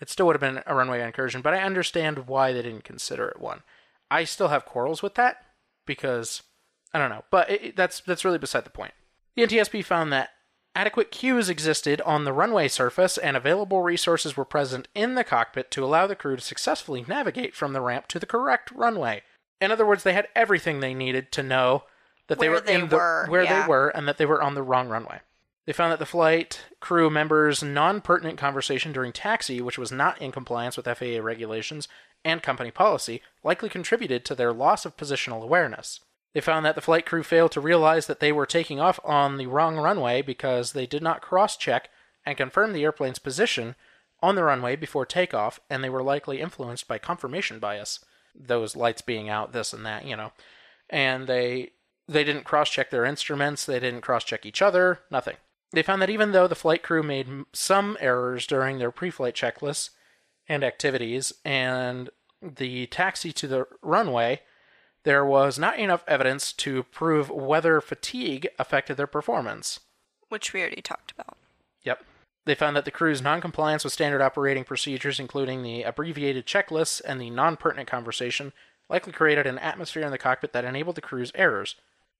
it 0.00 0.10
still 0.10 0.26
would 0.26 0.34
have 0.34 0.40
been 0.40 0.62
a 0.66 0.74
runway 0.74 1.02
incursion. 1.02 1.42
But 1.42 1.54
I 1.54 1.62
understand 1.62 2.26
why 2.26 2.52
they 2.52 2.62
didn't 2.62 2.84
consider 2.84 3.28
it 3.28 3.40
one. 3.40 3.62
I 4.10 4.24
still 4.24 4.48
have 4.48 4.64
quarrels 4.64 5.02
with 5.02 5.14
that 5.14 5.38
because 5.86 6.42
I 6.92 6.98
don't 6.98 7.10
know, 7.10 7.24
but 7.30 7.50
it, 7.50 7.76
that's 7.76 8.00
that's 8.00 8.24
really 8.24 8.38
beside 8.38 8.64
the 8.64 8.70
point. 8.70 8.92
The 9.34 9.42
NTSB 9.42 9.84
found 9.84 10.12
that 10.12 10.30
adequate 10.74 11.10
cues 11.10 11.48
existed 11.48 12.00
on 12.02 12.24
the 12.24 12.32
runway 12.32 12.68
surface 12.68 13.16
and 13.16 13.36
available 13.36 13.82
resources 13.82 14.36
were 14.36 14.44
present 14.44 14.88
in 14.94 15.14
the 15.14 15.24
cockpit 15.24 15.70
to 15.70 15.84
allow 15.84 16.06
the 16.06 16.16
crew 16.16 16.36
to 16.36 16.42
successfully 16.42 17.04
navigate 17.06 17.54
from 17.54 17.72
the 17.72 17.80
ramp 17.80 18.08
to 18.08 18.18
the 18.18 18.26
correct 18.26 18.70
runway. 18.72 19.22
In 19.60 19.70
other 19.70 19.86
words, 19.86 20.02
they 20.02 20.12
had 20.12 20.28
everything 20.34 20.80
they 20.80 20.94
needed 20.94 21.32
to 21.32 21.42
know 21.42 21.84
that 22.28 22.38
they 22.38 22.48
Where 22.48 22.60
were 22.60 22.66
they 22.66 22.74
in 22.74 22.88
the 22.88 22.96
were, 22.96 23.26
where 23.28 23.44
yeah. 23.44 23.62
they 23.62 23.68
were 23.68 23.88
and 23.88 24.08
that 24.08 24.18
they 24.18 24.26
were 24.26 24.42
on 24.42 24.54
the 24.54 24.62
wrong 24.62 24.88
runway. 24.88 25.20
They 25.66 25.72
found 25.72 25.92
that 25.92 25.98
the 25.98 26.06
flight 26.06 26.62
crew 26.80 27.08
members' 27.08 27.62
non 27.62 28.00
pertinent 28.00 28.38
conversation 28.38 28.92
during 28.92 29.12
taxi, 29.12 29.60
which 29.60 29.78
was 29.78 29.90
not 29.90 30.20
in 30.20 30.32
compliance 30.32 30.76
with 30.76 30.86
FAA 30.86 31.20
regulations 31.22 31.88
and 32.24 32.42
company 32.42 32.70
policy, 32.70 33.22
likely 33.42 33.68
contributed 33.68 34.24
to 34.24 34.34
their 34.34 34.52
loss 34.52 34.84
of 34.84 34.96
positional 34.96 35.42
awareness. 35.42 36.00
They 36.34 36.40
found 36.40 36.66
that 36.66 36.74
the 36.74 36.80
flight 36.80 37.06
crew 37.06 37.22
failed 37.22 37.52
to 37.52 37.60
realize 37.60 38.08
that 38.08 38.18
they 38.18 38.32
were 38.32 38.44
taking 38.44 38.80
off 38.80 38.98
on 39.04 39.38
the 39.38 39.46
wrong 39.46 39.76
runway 39.76 40.20
because 40.20 40.72
they 40.72 40.84
did 40.84 41.02
not 41.02 41.22
cross 41.22 41.56
check 41.56 41.88
and 42.26 42.36
confirm 42.36 42.72
the 42.72 42.82
airplane's 42.82 43.20
position 43.20 43.76
on 44.20 44.34
the 44.34 44.42
runway 44.42 44.74
before 44.74 45.06
takeoff, 45.06 45.60
and 45.70 45.84
they 45.84 45.90
were 45.90 46.02
likely 46.02 46.40
influenced 46.40 46.88
by 46.88 46.98
confirmation 46.98 47.58
bias, 47.58 48.04
those 48.34 48.74
lights 48.74 49.02
being 49.02 49.28
out, 49.28 49.52
this 49.52 49.72
and 49.72 49.86
that, 49.86 50.06
you 50.06 50.16
know. 50.16 50.32
And 50.90 51.26
they 51.26 51.72
they 52.08 52.24
didn't 52.24 52.44
cross 52.44 52.68
check 52.68 52.90
their 52.90 53.04
instruments, 53.04 53.64
they 53.64 53.80
didn't 53.80 54.02
cross 54.02 54.24
check 54.24 54.44
each 54.44 54.60
other, 54.60 55.00
nothing. 55.10 55.36
They 55.72 55.82
found 55.82 56.02
that 56.02 56.10
even 56.10 56.32
though 56.32 56.46
the 56.46 56.54
flight 56.54 56.82
crew 56.82 57.02
made 57.02 57.28
some 57.52 57.96
errors 58.00 58.46
during 58.46 58.78
their 58.78 58.90
pre 58.90 59.10
flight 59.10 59.34
checklists 59.34 59.90
and 60.48 60.64
activities 60.64 61.32
and 61.44 62.10
the 62.42 62.86
taxi 62.86 63.32
to 63.32 63.46
the 63.46 63.66
runway, 63.82 64.40
there 65.04 65.24
was 65.24 65.58
not 65.58 65.78
enough 65.78 66.02
evidence 66.08 66.52
to 66.52 66.82
prove 66.84 67.30
whether 67.30 67.80
fatigue 67.80 68.48
affected 68.58 68.96
their 68.96 69.06
performance. 69.06 69.80
Which 70.28 70.52
we 70.52 70.60
already 70.60 70.82
talked 70.82 71.12
about. 71.12 71.36
Yep. 71.82 72.02
They 72.46 72.54
found 72.54 72.76
that 72.76 72.84
the 72.84 72.90
crew's 72.90 73.22
noncompliance 73.22 73.84
with 73.84 73.92
standard 73.92 74.20
operating 74.20 74.64
procedures, 74.64 75.20
including 75.20 75.62
the 75.62 75.82
abbreviated 75.82 76.46
checklists 76.46 77.00
and 77.04 77.20
the 77.20 77.30
non 77.30 77.56
pertinent 77.56 77.88
conversation, 77.88 78.52
likely 78.88 79.12
created 79.12 79.46
an 79.46 79.58
atmosphere 79.58 80.02
in 80.02 80.10
the 80.10 80.18
cockpit 80.18 80.52
that 80.52 80.64
enabled 80.64 80.96
the 80.96 81.00
crew's 81.00 81.32
errors. 81.34 81.76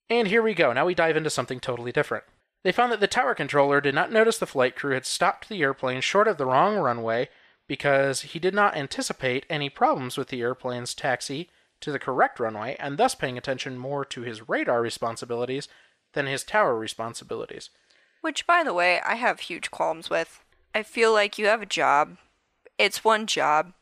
And 0.08 0.28
here 0.28 0.42
we 0.42 0.54
go. 0.54 0.72
Now 0.72 0.86
we 0.86 0.94
dive 0.94 1.16
into 1.16 1.30
something 1.30 1.60
totally 1.60 1.92
different. 1.92 2.24
They 2.62 2.72
found 2.72 2.92
that 2.92 3.00
the 3.00 3.06
tower 3.06 3.34
controller 3.34 3.80
did 3.80 3.94
not 3.94 4.12
notice 4.12 4.38
the 4.38 4.46
flight 4.46 4.76
crew 4.76 4.94
had 4.94 5.04
stopped 5.04 5.48
the 5.48 5.62
airplane 5.62 6.00
short 6.00 6.28
of 6.28 6.38
the 6.38 6.46
wrong 6.46 6.76
runway 6.76 7.28
because 7.66 8.22
he 8.22 8.38
did 8.38 8.54
not 8.54 8.76
anticipate 8.76 9.46
any 9.48 9.68
problems 9.68 10.16
with 10.16 10.28
the 10.28 10.40
airplane's 10.40 10.94
taxi 10.94 11.50
to 11.84 11.92
the 11.92 11.98
correct 11.98 12.40
runway 12.40 12.76
and 12.80 12.96
thus 12.96 13.14
paying 13.14 13.38
attention 13.38 13.76
more 13.78 14.04
to 14.06 14.22
his 14.22 14.48
radar 14.48 14.80
responsibilities 14.80 15.68
than 16.14 16.26
his 16.26 16.42
tower 16.42 16.76
responsibilities. 16.76 17.70
Which, 18.22 18.46
by 18.46 18.64
the 18.64 18.72
way, 18.72 19.00
I 19.04 19.16
have 19.16 19.40
huge 19.40 19.70
qualms 19.70 20.08
with. 20.08 20.42
I 20.74 20.82
feel 20.82 21.12
like 21.12 21.38
you 21.38 21.46
have 21.46 21.60
a 21.60 21.66
job. 21.66 22.16
It's 22.78 23.04
one 23.04 23.26
job. 23.26 23.74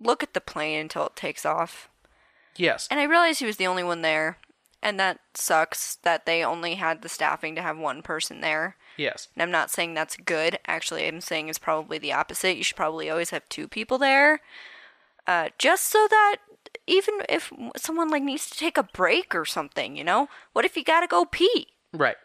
Look 0.00 0.22
at 0.22 0.34
the 0.34 0.40
plane 0.40 0.80
until 0.80 1.06
it 1.06 1.16
takes 1.16 1.46
off. 1.46 1.88
Yes. 2.56 2.88
And 2.90 2.98
I 2.98 3.04
realized 3.04 3.38
he 3.38 3.46
was 3.46 3.56
the 3.56 3.68
only 3.68 3.84
one 3.84 4.02
there. 4.02 4.38
And 4.82 4.98
that 4.98 5.20
sucks 5.34 5.96
that 6.02 6.26
they 6.26 6.44
only 6.44 6.74
had 6.74 7.02
the 7.02 7.08
staffing 7.08 7.54
to 7.54 7.62
have 7.62 7.78
one 7.78 8.02
person 8.02 8.40
there. 8.40 8.76
Yes. 8.96 9.28
And 9.34 9.42
I'm 9.42 9.50
not 9.50 9.70
saying 9.70 9.94
that's 9.94 10.16
good. 10.16 10.58
Actually, 10.66 11.06
I'm 11.06 11.20
saying 11.20 11.48
it's 11.48 11.58
probably 11.58 11.98
the 11.98 12.12
opposite. 12.12 12.56
You 12.56 12.64
should 12.64 12.76
probably 12.76 13.08
always 13.08 13.30
have 13.30 13.48
two 13.48 13.68
people 13.68 13.98
there. 13.98 14.40
Uh, 15.26 15.50
just 15.58 15.86
so 15.86 16.06
that 16.10 16.36
even 16.86 17.14
if 17.28 17.52
someone 17.76 18.08
like 18.08 18.22
needs 18.22 18.48
to 18.50 18.58
take 18.58 18.76
a 18.78 18.82
break 18.82 19.34
or 19.34 19.44
something, 19.44 19.96
you 19.96 20.04
know? 20.04 20.28
What 20.52 20.64
if 20.64 20.76
you 20.76 20.84
gotta 20.84 21.06
go 21.06 21.24
pee? 21.24 21.68
Right. 21.92 22.16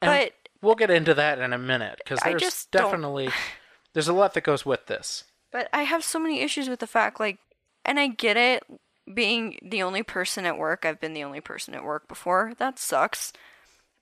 And 0.00 0.08
But 0.10 0.32
we'll 0.60 0.74
get 0.74 0.90
into 0.90 1.14
that 1.14 1.38
in 1.38 1.52
a 1.52 1.58
minute 1.58 2.00
because 2.02 2.20
I 2.22 2.30
there's 2.30 2.42
just 2.42 2.70
definitely 2.70 3.28
there's 3.92 4.08
a 4.08 4.12
lot 4.12 4.34
that 4.34 4.44
goes 4.44 4.64
with 4.66 4.86
this. 4.86 5.24
But 5.50 5.68
I 5.72 5.82
have 5.82 6.02
so 6.04 6.18
many 6.18 6.40
issues 6.40 6.68
with 6.68 6.80
the 6.80 6.86
fact, 6.86 7.20
like, 7.20 7.38
and 7.84 8.00
I 8.00 8.06
get 8.06 8.36
it, 8.38 8.64
being 9.12 9.58
the 9.62 9.82
only 9.82 10.02
person 10.02 10.46
at 10.46 10.56
work. 10.56 10.84
I've 10.86 11.00
been 11.00 11.12
the 11.12 11.24
only 11.24 11.40
person 11.42 11.74
at 11.74 11.84
work 11.84 12.08
before. 12.08 12.54
That 12.58 12.78
sucks. 12.78 13.32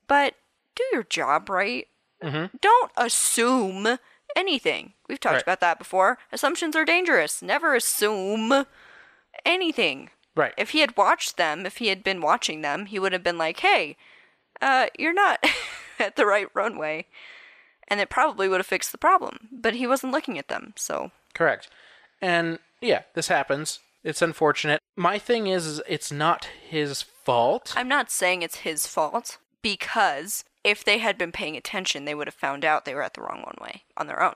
But 0.07 0.35
do 0.75 0.83
your 0.93 1.03
job 1.03 1.49
right. 1.49 1.87
Mm-hmm. 2.23 2.55
Don't 2.61 2.91
assume 2.95 3.97
anything. 4.35 4.93
We've 5.09 5.19
talked 5.19 5.33
Right. 5.33 5.43
about 5.43 5.59
that 5.59 5.77
before. 5.79 6.17
Assumptions 6.31 6.75
are 6.75 6.85
dangerous. 6.85 7.41
Never 7.41 7.75
assume 7.75 8.65
anything. 9.45 10.09
Right. 10.35 10.53
If 10.57 10.69
he 10.69 10.79
had 10.79 10.95
watched 10.95 11.37
them, 11.37 11.65
if 11.65 11.77
he 11.77 11.87
had 11.87 12.03
been 12.03 12.21
watching 12.21 12.61
them, 12.61 12.85
he 12.85 12.99
would 12.99 13.13
have 13.13 13.23
been 13.23 13.37
like, 13.37 13.59
hey, 13.59 13.97
uh, 14.61 14.87
you're 14.97 15.13
not 15.13 15.43
at 15.99 16.15
the 16.15 16.25
right 16.25 16.47
runway. 16.53 17.05
And 17.87 17.99
it 17.99 18.09
probably 18.09 18.47
would 18.47 18.59
have 18.59 18.67
fixed 18.67 18.91
the 18.91 18.97
problem. 18.97 19.49
But 19.51 19.75
he 19.75 19.85
wasn't 19.85 20.13
looking 20.13 20.37
at 20.37 20.47
them, 20.47 20.73
so. 20.77 21.11
Correct. 21.33 21.69
And 22.21 22.59
yeah, 22.79 23.01
this 23.13 23.27
happens. 23.27 23.79
It's 24.03 24.21
unfortunate. 24.21 24.79
My 24.95 25.19
thing 25.19 25.47
is, 25.47 25.65
is 25.65 25.81
it's 25.87 26.11
not 26.11 26.45
his 26.67 27.01
fault. 27.01 27.73
I'm 27.75 27.87
not 27.87 28.09
saying 28.09 28.41
it's 28.41 28.57
his 28.57 28.87
fault 28.87 29.37
because 29.61 30.43
if 30.63 30.83
they 30.83 30.99
had 30.99 31.17
been 31.17 31.31
paying 31.31 31.55
attention, 31.57 32.05
they 32.05 32.15
would 32.15 32.27
have 32.27 32.33
found 32.33 32.65
out 32.65 32.85
they 32.85 32.95
were 32.95 33.03
at 33.03 33.13
the 33.13 33.21
wrong 33.21 33.43
one 33.43 33.57
way 33.61 33.83
on 33.97 34.07
their 34.07 34.21
own. 34.21 34.35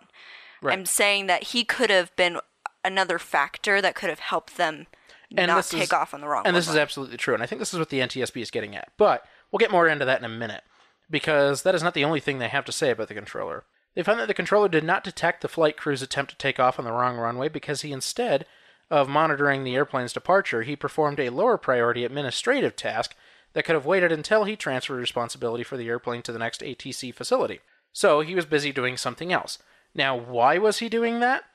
Right. 0.61 0.73
I'm 0.73 0.85
saying 0.85 1.27
that 1.27 1.45
he 1.45 1.63
could 1.63 1.89
have 1.89 2.15
been 2.15 2.39
another 2.85 3.19
factor 3.19 3.81
that 3.81 3.95
could 3.95 4.09
have 4.09 4.19
helped 4.19 4.57
them 4.57 4.87
And 5.35 5.47
not 5.47 5.65
take 5.65 5.83
is- 5.83 5.91
off 5.91 6.13
on 6.13 6.21
the 6.21 6.27
wrong 6.27 6.43
and 6.45 6.55
this 6.55 6.69
is 6.69 6.75
absolutely 6.75 7.17
true. 7.17 7.33
And 7.33 7.43
I 7.43 7.45
think 7.45 7.59
this 7.59 7.73
is 7.73 7.79
what 7.79 7.89
the 7.89 7.99
NTSB 7.99 8.41
is 8.41 8.51
getting 8.51 8.75
at. 8.75 8.91
But 8.97 9.25
we'll 9.51 9.59
get 9.59 9.71
more 9.71 9.87
into 9.87 10.05
that 10.05 10.19
in 10.19 10.25
a 10.25 10.29
minute 10.29 10.63
because 11.09 11.63
that 11.63 11.75
is 11.75 11.83
not 11.83 11.93
the 11.93 12.05
only 12.05 12.19
thing 12.19 12.39
they 12.39 12.47
have 12.47 12.65
to 12.65 12.71
say 12.71 12.91
about 12.91 13.07
the 13.07 13.13
controller. 13.13 13.63
They 13.95 14.03
found 14.03 14.19
that 14.19 14.27
the 14.27 14.33
controller 14.33 14.67
did 14.67 14.83
not 14.83 15.03
detect 15.03 15.41
the 15.41 15.47
flight 15.47 15.77
crew's 15.77 16.01
attempt 16.01 16.31
to 16.31 16.37
take 16.37 16.59
off 16.59 16.77
on 16.77 16.85
the 16.85 16.91
wrong 16.91 17.17
runway 17.17 17.49
because 17.49 17.81
he 17.81 17.91
instead 17.91 18.45
of 18.91 19.09
monitoring 19.09 19.63
the 19.63 19.75
airplane's 19.75 20.13
departure, 20.13 20.61
he 20.61 20.75
performed 20.75 21.19
a 21.19 21.29
lower 21.29 21.57
priority 21.57 22.03
administrative 22.05 22.75
task 22.75 23.15
that 23.53 23.63
could 23.63 23.73
have 23.73 23.85
waited 23.85 24.11
until 24.11 24.43
he 24.43 24.55
transferred 24.55 24.97
responsibility 24.97 25.63
for 25.63 25.77
the 25.77 25.87
airplane 25.87 26.21
to 26.23 26.31
the 26.31 26.39
next 26.39 26.61
ATC 26.61 27.13
facility. 27.13 27.61
So 27.93 28.19
he 28.19 28.35
was 28.35 28.45
busy 28.45 28.71
doing 28.73 28.97
something 28.97 29.31
else. 29.31 29.57
Now, 29.95 30.15
why 30.15 30.57
was 30.57 30.79
he 30.79 30.89
doing 30.89 31.21
that? 31.21 31.45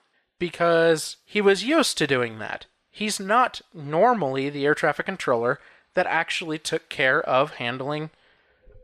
Because 0.41 1.19
he 1.25 1.41
was 1.41 1.63
used 1.63 1.97
to 1.99 2.09
doing 2.09 2.41
that. 2.41 2.67
He's 2.91 3.21
not 3.21 3.61
normally 3.73 4.51
the 4.51 4.67
air 4.67 4.75
traffic 4.75 5.07
controller 5.07 5.61
that 5.95 6.09
actually 6.09 6.59
took 6.59 6.89
care 6.89 7.21
of 7.23 7.55
handling 7.55 8.11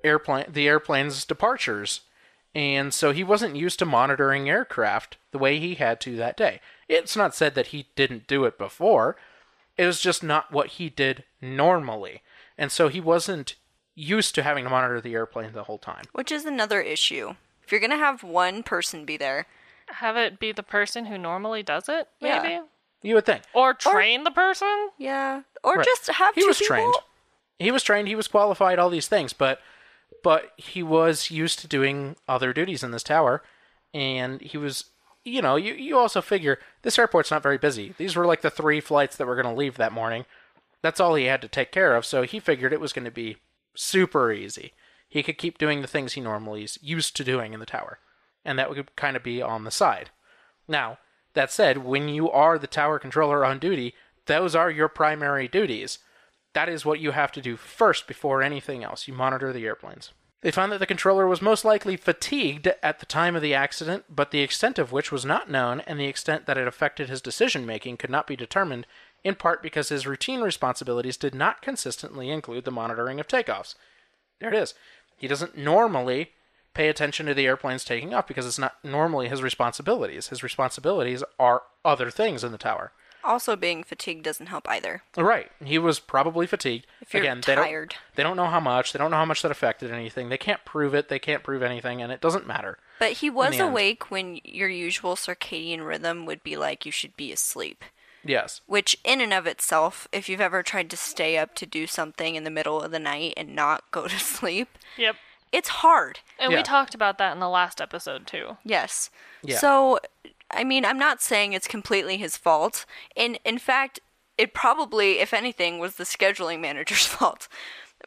airplane 0.04 0.46
the 0.48 0.68
airplane's 0.68 1.24
departures. 1.24 2.02
And 2.54 2.94
so 2.94 3.12
he 3.12 3.24
wasn't 3.24 3.57
used 3.57 3.78
to 3.80 3.84
monitoring 3.84 4.48
aircraft 4.48 5.18
the 5.30 5.38
way 5.38 5.59
he 5.59 5.74
had 5.74 6.00
to 6.02 6.16
that 6.16 6.36
day. 6.36 6.61
It's 6.88 7.16
not 7.16 7.34
said 7.34 7.54
that 7.54 7.68
he 7.68 7.88
didn't 7.96 8.26
do 8.26 8.44
it 8.44 8.57
before. 8.57 9.16
It 9.76 9.84
was 9.84 10.00
just 10.00 10.22
not 10.22 10.52
what 10.52 10.68
he 10.68 10.88
did 10.88 11.24
normally. 11.42 12.22
And 12.57 12.72
so 12.72 12.88
he 12.88 13.00
wasn't 13.00 13.57
used 13.94 14.34
to 14.34 14.42
having 14.42 14.64
to 14.64 14.70
monitor 14.70 15.00
the 15.00 15.14
airplane 15.14 15.52
the 15.52 15.64
whole 15.64 15.78
time. 15.78 16.04
Which 16.12 16.32
is 16.32 16.44
another 16.44 16.80
issue. 16.80 17.34
If 17.62 17.72
you're 17.72 17.80
gonna 17.80 17.96
have 17.96 18.22
one 18.22 18.62
person 18.62 19.04
be 19.04 19.16
there, 19.16 19.46
Have 19.89 20.16
it 20.16 20.39
be 20.39 20.53
the 20.53 20.62
person 20.62 21.07
who 21.07 21.16
normally 21.18 21.62
does 21.62 21.89
it, 21.89 22.09
Yeah. 22.20 22.43
maybe? 22.43 22.61
You 23.03 23.14
would 23.14 23.26
think. 23.26 23.43
Or 23.53 23.72
train 23.74 24.24
the 24.24 24.30
person? 24.30 24.91
yeah, 24.99 25.43
or 25.62 25.74
Right. 25.76 25.84
just 25.84 26.07
have 26.09 26.34
he 26.34 26.41
two 26.43 26.49
was 26.49 26.59
people. 26.59 26.76
trained. 26.76 26.95
He 27.59 27.70
was 27.70 27.82
trained. 27.82 28.09
He 28.09 28.14
was 28.16 28.28
qualified. 28.28 28.78
All 28.78 28.91
these 28.91 29.09
things, 29.09 29.32
but 29.32 29.61
but 30.22 30.53
he 30.57 30.82
was 30.82 31.30
used 31.30 31.59
to 31.61 31.68
doing 31.68 32.16
other 32.28 32.53
duties 32.53 32.82
in 32.82 32.91
this 32.91 33.03
tower, 33.05 33.43
and 33.95 34.41
he 34.41 34.59
was. 34.59 34.87
You 35.24 35.43
know, 35.43 35.57
you 35.57 35.74
you 35.74 35.99
also 35.99 36.20
figure 36.22 36.61
this 36.82 36.99
airport's 37.01 37.32
not 37.32 37.43
very 37.43 37.59
busy. 37.59 37.95
These 37.99 38.14
were 38.14 38.26
like 38.26 38.43
the 38.43 38.51
three 38.51 38.80
flights 38.80 39.16
that 39.16 39.26
were 39.26 39.34
going 39.34 39.53
to 39.53 39.59
leave 39.59 39.76
that 39.76 39.91
morning. 39.93 40.24
That's 40.82 41.01
all 41.01 41.16
he 41.16 41.24
had 41.24 41.43
to 41.43 41.49
take 41.49 41.72
care 41.72 41.97
of. 41.97 42.07
So 42.07 42.22
he 42.22 42.39
figured 42.39 42.72
it 42.72 42.78
was 42.80 42.93
going 42.93 43.07
to 43.07 43.11
be 43.11 43.39
super 43.74 44.30
easy. 44.30 44.72
He 45.09 45.24
could 45.24 45.37
keep 45.37 45.59
doing 45.59 45.82
the 45.82 45.89
things 45.89 46.12
he 46.12 46.20
normally 46.20 46.62
is 46.62 46.78
used 46.80 47.16
to 47.16 47.24
doing 47.24 47.55
in 47.55 47.59
the 47.61 47.66
tower, 47.66 47.99
and 48.47 48.59
that 48.59 48.70
would 48.70 48.97
kind 48.97 49.16
of 49.16 49.22
be 49.22 49.42
on 49.42 49.64
the 49.64 49.70
side. 49.70 50.11
Now, 50.66 50.99
that 51.34 51.53
said, 51.53 51.78
when 51.78 52.09
you 52.09 52.30
are 52.30 52.59
the 52.59 52.66
tower 52.66 52.99
controller 52.99 53.44
on 53.44 53.59
duty, 53.59 53.94
those 54.24 54.55
are 54.55 54.70
your 54.70 54.88
primary 54.88 55.49
duties. 55.49 55.99
That 56.55 56.68
is 56.68 56.86
what 56.86 57.01
you 57.01 57.11
have 57.11 57.32
to 57.32 57.42
do 57.42 57.57
first 57.57 58.07
before 58.07 58.42
anything 58.42 58.82
else. 58.82 59.07
You 59.07 59.12
monitor 59.12 59.53
the 59.53 59.66
airplanes. 59.66 60.12
They 60.42 60.51
found 60.51 60.70
that 60.72 60.78
the 60.78 60.86
controller 60.86 61.26
was 61.26 61.42
most 61.42 61.64
likely 61.64 61.97
fatigued 61.97 62.68
at 62.82 63.01
the 63.01 63.07
time 63.07 63.34
of 63.34 63.42
the 63.42 63.55
accident, 63.55 64.05
but 64.09 64.30
the 64.30 64.40
extent 64.40 64.78
of 64.78 64.92
which 64.92 65.11
was 65.11 65.24
not 65.24 65.51
known, 65.51 65.80
and 65.80 65.99
the 65.99 66.07
extent 66.07 66.47
that 66.47 66.59
it 66.59 66.68
affected 66.68 67.09
his 67.09 67.20
decision 67.20 67.66
making 67.66 67.97
could 67.97 68.11
not 68.11 68.26
be 68.26 68.36
determined, 68.36 68.86
in 69.24 69.34
part 69.34 69.62
because 69.62 69.88
his 69.88 70.07
routine 70.07 70.40
responsibilities 70.40 71.16
did 71.16 71.34
not 71.34 71.62
consistently 71.62 72.30
include 72.30 72.64
the 72.64 72.70
monitoring 72.70 73.18
of 73.18 73.26
takeoffs. 73.26 73.74
There 74.38 74.53
it 74.53 74.57
is. 74.57 74.74
He 75.16 75.26
doesn't 75.26 75.57
normally 75.57 76.32
pay 76.76 76.88
attention 76.88 77.26
to 77.26 77.34
the 77.34 77.46
airplanes 77.46 77.84
taking 77.84 78.12
off 78.14 78.26
because 78.28 78.46
it's 78.46 78.58
not 78.58 78.76
normally 78.84 79.28
his 79.28 79.42
responsibilities. 79.42 80.28
His 80.28 80.42
responsibilities 80.42 81.24
are 81.38 81.62
other 81.84 82.10
things 82.10 82.44
in 82.44 82.52
the 82.52 82.58
tower. 82.58 82.92
Also, 83.24 83.56
being 83.56 83.82
fatigued 83.82 84.22
doesn't 84.22 84.46
help 84.46 84.68
either. 84.68 85.02
Right. 85.16 85.50
He 85.64 85.78
was 85.78 85.98
probably 85.98 86.46
fatigued. 86.46 86.86
If 87.00 87.12
you're 87.12 87.22
Again, 87.24 87.40
they 87.44 87.56
tired. 87.56 87.90
don't 87.90 87.98
they 88.16 88.22
don't 88.22 88.36
know 88.36 88.46
how 88.46 88.60
much. 88.60 88.92
They 88.92 88.98
don't 89.00 89.10
know 89.10 89.16
how 89.16 89.24
much 89.24 89.42
that 89.42 89.50
affected 89.50 89.90
anything. 89.90 90.28
They 90.28 90.38
can't 90.38 90.64
prove 90.64 90.94
it. 90.94 91.08
They 91.08 91.18
can't 91.18 91.42
prove 91.42 91.62
anything, 91.62 92.00
and 92.00 92.12
it 92.12 92.20
doesn't 92.20 92.46
matter. 92.46 92.78
But 93.00 93.12
he 93.12 93.28
was 93.28 93.56
the 93.56 93.64
end. 93.64 93.70
awake 93.72 94.10
when 94.12 94.38
your 94.44 94.68
usual 94.68 95.16
circadian 95.16 95.84
rhythm 95.84 96.24
would 96.26 96.44
be 96.44 96.56
like 96.56 96.86
you 96.86 96.92
should 96.92 97.16
be 97.16 97.32
asleep. 97.32 97.82
Yes. 98.24 98.60
Which, 98.66 98.96
in 99.04 99.20
and 99.20 99.32
of 99.32 99.46
itself, 99.46 100.06
if 100.12 100.28
you've 100.28 100.40
ever 100.40 100.62
tried 100.62 100.88
to 100.90 100.96
stay 100.96 101.36
up 101.36 101.54
to 101.56 101.66
do 101.66 101.86
something 101.86 102.34
in 102.36 102.44
the 102.44 102.50
middle 102.50 102.80
of 102.80 102.90
the 102.92 102.98
night 102.98 103.34
and 103.36 103.54
not 103.56 103.90
go 103.90 104.06
to 104.06 104.18
sleep, 104.36 104.78
Yep. 104.96 105.16
It's 105.53 105.68
hard. 105.68 106.20
And 106.38 106.53
Yeah. 106.53 106.59
we 106.59 106.62
talked 106.62 106.94
about 106.94 107.18
that 107.18 107.32
in 107.32 107.40
the 107.40 107.49
last 107.49 107.80
episode 107.80 108.26
too. 108.26 108.57
Yes. 108.64 109.11
Yeah. 109.42 109.59
So, 109.59 110.01
I 110.51 110.64
mean, 110.64 110.84
I'm 110.84 110.99
not 110.99 111.20
saying 111.22 111.53
it's 111.53 111.68
completely 111.68 112.16
his 112.16 112.36
fault. 112.36 112.84
In 113.14 113.36
in 113.44 113.59
fact, 113.59 114.01
it 114.38 114.53
probably, 114.55 115.18
if 115.20 115.32
anything, 115.32 115.78
was 115.78 115.97
the 115.97 116.05
scheduling 116.05 116.61
manager's 116.61 117.07
fault. 117.16 117.49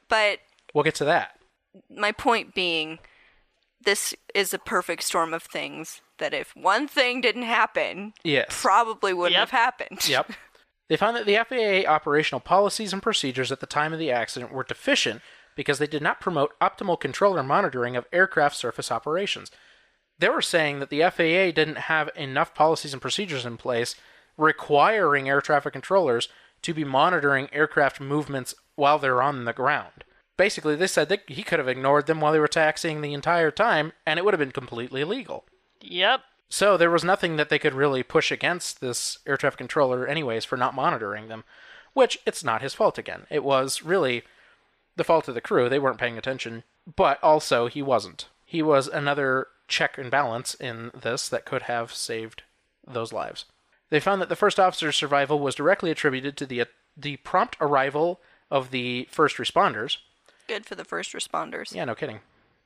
But 0.08 0.40
We'll 0.74 0.84
get 0.84 0.96
to 0.96 1.06
that. 1.06 1.40
my 1.90 2.12
point 2.12 2.54
being, 2.54 3.00
this 3.82 4.14
is 4.36 4.54
a 4.54 4.60
perfect 4.60 5.04
storm 5.04 5.34
of 5.34 5.44
things 5.44 6.02
that 6.18 6.34
if 6.34 6.56
one 6.56 6.88
thing 6.88 7.22
didn't 7.22 7.44
happen, 7.44 8.14
Yes. 8.24 8.48
probably 8.62 9.14
wouldn't 9.14 9.34
Yep. 9.40 9.50
have 9.50 9.52
happened. 9.52 10.08
Yep. 10.08 10.32
They 10.90 10.98
found 10.98 11.16
that 11.18 11.28
the 11.28 11.36
FAA 11.38 11.86
operational 11.88 12.40
policies 12.40 12.94
and 12.94 13.04
procedures 13.04 13.52
at 13.52 13.60
the 13.60 13.68
time 13.68 13.94
of 13.94 14.00
the 14.00 14.10
accident 14.12 14.52
were 14.52 14.64
deficient 14.64 15.22
because 15.60 15.78
they 15.78 15.88
did 15.88 16.01
not 16.01 16.22
promote 16.22 16.57
optimal 16.62 16.97
controller 16.97 17.43
monitoring 17.43 17.97
of 17.97 18.07
aircraft 18.14 18.55
surface 18.55 18.89
operations. 18.89 19.51
They 20.18 20.30
were 20.30 20.41
saying 20.41 20.80
that 20.80 20.89
the 20.89 21.01
FAA 21.01 21.51
didn't 21.51 21.89
have 21.89 22.10
enough 22.16 22.55
policies 22.55 22.93
and 22.93 23.01
procedures 23.01 23.45
in 23.45 23.57
place 23.57 23.95
requiring 24.38 25.28
air 25.28 25.41
traffic 25.41 25.74
controllers 25.74 26.30
to 26.62 26.74
be 26.74 26.86
monitoring 26.86 27.49
aircraft 27.51 27.99
movements 27.99 28.55
while 28.76 28.99
they're 28.99 29.22
on 29.22 29.43
the 29.43 29.51
ground. 29.51 30.05
basically, 30.38 30.78
they 30.78 30.88
said 30.88 31.10
that 31.10 31.24
he 31.28 31.43
could 31.43 31.60
have 31.60 31.68
ignored 31.68 32.05
them 32.05 32.22
while 32.22 32.32
they 32.32 32.39
were 32.39 32.47
taxiing 32.47 33.01
the 33.01 33.14
entire 33.14 33.51
time, 33.51 33.91
and 34.05 34.18
it 34.18 34.24
would 34.24 34.34
have 34.34 34.39
been 34.39 34.53
completely 34.53 35.03
legal. 35.03 35.43
Yep. 35.82 36.22
So 36.47 36.78
there 36.78 36.89
was 36.89 37.03
nothing 37.03 37.36
that 37.36 37.49
they 37.49 37.60
could 37.60 37.74
really 37.74 38.01
push 38.01 38.32
against 38.32 38.80
this 38.80 39.18
air 39.28 39.36
traffic 39.36 39.57
controller, 39.57 40.07
anyways, 40.07 40.45
for 40.45 40.55
not 40.55 40.74
monitoring 40.74 41.28
them. 41.28 41.43
Which 41.91 42.18
it's 42.26 42.45
not 42.45 42.62
his 42.62 42.74
fault 42.74 42.97
again. 42.97 43.26
It 43.30 43.43
was 43.43 43.84
really 43.84 44.24
the 45.00 45.04
fault 45.04 45.28
of 45.28 45.34
the 45.34 45.41
crew. 45.41 45.68
They 45.68 45.80
weren't 45.80 45.97
paying 45.97 46.18
attention, 46.18 46.64
but 46.95 47.18
also 47.24 47.66
he 47.66 47.82
wasn't. 47.82 48.28
He 48.45 48.62
was 48.62 48.88
another 48.88 49.47
check 49.68 49.97
and 49.97 50.12
balance 50.12 50.54
in 50.54 50.91
this 50.93 51.28
that 51.30 51.45
could 51.45 51.64
have 51.64 51.93
saved 51.93 52.43
those 52.86 53.14
lives. 53.14 53.45
They 53.89 54.00
found 54.00 54.22
that 54.22 54.30
the 54.30 54.36
first 54.36 54.60
officer's 54.60 54.95
survival 54.95 55.39
was 55.39 55.56
directly 55.56 55.89
attributed 55.89 56.38
to 56.38 56.45
the 56.45 56.62
uh, 56.62 56.66
the 56.95 57.18
prompt 57.18 57.56
arrival 57.62 58.20
of 58.52 58.72
the 58.72 59.08
first 59.10 59.38
responders. 59.38 59.97
Good 60.47 60.66
for 60.66 60.76
the 60.76 60.84
first 60.84 61.14
responders. 61.14 61.74
Yeah, 61.74 61.86
no 61.86 61.95
kidding. 61.95 62.20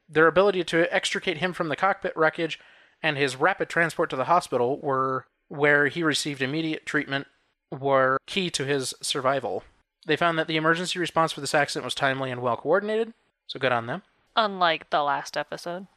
Their 0.10 0.28
ability 0.28 0.64
to 0.66 0.94
extricate 0.94 1.38
him 1.38 1.54
from 1.54 1.70
the 1.70 1.76
cockpit 1.76 2.16
wreckage 2.18 2.60
and 3.02 3.18
his 3.18 3.36
rapid 3.36 3.70
transport 3.70 4.10
to 4.10 4.16
the 4.16 4.26
hospital 4.26 4.80
were 4.80 5.28
where 5.50 5.88
he 5.88 6.02
received 6.02 6.42
immediate 6.42 6.86
treatment 6.86 7.28
were 7.72 8.18
key 8.26 8.50
to 8.50 8.66
his 8.66 8.94
survival. 9.02 9.64
They 10.06 10.16
found 10.16 10.38
that 10.38 10.48
the 10.48 10.58
emergency 10.58 11.00
response 11.00 11.32
for 11.32 11.42
this 11.42 11.56
accident 11.56 11.86
was 11.86 11.96
timely 11.96 12.32
and 12.32 12.42
well 12.42 12.58
coordinated, 12.58 13.14
so 13.48 13.60
good 13.60 13.72
on 13.72 13.88
them. 13.88 14.02
Unlike 14.36 14.90
the 14.90 15.04
last 15.04 15.38
episode, 15.38 15.88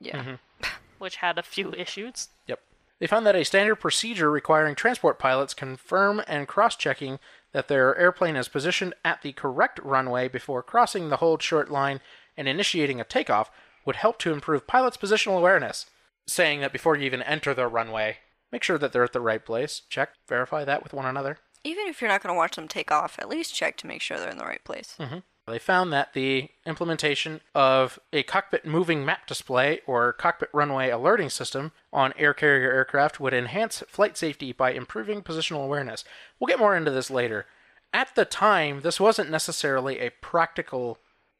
Yeah. 0.00 0.18
Mm-hmm. 0.18 0.66
which 0.98 1.16
had 1.16 1.38
a 1.38 1.42
few 1.42 1.72
issues. 1.72 2.28
Yep. 2.46 2.60
They 2.98 3.06
found 3.06 3.26
that 3.26 3.36
a 3.36 3.44
standard 3.44 3.76
procedure 3.76 4.30
requiring 4.30 4.74
transport 4.74 5.18
pilots 5.18 5.52
confirm 5.52 6.22
and 6.26 6.48
cross 6.48 6.76
checking 6.76 7.18
that 7.52 7.68
their 7.68 7.96
airplane 7.96 8.36
is 8.36 8.48
positioned 8.48 8.94
at 9.04 9.22
the 9.22 9.32
correct 9.32 9.78
runway 9.82 10.28
before 10.28 10.62
crossing 10.62 11.08
the 11.08 11.16
hold 11.16 11.42
short 11.42 11.70
line 11.70 12.00
and 12.36 12.48
initiating 12.48 13.00
a 13.00 13.04
takeoff 13.04 13.50
would 13.84 13.96
help 13.96 14.18
to 14.18 14.32
improve 14.32 14.66
pilots' 14.66 14.96
positional 14.96 15.38
awareness. 15.38 15.86
Saying 16.26 16.60
that 16.60 16.72
before 16.72 16.96
you 16.96 17.04
even 17.04 17.22
enter 17.22 17.54
the 17.54 17.66
runway, 17.68 18.18
make 18.50 18.62
sure 18.62 18.78
that 18.78 18.92
they're 18.92 19.04
at 19.04 19.12
the 19.12 19.20
right 19.20 19.44
place. 19.44 19.82
Check, 19.88 20.10
verify 20.28 20.64
that 20.64 20.82
with 20.82 20.92
one 20.92 21.06
another. 21.06 21.38
Even 21.66 21.88
if 21.88 22.00
you're 22.00 22.08
not 22.08 22.22
going 22.22 22.32
to 22.32 22.38
watch 22.38 22.54
them 22.54 22.68
take 22.68 22.92
off, 22.92 23.18
at 23.18 23.28
least 23.28 23.52
check 23.52 23.76
to 23.78 23.88
make 23.88 24.00
sure 24.00 24.18
they're 24.18 24.30
in 24.30 24.38
the 24.38 24.44
right 24.44 24.62
place. 24.62 24.94
Mm-hmm. 25.00 25.18
They 25.48 25.58
found 25.58 25.92
that 25.92 26.12
the 26.12 26.48
implementation 26.64 27.40
of 27.54 27.98
a 28.12 28.22
cockpit 28.22 28.64
moving 28.64 29.04
map 29.04 29.26
display 29.26 29.80
or 29.86 30.12
cockpit 30.12 30.48
runway 30.52 30.90
alerting 30.90 31.28
system 31.30 31.72
on 31.92 32.14
air 32.16 32.34
carrier 32.34 32.72
aircraft 32.72 33.18
would 33.18 33.34
enhance 33.34 33.82
flight 33.88 34.16
safety 34.16 34.52
by 34.52 34.72
improving 34.72 35.22
positional 35.22 35.64
awareness. 35.64 36.04
We'll 36.38 36.48
get 36.48 36.60
more 36.60 36.76
into 36.76 36.92
this 36.92 37.10
later. 37.10 37.46
At 37.92 38.14
the 38.14 38.24
time, 38.24 38.82
this 38.82 39.00
wasn't 39.00 39.30
necessarily 39.30 39.98
a 39.98 40.10
practical 40.10 40.98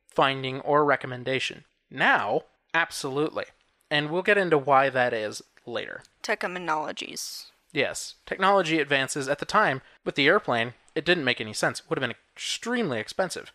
finding 0.09 0.61
or 0.61 0.85
recommendation. 0.85 1.65
Now, 1.89 2.43
absolutely. 2.75 3.45
And 3.91 4.11
we'll 4.11 4.23
get 4.23 4.39
into 4.39 4.59
why 4.59 4.89
that 4.89 5.13
is 5.13 5.43
later. 5.67 6.03
Technologies. 6.23 7.47
Yes, 7.77 8.15
technology 8.25 8.81
advances 8.81 9.29
at 9.29 9.39
the 9.39 9.45
time 9.45 9.83
with 10.03 10.15
the 10.15 10.27
airplane, 10.27 10.73
it 10.95 11.05
didn't 11.05 11.27
make 11.27 11.43
any 11.43 11.53
sense. 11.53 11.81
It 11.81 11.85
would 11.91 11.99
have 11.99 12.09
been 12.09 12.17
extremely 12.35 12.99
expensive. 12.99 13.53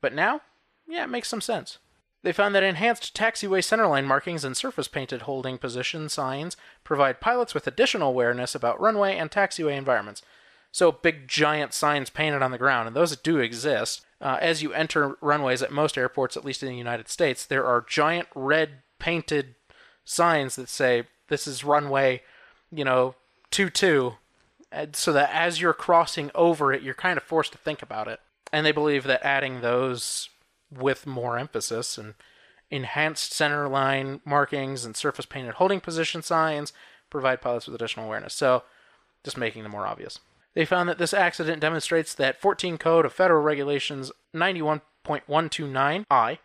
But 0.00 0.12
now, 0.12 0.40
yeah, 0.88 1.04
it 1.04 1.08
makes 1.08 1.28
some 1.28 1.40
sense. 1.40 1.78
They 2.24 2.32
found 2.32 2.52
that 2.56 2.64
enhanced 2.64 3.16
taxiway 3.16 3.60
centerline 3.60 4.06
markings 4.06 4.44
and 4.44 4.56
surface 4.56 4.88
painted 4.88 5.22
holding 5.22 5.56
position 5.56 6.08
signs 6.08 6.56
provide 6.82 7.20
pilots 7.20 7.54
with 7.54 7.68
additional 7.68 8.08
awareness 8.08 8.56
about 8.56 8.80
runway 8.80 9.14
and 9.16 9.30
taxiway 9.30 9.78
environments. 9.78 10.22
So, 10.72 10.90
big 10.90 11.28
giant 11.28 11.72
signs 11.72 12.10
painted 12.10 12.42
on 12.42 12.50
the 12.50 12.58
ground, 12.58 12.88
and 12.88 12.96
those 12.96 13.14
do 13.14 13.38
exist. 13.38 14.04
Uh, 14.20 14.38
as 14.40 14.64
you 14.64 14.72
enter 14.72 15.16
runways 15.20 15.62
at 15.62 15.70
most 15.70 15.96
airports, 15.96 16.36
at 16.36 16.44
least 16.44 16.64
in 16.64 16.70
the 16.70 16.76
United 16.76 17.08
States, 17.08 17.46
there 17.46 17.64
are 17.64 17.86
giant 17.88 18.26
red 18.34 18.82
painted 18.98 19.54
signs 20.04 20.56
that 20.56 20.68
say, 20.68 21.04
This 21.28 21.46
is 21.46 21.62
runway, 21.62 22.22
you 22.72 22.84
know, 22.84 23.14
2 23.50 23.70
2, 23.70 24.14
so 24.92 25.12
that 25.12 25.30
as 25.32 25.60
you're 25.60 25.72
crossing 25.72 26.30
over 26.34 26.72
it, 26.72 26.82
you're 26.82 26.94
kind 26.94 27.16
of 27.16 27.22
forced 27.22 27.52
to 27.52 27.58
think 27.58 27.82
about 27.82 28.08
it. 28.08 28.20
And 28.52 28.64
they 28.64 28.72
believe 28.72 29.04
that 29.04 29.24
adding 29.24 29.60
those 29.60 30.28
with 30.70 31.06
more 31.06 31.38
emphasis 31.38 31.98
and 31.98 32.14
enhanced 32.70 33.32
center 33.32 33.68
line 33.68 34.20
markings 34.24 34.84
and 34.84 34.96
surface 34.96 35.26
painted 35.26 35.54
holding 35.54 35.80
position 35.80 36.22
signs 36.22 36.72
provide 37.10 37.40
pilots 37.40 37.66
with 37.66 37.74
additional 37.74 38.06
awareness. 38.06 38.34
So, 38.34 38.62
just 39.24 39.36
making 39.36 39.64
them 39.64 39.72
more 39.72 39.86
obvious. 39.86 40.20
They 40.54 40.64
found 40.64 40.88
that 40.88 40.98
this 40.98 41.14
accident 41.14 41.60
demonstrates 41.60 42.14
that 42.14 42.40
14 42.40 42.78
Code 42.78 43.04
of 43.04 43.12
Federal 43.12 43.42
Regulations 43.42 44.10
91.129I 44.34 46.38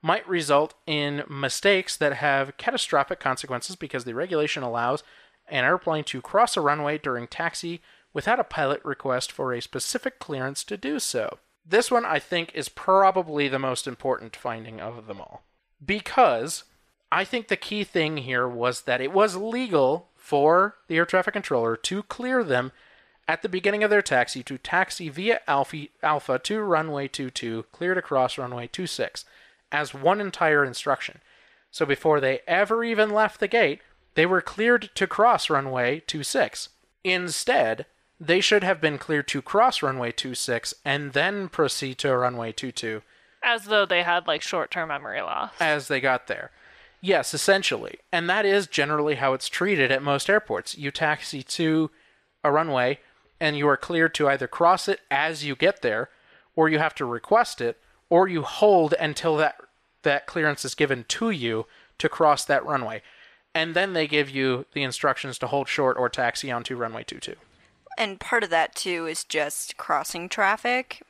might 0.00 0.28
result 0.28 0.74
in 0.86 1.24
mistakes 1.28 1.96
that 1.96 2.14
have 2.14 2.56
catastrophic 2.56 3.20
consequences 3.20 3.76
because 3.76 4.04
the 4.04 4.14
regulation 4.14 4.62
allows 4.62 5.02
an 5.50 5.64
airplane 5.64 6.04
to 6.04 6.20
cross 6.20 6.56
a 6.56 6.60
runway 6.60 6.98
during 6.98 7.26
taxi 7.26 7.80
without 8.12 8.40
a 8.40 8.44
pilot 8.44 8.84
request 8.84 9.30
for 9.30 9.52
a 9.52 9.62
specific 9.62 10.18
clearance 10.18 10.64
to 10.64 10.76
do 10.76 10.98
so. 10.98 11.38
This 11.66 11.90
one, 11.90 12.04
I 12.04 12.18
think, 12.18 12.50
is 12.54 12.68
probably 12.68 13.48
the 13.48 13.58
most 13.58 13.86
important 13.86 14.34
finding 14.34 14.80
of 14.80 15.06
them 15.06 15.20
all. 15.20 15.42
Because 15.84 16.64
I 17.12 17.24
think 17.24 17.48
the 17.48 17.56
key 17.56 17.84
thing 17.84 18.18
here 18.18 18.48
was 18.48 18.82
that 18.82 19.00
it 19.00 19.12
was 19.12 19.36
legal 19.36 20.08
for 20.16 20.76
the 20.88 20.96
air 20.96 21.06
traffic 21.06 21.34
controller 21.34 21.76
to 21.76 22.02
clear 22.04 22.42
them 22.42 22.72
at 23.26 23.42
the 23.42 23.48
beginning 23.48 23.84
of 23.84 23.90
their 23.90 24.02
taxi 24.02 24.42
to 24.42 24.56
taxi 24.56 25.08
via 25.08 25.40
Alpha, 25.46 25.86
Alpha 26.02 26.38
to 26.38 26.60
runway 26.60 27.08
22, 27.08 27.66
clear 27.72 27.94
to 27.94 28.02
cross 28.02 28.38
runway 28.38 28.66
26, 28.66 29.26
as 29.70 29.92
one 29.92 30.20
entire 30.20 30.64
instruction. 30.64 31.20
So 31.70 31.84
before 31.84 32.20
they 32.20 32.40
ever 32.46 32.82
even 32.82 33.10
left 33.10 33.40
the 33.40 33.48
gate, 33.48 33.80
they 34.18 34.26
were 34.26 34.40
cleared 34.42 34.90
to 34.96 35.06
cross 35.06 35.48
runway 35.48 36.00
26. 36.00 36.70
Instead, 37.04 37.86
they 38.18 38.40
should 38.40 38.64
have 38.64 38.80
been 38.80 38.98
cleared 38.98 39.28
to 39.28 39.40
cross 39.40 39.80
runway 39.80 40.10
26 40.10 40.74
and 40.84 41.12
then 41.12 41.48
proceed 41.48 41.98
to 41.98 42.16
runway 42.16 42.50
22 42.50 43.02
As 43.44 43.66
though 43.66 43.86
they 43.86 44.02
had 44.02 44.26
like 44.26 44.42
short 44.42 44.72
term 44.72 44.88
memory 44.88 45.22
loss. 45.22 45.52
as 45.60 45.86
they 45.86 46.00
got 46.00 46.26
there. 46.26 46.50
Yes, 47.00 47.32
essentially. 47.32 48.00
And 48.10 48.28
that 48.28 48.44
is 48.44 48.66
generally 48.66 49.14
how 49.14 49.34
it's 49.34 49.48
treated 49.48 49.92
at 49.92 50.02
most 50.02 50.28
airports. 50.28 50.76
You 50.76 50.90
taxi 50.90 51.44
to 51.44 51.92
a 52.42 52.50
runway 52.50 52.98
and 53.38 53.56
you 53.56 53.68
are 53.68 53.76
cleared 53.76 54.14
to 54.16 54.28
either 54.28 54.48
cross 54.48 54.88
it 54.88 54.98
as 55.12 55.44
you 55.44 55.54
get 55.54 55.80
there 55.80 56.10
or 56.56 56.68
you 56.68 56.80
have 56.80 56.96
to 56.96 57.04
request 57.04 57.60
it 57.60 57.78
or 58.10 58.26
you 58.26 58.42
hold 58.42 58.94
until 58.98 59.36
that 59.36 59.60
that 60.02 60.26
clearance 60.26 60.64
is 60.64 60.74
given 60.74 61.04
to 61.06 61.30
you 61.30 61.66
to 61.98 62.08
cross 62.08 62.44
that 62.44 62.64
runway. 62.66 63.00
And 63.58 63.74
then 63.74 63.92
they 63.92 64.06
give 64.06 64.30
you 64.30 64.66
the 64.72 64.82
instructions 64.84 65.38
to 65.38 65.48
hold 65.48 65.68
short 65.68 65.96
or 65.98 66.08
taxi 66.08 66.50
onto 66.52 66.76
runway 66.76 67.02
22. 67.02 67.34
And 67.96 68.20
part 68.20 68.44
of 68.44 68.50
that 68.50 68.74
too 68.76 69.06
is 69.06 69.24
just 69.24 69.76
crossing 69.76 70.28
traffic. 70.28 71.02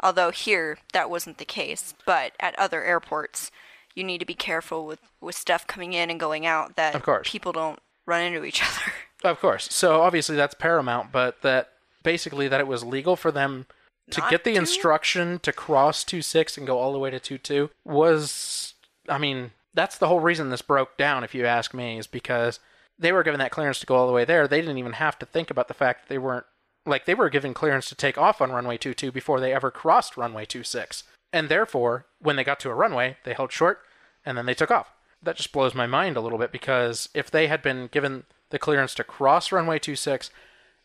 Although 0.00 0.30
here 0.30 0.78
that 0.92 1.10
wasn't 1.10 1.38
the 1.38 1.44
case, 1.44 1.92
but 2.06 2.32
at 2.38 2.58
other 2.58 2.84
airports, 2.84 3.50
you 3.94 4.04
need 4.04 4.18
to 4.18 4.24
be 4.24 4.34
careful 4.34 4.86
with 4.86 5.00
with 5.20 5.34
stuff 5.34 5.66
coming 5.66 5.92
in 5.92 6.08
and 6.10 6.18
going 6.20 6.46
out 6.46 6.76
that 6.76 6.94
Of 6.94 7.02
course. 7.02 7.28
people 7.28 7.52
don't 7.52 7.80
run 8.06 8.22
into 8.22 8.44
each 8.44 8.62
other. 8.68 8.92
Of 9.24 9.40
course. 9.40 9.68
So 9.74 10.00
obviously 10.00 10.36
that's 10.36 10.54
paramount, 10.54 11.10
but 11.12 11.42
that 11.42 11.72
basically 12.02 12.48
that 12.48 12.60
it 12.60 12.66
was 12.66 12.82
legal 12.84 13.16
for 13.16 13.30
them 13.32 13.66
to 14.12 14.20
Not 14.20 14.30
get 14.30 14.44
the 14.44 14.52
to? 14.52 14.58
instruction 14.58 15.38
to 15.40 15.52
cross 15.52 16.04
2-6 16.04 16.56
and 16.56 16.66
go 16.66 16.78
all 16.78 16.92
the 16.92 16.98
way 16.98 17.10
to 17.10 17.18
2-2 17.38 17.70
was 17.84 18.74
I 19.08 19.18
mean, 19.18 19.50
that's 19.74 19.98
the 19.98 20.08
whole 20.08 20.20
reason 20.20 20.50
this 20.50 20.62
broke 20.62 20.96
down 20.96 21.24
if 21.24 21.34
you 21.34 21.46
ask 21.46 21.72
me 21.74 21.98
is 21.98 22.06
because 22.06 22.58
they 22.98 23.12
were 23.12 23.22
given 23.22 23.38
that 23.40 23.50
clearance 23.52 23.80
to 23.80 23.86
go 23.86 23.94
all 23.96 24.06
the 24.06 24.12
way 24.12 24.24
there. 24.24 24.46
They 24.48 24.60
didn't 24.60 24.78
even 24.78 24.94
have 24.94 25.18
to 25.20 25.26
think 25.26 25.50
about 25.50 25.68
the 25.68 25.74
fact 25.74 26.02
that 26.02 26.08
they 26.08 26.18
weren't 26.18 26.44
like 26.86 27.04
they 27.04 27.14
were 27.14 27.30
given 27.30 27.54
clearance 27.54 27.88
to 27.90 27.94
take 27.94 28.18
off 28.18 28.40
on 28.40 28.52
runway 28.52 28.76
22 28.78 29.12
before 29.12 29.38
they 29.40 29.52
ever 29.52 29.70
crossed 29.70 30.16
runway 30.16 30.44
26. 30.44 31.04
And 31.32 31.48
therefore, 31.48 32.06
when 32.20 32.36
they 32.36 32.44
got 32.44 32.58
to 32.60 32.70
a 32.70 32.74
runway, 32.74 33.16
they 33.24 33.34
held 33.34 33.52
short 33.52 33.80
and 34.24 34.36
then 34.36 34.46
they 34.46 34.54
took 34.54 34.70
off. 34.70 34.92
That 35.22 35.36
just 35.36 35.52
blows 35.52 35.74
my 35.74 35.86
mind 35.86 36.16
a 36.16 36.20
little 36.20 36.38
bit 36.38 36.50
because 36.52 37.08
if 37.14 37.30
they 37.30 37.46
had 37.46 37.62
been 37.62 37.88
given 37.92 38.24
the 38.48 38.58
clearance 38.58 38.94
to 38.94 39.04
cross 39.04 39.52
runway 39.52 39.78
26 39.78 40.30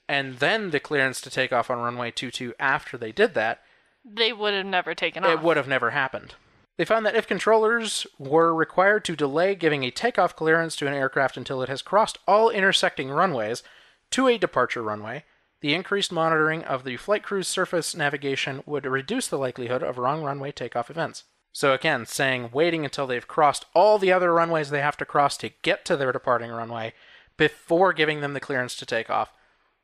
and 0.07 0.37
then 0.39 0.69
the 0.69 0.79
clearance 0.79 1.19
to 1.21 1.29
take 1.29 1.51
off 1.51 1.71
on 1.71 1.79
runway 1.79 2.11
22 2.11 2.53
after 2.59 2.97
they 2.97 3.11
did 3.11 3.33
that, 3.33 3.61
They 4.05 4.31
would 4.33 4.53
have 4.53 4.65
never 4.65 4.93
taken 4.93 5.23
off. 5.23 5.31
it 5.31 5.41
would 5.41 5.57
have 5.57 5.67
never 5.67 5.91
happened. 5.91 6.35
They 6.77 6.85
found 6.85 7.05
that 7.05 7.15
if 7.15 7.27
controllers 7.27 8.05
were 8.19 8.53
required 8.53 9.05
to 9.05 9.15
delay 9.15 9.55
giving 9.55 9.83
a 9.83 9.91
takeoff 9.91 10.35
clearance 10.35 10.75
to 10.77 10.87
an 10.87 10.93
aircraft 10.93 11.37
until 11.37 11.61
it 11.61 11.69
has 11.69 11.81
crossed 11.81 12.17
all 12.27 12.49
intersecting 12.49 13.09
runways 13.09 13.63
to 14.11 14.27
a 14.27 14.37
departure 14.37 14.81
runway, 14.81 15.23
the 15.61 15.73
increased 15.73 16.11
monitoring 16.11 16.63
of 16.63 16.83
the 16.83 16.97
flight 16.97 17.23
crew's 17.23 17.47
surface 17.47 17.95
navigation 17.95 18.61
would 18.65 18.85
reduce 18.85 19.27
the 19.27 19.37
likelihood 19.37 19.83
of 19.83 19.97
wrong 19.97 20.21
runway 20.21 20.51
takeoff 20.51 20.89
events. 20.89 21.23
So 21.53 21.73
again, 21.73 22.05
saying 22.05 22.49
waiting 22.51 22.83
until 22.83 23.07
they've 23.07 23.27
crossed 23.27 23.65
all 23.73 23.97
the 23.97 24.11
other 24.11 24.33
runways 24.33 24.69
they 24.69 24.81
have 24.81 24.97
to 24.97 25.05
cross 25.05 25.37
to 25.37 25.51
get 25.61 25.85
to 25.85 25.95
their 25.95 26.11
departing 26.11 26.51
runway 26.51 26.93
before 27.37 27.93
giving 27.93 28.19
them 28.19 28.33
the 28.33 28.41
clearance 28.41 28.75
to 28.75 28.85
take 28.85 29.09
off, 29.09 29.31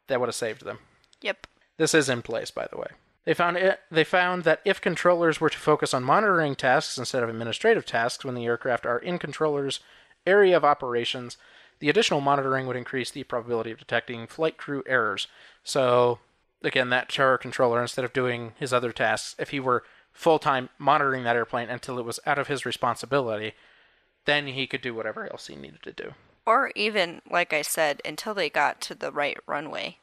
that 0.07 0.19
would 0.19 0.27
have 0.27 0.35
saved 0.35 0.65
them. 0.65 0.79
yep. 1.21 1.47
This 1.77 1.93
is 1.93 2.09
in 2.09 2.21
place, 2.21 2.51
by 2.51 2.67
the 2.69 2.77
way. 2.77 2.89
They 3.25 3.33
found 3.33 3.57
it, 3.57 3.79
they 3.91 4.03
found 4.03 4.43
that 4.45 4.61
if 4.65 4.81
controllers 4.81 5.39
were 5.39 5.49
to 5.49 5.57
focus 5.57 5.93
on 5.93 6.03
monitoring 6.03 6.55
tasks 6.55 6.97
instead 6.97 7.21
of 7.21 7.29
administrative 7.29 7.85
tasks 7.85 8.25
when 8.25 8.33
the 8.35 8.45
aircraft 8.45 8.85
are 8.85 8.97
in 8.97 9.19
controllers' 9.19 9.79
area 10.25 10.57
of 10.57 10.65
operations, 10.65 11.37
the 11.79 11.89
additional 11.89 12.21
monitoring 12.21 12.65
would 12.67 12.75
increase 12.75 13.11
the 13.11 13.23
probability 13.23 13.71
of 13.71 13.77
detecting 13.79 14.25
flight 14.27 14.57
crew 14.57 14.83
errors. 14.87 15.27
So, 15.63 16.19
again, 16.63 16.89
that 16.89 17.09
tower 17.09 17.37
controller, 17.37 17.81
instead 17.81 18.05
of 18.05 18.13
doing 18.13 18.53
his 18.59 18.73
other 18.73 18.91
tasks, 18.91 19.35
if 19.37 19.49
he 19.49 19.59
were 19.59 19.83
full 20.11 20.39
time 20.39 20.69
monitoring 20.79 21.23
that 21.23 21.35
airplane 21.35 21.69
until 21.69 21.99
it 21.99 22.05
was 22.05 22.19
out 22.25 22.39
of 22.39 22.47
his 22.47 22.65
responsibility, 22.65 23.53
then 24.25 24.47
he 24.47 24.65
could 24.67 24.81
do 24.81 24.93
whatever 24.95 25.31
else 25.31 25.47
he 25.47 25.55
needed 25.55 25.81
to 25.83 25.91
do. 25.91 26.13
Or 26.45 26.71
even, 26.75 27.21
like 27.29 27.53
I 27.53 27.61
said, 27.61 28.01
until 28.03 28.33
they 28.33 28.49
got 28.49 28.81
to 28.81 28.95
the 28.95 29.11
right 29.11 29.37
runway 29.45 29.97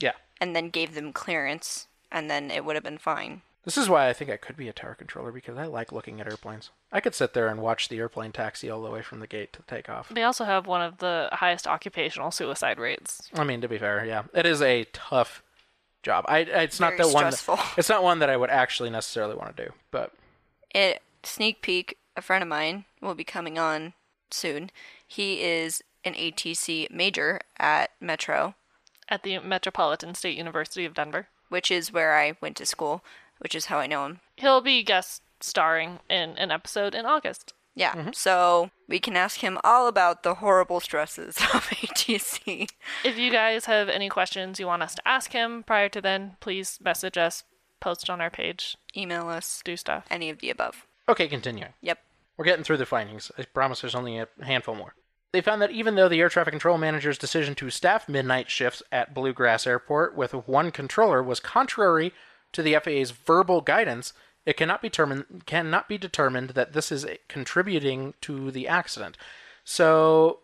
Yeah. 0.00 0.12
and 0.40 0.54
then 0.54 0.70
gave 0.70 0.94
them 0.94 1.12
clearance, 1.12 1.86
and 2.14 2.30
then 2.30 2.50
it 2.50 2.64
would 2.64 2.76
have 2.76 2.84
been 2.84 2.96
fine. 2.96 3.42
This 3.64 3.76
is 3.76 3.88
why 3.88 4.08
I 4.08 4.12
think 4.12 4.30
I 4.30 4.36
could 4.36 4.56
be 4.56 4.68
a 4.68 4.72
tower 4.72 4.94
controller 4.94 5.32
because 5.32 5.56
I 5.56 5.64
like 5.64 5.90
looking 5.90 6.20
at 6.20 6.28
airplanes. 6.28 6.70
I 6.92 7.00
could 7.00 7.14
sit 7.14 7.34
there 7.34 7.48
and 7.48 7.60
watch 7.60 7.88
the 7.88 7.98
airplane 7.98 8.30
taxi 8.30 8.70
all 8.70 8.82
the 8.82 8.90
way 8.90 9.02
from 9.02 9.20
the 9.20 9.26
gate 9.26 9.52
to 9.54 9.62
take 9.66 9.88
off. 9.88 10.10
They 10.10 10.22
also 10.22 10.44
have 10.44 10.66
one 10.66 10.82
of 10.82 10.98
the 10.98 11.28
highest 11.32 11.66
occupational 11.66 12.30
suicide 12.30 12.78
rates. 12.78 13.30
I 13.34 13.42
mean, 13.42 13.60
to 13.62 13.68
be 13.68 13.78
fair, 13.78 14.04
yeah, 14.04 14.24
it 14.32 14.46
is 14.46 14.62
a 14.62 14.84
tough 14.92 15.42
job. 16.02 16.26
I 16.28 16.40
it's 16.40 16.78
not 16.78 16.96
Very 16.96 17.08
the 17.08 17.14
one. 17.14 17.24
That, 17.24 17.72
it's 17.76 17.88
not 17.88 18.02
one 18.02 18.20
that 18.20 18.30
I 18.30 18.36
would 18.36 18.50
actually 18.50 18.90
necessarily 18.90 19.34
want 19.34 19.56
to 19.56 19.64
do. 19.64 19.72
But 19.90 20.12
It 20.74 21.02
sneak 21.24 21.62
peek. 21.62 21.98
A 22.16 22.22
friend 22.22 22.42
of 22.42 22.48
mine 22.48 22.84
will 23.00 23.16
be 23.16 23.24
coming 23.24 23.58
on 23.58 23.94
soon. 24.30 24.70
He 25.04 25.42
is 25.42 25.82
an 26.04 26.14
ATC 26.14 26.90
major 26.90 27.40
at 27.58 27.90
Metro, 27.98 28.54
At 29.08 29.24
the 29.24 29.38
Metropolitan 29.40 30.14
State 30.14 30.36
University 30.36 30.84
of 30.84 30.94
Denver. 30.94 31.28
Which 31.54 31.70
is 31.70 31.92
where 31.92 32.16
I 32.18 32.34
went 32.40 32.56
to 32.56 32.66
school, 32.66 33.04
which 33.38 33.54
is 33.54 33.66
how 33.66 33.78
I 33.78 33.86
know 33.86 34.04
him. 34.06 34.18
He'll 34.34 34.60
be 34.60 34.82
guest 34.82 35.22
starring 35.38 36.00
in 36.10 36.30
an 36.36 36.50
episode 36.50 36.96
in 36.96 37.06
August. 37.06 37.52
Yeah, 37.76 37.92
mm-hmm. 37.92 38.10
so 38.12 38.70
we 38.88 38.98
can 38.98 39.16
ask 39.16 39.38
him 39.38 39.58
all 39.62 39.86
about 39.86 40.24
the 40.24 40.34
horrible 40.34 40.80
stresses 40.80 41.36
of 41.54 41.68
ATC. 41.70 42.68
If 43.04 43.16
you 43.16 43.30
guys 43.30 43.66
have 43.66 43.88
any 43.88 44.08
questions 44.08 44.58
you 44.58 44.66
want 44.66 44.82
us 44.82 44.96
to 44.96 45.06
ask 45.06 45.30
him 45.32 45.62
prior 45.62 45.88
to 45.90 46.00
then, 46.00 46.36
please 46.40 46.80
message 46.82 47.16
us, 47.16 47.44
post 47.78 48.10
on 48.10 48.20
our 48.20 48.30
page, 48.30 48.76
Email 48.96 49.28
us, 49.28 49.62
do 49.64 49.76
stuff. 49.76 50.06
any 50.10 50.30
of 50.30 50.40
the 50.40 50.50
above. 50.50 50.88
okay, 51.08 51.28
continuing. 51.28 51.72
Yep. 51.82 51.98
We're 52.36 52.46
getting 52.46 52.64
through 52.64 52.78
the 52.78 52.86
findings. 52.86 53.30
I 53.38 53.44
promise 53.44 53.80
there's 53.82 53.94
only 53.94 54.18
a 54.18 54.26
handful 54.42 54.74
more. 54.74 54.94
They 55.34 55.40
found 55.40 55.60
that 55.62 55.72
even 55.72 55.96
though 55.96 56.08
the 56.08 56.20
air 56.20 56.28
traffic 56.28 56.52
control 56.52 56.78
manager's 56.78 57.18
decision 57.18 57.56
to 57.56 57.68
staff 57.68 58.08
midnight 58.08 58.48
shifts 58.48 58.84
at 58.92 59.14
Bluegrass 59.14 59.66
Airport 59.66 60.14
with 60.14 60.32
one 60.32 60.70
controller 60.70 61.24
was 61.24 61.40
contrary 61.40 62.12
to 62.52 62.62
the 62.62 62.76
FAA's 62.78 63.10
verbal 63.10 63.60
guidance, 63.60 64.12
it 64.46 64.56
cannot 64.56 64.80
be 64.80 64.88
determined 64.88 65.42
cannot 65.44 65.88
be 65.88 65.98
determined 65.98 66.50
that 66.50 66.72
this 66.72 66.92
is 66.92 67.04
contributing 67.26 68.14
to 68.20 68.52
the 68.52 68.68
accident. 68.68 69.18
So, 69.64 70.38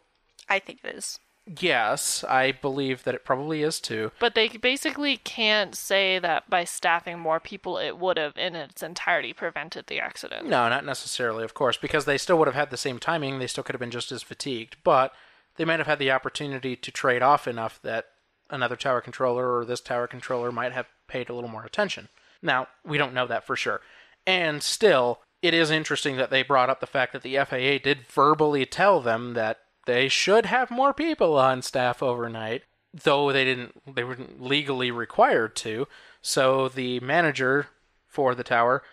I 0.49 0.59
think 0.59 0.80
it 0.82 0.97
is. 0.97 1.20
Yes, 1.47 2.24
I 2.24 2.53
believe 2.53 3.05
that 3.05 3.14
it 3.14 3.24
probably 3.24 3.62
is 3.62 3.80
too. 3.80 4.12
But 4.18 4.34
they 4.34 4.49
basically 4.49 5.16
can't 5.16 5.74
say 5.74 6.18
that 6.18 6.49
by 6.49 6.64
staffing 6.64 7.18
more 7.18 7.41
people, 7.41 7.78
it 7.78 7.99
would 7.99 8.16
have 8.16 8.36
in 8.36 8.55
its 8.55 8.82
entirety 8.82 9.32
prevented 9.32 9.86
the 9.86 10.01
accident. 10.01 10.47
No, 10.47 10.68
not 10.68 10.84
necessarily, 10.84 11.45
of 11.45 11.55
course, 11.55 11.76
because 11.76 12.05
they 12.05 12.18
still 12.18 12.38
would 12.38 12.49
have 12.49 12.55
had 12.55 12.70
the 12.70 12.76
same 12.76 12.99
timing. 12.99 13.38
They 13.38 13.47
still 13.47 13.64
could 13.64 13.74
have 13.74 13.80
been 13.80 13.91
just 13.91 14.12
as 14.12 14.22
fatigued, 14.22 14.76
but 14.84 15.12
they 15.57 15.64
might 15.64 15.80
have 15.80 15.86
had 15.86 15.99
the 15.99 16.11
opportunity 16.11 16.76
to 16.76 16.91
trade 16.91 17.22
off 17.22 17.47
enough 17.47 17.80
that 17.82 18.07
another 18.49 18.76
tower 18.76 19.01
controller 19.01 19.57
or 19.57 19.64
this 19.64 19.80
tower 19.80 20.07
controller 20.07 20.53
might 20.53 20.72
have 20.72 20.86
paid 21.07 21.28
a 21.28 21.34
little 21.34 21.51
more 21.51 21.64
attention. 21.64 22.09
Now, 22.43 22.68
we 22.84 22.99
don't 22.99 23.14
know 23.14 23.26
that 23.26 23.47
for 23.47 23.57
sure. 23.57 23.80
And 24.26 24.62
still, 24.62 25.20
it 25.43 25.55
is 25.55 25.70
interesting 25.70 26.16
that 26.16 26.30
they 26.30 26.43
brought 26.43 26.70
up 26.70 26.80
the 26.80 26.86
fact 26.86 27.12
that 27.12 27.22
the 27.22 27.36
FAA 27.36 27.82
did 27.82 28.07
verbally 28.07 28.66
tell 28.66 29.01
them 29.01 29.34
that 29.34 29.61
they 29.91 30.09
should 30.09 30.47
have 30.47 30.70
more 30.70 30.95
people 30.95 31.36
on 31.36 31.62
staff 31.62 32.01
overnight, 32.01 32.62
though 32.95 33.32
they 33.32 33.45
didn't 33.45 33.72
they 33.93 34.05
weren't 34.05 34.41
legally 34.41 34.91
required 34.93 35.57
to. 35.57 35.88
So 36.22 36.68
the 36.68 37.01
manager 37.01 37.66
for 38.07 38.34
the 38.34 38.45
tower 38.45 38.84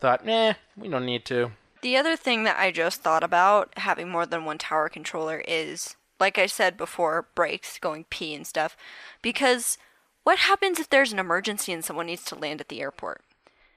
thought, 0.00 0.24
nah, 0.24 0.54
we 0.76 0.88
don't 0.88 1.04
need 1.04 1.26
to. 1.26 1.52
The 1.82 1.98
other 1.98 2.16
thing 2.16 2.44
that 2.44 2.58
I 2.58 2.70
just 2.70 3.02
thought 3.02 3.22
about 3.22 3.74
having 3.76 4.08
more 4.08 4.24
than 4.24 4.46
one 4.46 4.56
tower 4.56 4.88
controller 4.88 5.42
is, 5.46 5.94
like 6.18 6.38
I 6.38 6.46
said 6.46 6.78
before, 6.78 7.28
breaks, 7.34 7.78
going 7.78 8.04
pee 8.08 8.34
and 8.34 8.46
stuff. 8.46 8.76
Because 9.20 9.76
what 10.24 10.38
happens 10.38 10.80
if 10.80 10.88
there's 10.88 11.12
an 11.12 11.18
emergency 11.18 11.72
and 11.72 11.84
someone 11.84 12.06
needs 12.06 12.24
to 12.24 12.34
land 12.34 12.62
at 12.62 12.68
the 12.68 12.80
airport? 12.80 13.20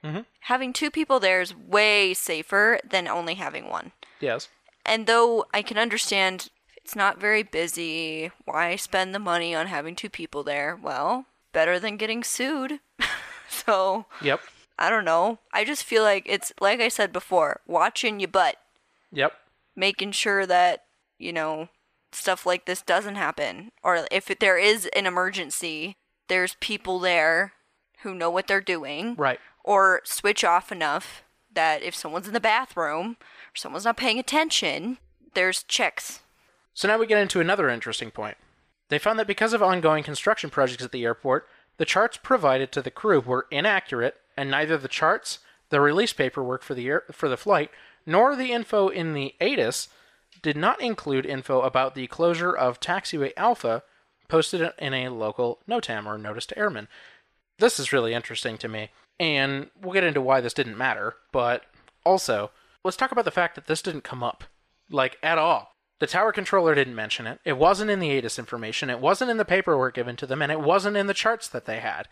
Mm-hmm. 0.02 0.20
Having 0.40 0.72
two 0.72 0.90
people 0.90 1.20
there 1.20 1.42
is 1.42 1.54
way 1.54 2.14
safer 2.14 2.80
than 2.88 3.06
only 3.06 3.34
having 3.34 3.68
one. 3.68 3.92
Yes. 4.18 4.48
And 4.86 5.06
though 5.06 5.44
I 5.52 5.60
can 5.60 5.76
understand 5.76 6.48
it's 6.84 6.96
not 6.96 7.20
very 7.20 7.42
busy, 7.42 8.30
why 8.44 8.76
spend 8.76 9.14
the 9.14 9.18
money 9.18 9.54
on 9.54 9.66
having 9.66 9.94
two 9.94 10.10
people 10.10 10.42
there? 10.42 10.78
Well, 10.80 11.26
better 11.52 11.78
than 11.78 11.96
getting 11.96 12.24
sued. 12.24 12.80
so, 13.48 14.06
Yep. 14.22 14.40
I 14.78 14.88
don't 14.88 15.04
know. 15.04 15.38
I 15.52 15.64
just 15.64 15.84
feel 15.84 16.02
like 16.02 16.24
it's, 16.26 16.52
like 16.60 16.80
I 16.80 16.88
said 16.88 17.12
before, 17.12 17.60
watching 17.66 18.18
your 18.20 18.28
butt, 18.28 18.56
Yep. 19.12 19.32
making 19.76 20.12
sure 20.12 20.46
that, 20.46 20.84
you 21.18 21.32
know, 21.32 21.68
stuff 22.12 22.46
like 22.46 22.64
this 22.64 22.80
doesn't 22.82 23.16
happen. 23.16 23.72
Or 23.82 24.06
if 24.10 24.26
there 24.38 24.58
is 24.58 24.86
an 24.96 25.06
emergency, 25.06 25.96
there's 26.28 26.54
people 26.60 26.98
there 26.98 27.52
who 28.02 28.14
know 28.14 28.30
what 28.30 28.46
they're 28.46 28.60
doing. 28.60 29.14
Right. 29.16 29.38
Or 29.62 30.00
switch 30.04 30.42
off 30.44 30.72
enough 30.72 31.22
that 31.52 31.82
if 31.82 31.94
someone's 31.94 32.26
in 32.28 32.32
the 32.34 32.40
bathroom 32.40 33.16
or 33.20 33.56
someone's 33.56 33.84
not 33.84 33.96
paying 33.98 34.18
attention, 34.18 34.96
there's 35.34 35.62
checks. 35.64 36.20
So 36.74 36.88
now 36.88 36.98
we 36.98 37.06
get 37.06 37.20
into 37.20 37.40
another 37.40 37.68
interesting 37.68 38.10
point. 38.10 38.36
They 38.88 38.98
found 38.98 39.18
that 39.18 39.26
because 39.26 39.52
of 39.52 39.62
ongoing 39.62 40.02
construction 40.02 40.50
projects 40.50 40.84
at 40.84 40.92
the 40.92 41.04
airport, 41.04 41.46
the 41.76 41.84
charts 41.84 42.18
provided 42.22 42.72
to 42.72 42.82
the 42.82 42.90
crew 42.90 43.20
were 43.20 43.46
inaccurate, 43.50 44.16
and 44.36 44.50
neither 44.50 44.76
the 44.76 44.88
charts, 44.88 45.38
the 45.70 45.80
release 45.80 46.12
paperwork 46.12 46.62
for 46.62 46.74
the 46.74 46.88
air, 46.88 47.04
for 47.12 47.28
the 47.28 47.36
flight, 47.36 47.70
nor 48.04 48.34
the 48.34 48.52
info 48.52 48.88
in 48.88 49.14
the 49.14 49.34
ATIS 49.40 49.88
did 50.42 50.56
not 50.56 50.80
include 50.80 51.26
info 51.26 51.60
about 51.60 51.94
the 51.94 52.06
closure 52.06 52.52
of 52.56 52.80
Taxiway 52.80 53.32
Alpha 53.36 53.82
posted 54.28 54.72
in 54.78 54.94
a 54.94 55.08
local 55.08 55.60
NOTAM 55.68 56.06
or 56.06 56.18
Notice 56.18 56.46
to 56.46 56.58
Airmen. 56.58 56.88
This 57.58 57.78
is 57.78 57.92
really 57.92 58.14
interesting 58.14 58.56
to 58.58 58.68
me, 58.68 58.90
and 59.18 59.70
we'll 59.80 59.92
get 59.92 60.04
into 60.04 60.20
why 60.20 60.40
this 60.40 60.54
didn't 60.54 60.78
matter, 60.78 61.14
but 61.32 61.64
also, 62.04 62.50
let's 62.82 62.96
talk 62.96 63.12
about 63.12 63.24
the 63.24 63.30
fact 63.30 63.54
that 63.54 63.66
this 63.66 63.82
didn't 63.82 64.04
come 64.04 64.22
up, 64.22 64.44
like, 64.90 65.18
at 65.22 65.36
all. 65.36 65.74
The 66.00 66.06
tower 66.06 66.32
controller 66.32 66.74
didn't 66.74 66.94
mention 66.94 67.26
it. 67.26 67.40
It 67.44 67.58
wasn't 67.58 67.90
in 67.90 68.00
the 68.00 68.10
ATIS 68.10 68.38
information. 68.38 68.90
It 68.90 69.00
wasn't 69.00 69.30
in 69.30 69.36
the 69.36 69.44
paperwork 69.44 69.94
given 69.94 70.16
to 70.16 70.26
them, 70.26 70.42
and 70.42 70.50
it 70.50 70.60
wasn't 70.60 70.96
in 70.96 71.06
the 71.06 71.14
charts 71.14 71.46
that 71.48 71.66
they 71.66 71.80
had. 71.80 72.08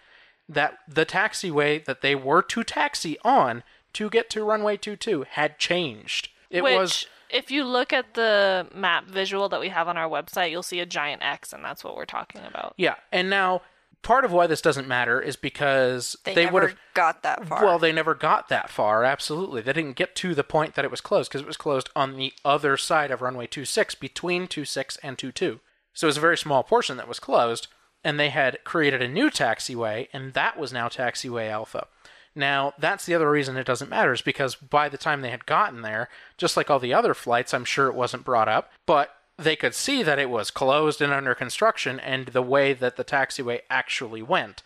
That 0.49 0.79
the 0.87 1.07
taxiway 1.07 1.85
that 1.85 2.03
they 2.03 2.15
were 2.15 2.43
to 2.43 2.65
taxi 2.65 3.19
on 3.25 3.63
to 3.95 4.11
get 4.11 4.31
to 4.31 4.45
runway 4.45 4.77
22 4.77 5.25
had 5.31 5.59
changed. 5.59 6.29
It 6.51 6.63
Which, 6.63 6.77
was 6.77 7.07
if 7.31 7.51
you 7.51 7.65
look 7.65 7.93
at 7.93 8.15
the 8.15 8.67
map 8.75 9.07
visual 9.07 9.49
that 9.49 9.61
we 9.61 9.69
have 9.71 9.89
on 9.89 9.97
our 9.97 10.09
website, 10.09 10.51
you'll 10.51 10.63
see 10.63 10.81
a 10.81 10.87
giant 10.87 11.23
X, 11.23 11.53
and 11.53 11.65
that's 11.65 11.83
what 11.83 11.97
we're 11.97 12.05
talking 12.07 12.43
about. 12.47 12.75
yeah. 12.77 12.95
And 13.11 13.29
now 13.31 13.63
part 14.03 14.25
of 14.25 14.33
why 14.33 14.47
this 14.47 14.61
doesn't 14.61 14.89
matter 14.89 15.21
is 15.21 15.37
because 15.37 16.17
They, 16.25 16.35
they, 16.35 16.47
would 16.47 16.63
have 16.63 16.77
got 16.95 17.23
that 17.23 17.47
far. 17.47 17.65
Well, 17.65 17.79
they 17.79 17.93
never 17.93 18.15
got 18.15 18.49
that 18.49 18.71
far. 18.71 19.05
Absolutely, 19.05 19.63
they 19.63 19.73
didn't 19.73 19.97
get 19.97 20.15
to 20.17 20.35
the 20.35 20.45
point 20.45 20.75
that 20.75 20.85
it 20.85 20.91
was 20.91 21.01
closed 21.01 21.31
because 21.31 21.43
it 21.43 21.47
was 21.47 21.57
closed 21.57 21.91
on 21.95 22.17
the 22.17 22.33
other 22.45 22.77
side 22.77 23.11
of 23.11 23.23
runway 23.23 23.47
26, 23.47 23.95
between 23.97 24.47
26 24.47 24.97
and 25.03 25.19
22. 25.19 25.61
So 25.93 26.07
it 26.07 26.09
was 26.09 26.17
a 26.17 26.21
very 26.21 26.39
small 26.39 26.63
portion 26.63 26.97
that 26.97 27.09
was 27.09 27.19
closed, 27.19 27.67
and 28.05 28.19
they 28.19 28.31
had 28.31 28.63
created 28.65 29.03
a 29.03 29.09
new 29.09 29.31
taxiway, 29.31 30.09
and 30.13 30.33
that 30.35 30.59
was 30.59 30.73
now 30.73 30.89
Taxiway 30.89 31.51
Alpha. 31.51 31.87
Now, 32.35 32.73
that's 32.79 33.05
the 33.05 33.15
other 33.15 33.29
reason 33.29 33.57
it 33.57 33.67
doesn't 33.67 33.91
matter 33.91 34.13
is 34.13 34.23
because 34.23 34.55
by 34.55 34.89
the 34.89 34.97
time 34.97 35.23
they 35.23 35.31
had 35.31 35.47
gotten 35.47 35.83
there, 35.83 36.09
just 36.37 36.57
like 36.57 36.71
all 36.71 36.79
the 36.79 36.95
other 36.95 37.15
flights, 37.15 37.53
I'm 37.53 37.65
sure 37.65 37.89
it 37.89 37.97
wasn't 37.97 38.25
brought 38.25 38.49
up, 38.49 38.71
but 38.87 39.11
they 39.39 39.57
could 39.57 39.75
see 39.75 40.03
that 40.03 40.19
it 40.19 40.29
was 40.29 40.51
closed 40.51 41.01
and 41.01 41.13
under 41.13 41.35
construction 41.35 42.01
and 42.01 42.27
the 42.27 42.43
way 42.43 42.73
that 42.73 42.97
the 42.97 43.05
taxiway 43.05 43.61
actually 43.71 44.21
went. 44.21 44.63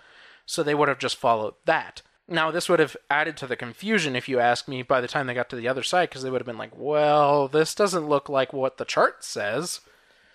So 0.47 0.63
they 0.63 0.75
would 0.75 0.89
have 0.89 0.99
just 0.99 1.17
followed 1.17 1.55
that. 1.67 2.03
Now, 2.27 2.51
this 2.51 2.69
would 2.69 2.79
have 2.79 2.97
added 3.11 3.37
to 3.39 3.47
the 3.47 3.57
confusion, 3.57 4.17
if 4.17 4.29
you 4.29 4.39
ask 4.39 4.67
me, 4.67 4.83
by 4.83 5.01
the 5.01 5.09
time 5.09 5.27
they 5.27 5.35
got 5.35 5.51
to 5.51 5.57
the 5.57 5.69
other 5.69 5.83
side, 5.83 6.09
because 6.09 6.23
they 6.23 6.31
would 6.31 6.41
have 6.41 6.47
been 6.47 6.57
like, 6.57 6.73
well, 6.75 7.49
this 7.49 7.75
doesn't 7.75 8.09
look 8.09 8.29
like 8.29 8.53
what 8.53 8.79
the 8.79 8.85
chart 8.85 9.23
says. 9.25 9.81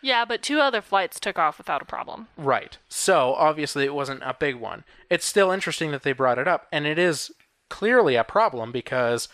Yeah, 0.02 0.26
but 0.26 0.44
two 0.44 0.60
other 0.60 0.82
flights 0.82 1.20
took 1.20 1.40
off 1.40 1.58
without 1.58 1.82
a 1.82 1.86
problem. 1.86 2.28
Right. 2.38 2.78
So, 2.88 3.34
obviously, 3.34 3.86
it 3.86 3.96
wasn't 3.96 4.22
a 4.24 4.36
big 4.38 4.56
one. 4.58 4.84
It's 5.10 5.26
still 5.26 5.50
interesting 5.50 5.92
that 5.92 6.04
they 6.04 6.12
brought 6.12 6.38
it 6.38 6.48
up, 6.48 6.68
and 6.72 6.86
it 6.86 7.00
is 7.00 7.32
clearly 7.70 8.16
a 8.16 8.24
problem 8.24 8.72
because 8.72 9.28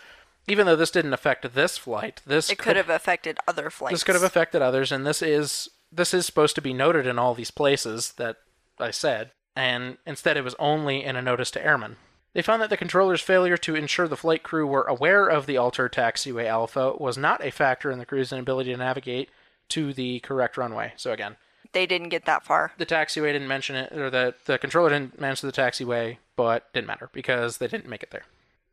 even 0.46 0.66
though 0.66 0.76
this 0.76 0.90
didn't 0.90 1.12
affect 1.12 1.54
this 1.54 1.78
flight, 1.78 2.20
this 2.26 2.50
it 2.50 2.58
could 2.58 2.76
have 2.76 2.90
affected 2.90 3.38
other 3.48 3.70
flights. 3.70 3.92
this 3.94 4.04
could 4.04 4.14
have 4.14 4.24
affected 4.24 4.62
others, 4.62 4.92
and 4.92 5.06
this 5.06 5.22
is 5.22 5.68
this 5.92 6.12
is 6.14 6.26
supposed 6.26 6.54
to 6.56 6.62
be 6.62 6.72
noted 6.72 7.06
in 7.06 7.18
all 7.18 7.34
these 7.34 7.50
places 7.52 8.12
that 8.12 8.36
I 8.78 8.90
said, 8.90 9.30
and 9.54 9.98
instead 10.06 10.36
it 10.36 10.44
was 10.44 10.56
only 10.58 11.04
in 11.04 11.14
a 11.16 11.22
notice 11.22 11.50
to 11.52 11.64
airmen. 11.64 11.96
They 12.32 12.42
found 12.42 12.60
that 12.62 12.70
the 12.70 12.76
controller's 12.76 13.20
failure 13.20 13.56
to 13.58 13.76
ensure 13.76 14.08
the 14.08 14.16
flight 14.16 14.42
crew 14.42 14.66
were 14.66 14.82
aware 14.82 15.28
of 15.28 15.46
the 15.46 15.56
altered 15.56 15.92
taxiway 15.92 16.46
alpha 16.46 16.94
was 16.98 17.16
not 17.16 17.44
a 17.44 17.52
factor 17.52 17.92
in 17.92 18.00
the 18.00 18.04
crew's 18.06 18.32
inability 18.32 18.72
to 18.72 18.76
navigate 18.76 19.30
to 19.68 19.92
the 19.92 20.18
correct 20.20 20.56
runway. 20.56 20.92
So 20.96 21.12
again, 21.12 21.36
They 21.72 21.86
didn't 21.86 22.08
get 22.08 22.24
that 22.24 22.44
far. 22.44 22.72
the 22.76 22.86
taxiway 22.86 23.32
didn't 23.32 23.46
mention 23.46 23.76
it, 23.76 23.92
or 23.92 24.10
the, 24.10 24.34
the 24.46 24.58
controller 24.58 24.90
didn't 24.90 25.20
mention 25.20 25.46
the 25.48 25.52
taxiway, 25.52 26.16
but 26.34 26.72
didn't 26.72 26.88
matter 26.88 27.08
because 27.12 27.58
they 27.58 27.68
didn't 27.68 27.88
make 27.88 28.02
it 28.02 28.10
there. 28.10 28.24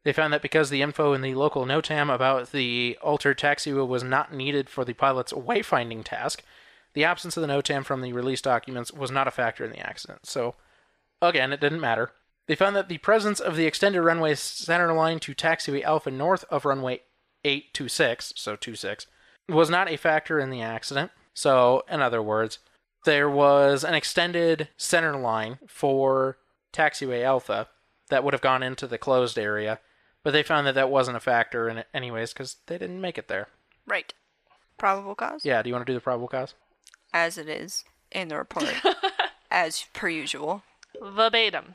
They 0.03 0.13
found 0.13 0.33
that 0.33 0.41
because 0.41 0.69
the 0.69 0.81
info 0.81 1.13
in 1.13 1.21
the 1.21 1.35
local 1.35 1.65
NOTAM 1.65 2.13
about 2.13 2.51
the 2.51 2.97
altered 3.01 3.37
taxiway 3.37 3.87
was 3.87 4.03
not 4.03 4.33
needed 4.33 4.69
for 4.69 4.83
the 4.83 4.93
pilot's 4.93 5.31
wayfinding 5.31 6.03
task, 6.03 6.43
the 6.93 7.03
absence 7.03 7.37
of 7.37 7.41
the 7.41 7.47
NOTAM 7.47 7.85
from 7.85 8.01
the 8.01 8.13
release 8.13 8.41
documents 8.41 8.91
was 8.91 9.11
not 9.11 9.27
a 9.27 9.31
factor 9.31 9.63
in 9.63 9.71
the 9.71 9.79
accident. 9.79 10.25
So, 10.25 10.55
again, 11.21 11.53
it 11.53 11.61
didn't 11.61 11.79
matter. 11.79 12.11
They 12.47 12.55
found 12.55 12.75
that 12.75 12.89
the 12.89 12.97
presence 12.97 13.39
of 13.39 13.55
the 13.55 13.65
extended 13.65 14.01
runway 14.01 14.35
center 14.35 14.91
line 14.91 15.19
to 15.19 15.35
taxiway 15.35 15.83
Alpha 15.83 16.09
north 16.09 16.43
of 16.49 16.65
runway 16.65 17.01
826, 17.45 18.33
so 18.35 18.55
26, 18.55 19.07
was 19.47 19.69
not 19.69 19.89
a 19.89 19.97
factor 19.97 20.39
in 20.39 20.49
the 20.49 20.61
accident. 20.61 21.11
So, 21.33 21.83
in 21.89 22.01
other 22.01 22.21
words, 22.21 22.59
there 23.05 23.29
was 23.29 23.83
an 23.83 23.93
extended 23.93 24.69
center 24.77 25.15
line 25.15 25.59
for 25.67 26.37
taxiway 26.73 27.23
Alpha 27.23 27.67
that 28.09 28.23
would 28.23 28.33
have 28.33 28.41
gone 28.41 28.63
into 28.63 28.87
the 28.87 28.97
closed 28.97 29.39
area, 29.39 29.79
but 30.23 30.31
they 30.31 30.43
found 30.43 30.67
that 30.67 30.75
that 30.75 30.89
wasn't 30.89 31.17
a 31.17 31.21
factor 31.21 31.67
in 31.69 31.77
it 31.77 31.87
anyways 31.93 32.33
because 32.33 32.57
they 32.67 32.77
didn't 32.77 33.01
make 33.01 33.17
it 33.17 33.27
there. 33.27 33.47
Right. 33.85 34.13
Probable 34.77 35.15
cause? 35.15 35.45
Yeah, 35.45 35.61
do 35.61 35.69
you 35.69 35.75
want 35.75 35.85
to 35.85 35.91
do 35.91 35.95
the 35.95 36.01
probable 36.01 36.27
cause? 36.27 36.55
As 37.13 37.37
it 37.37 37.49
is 37.49 37.83
in 38.11 38.27
the 38.27 38.37
report. 38.37 38.73
as 39.51 39.85
per 39.93 40.09
usual. 40.09 40.63
Verbatim. 41.01 41.73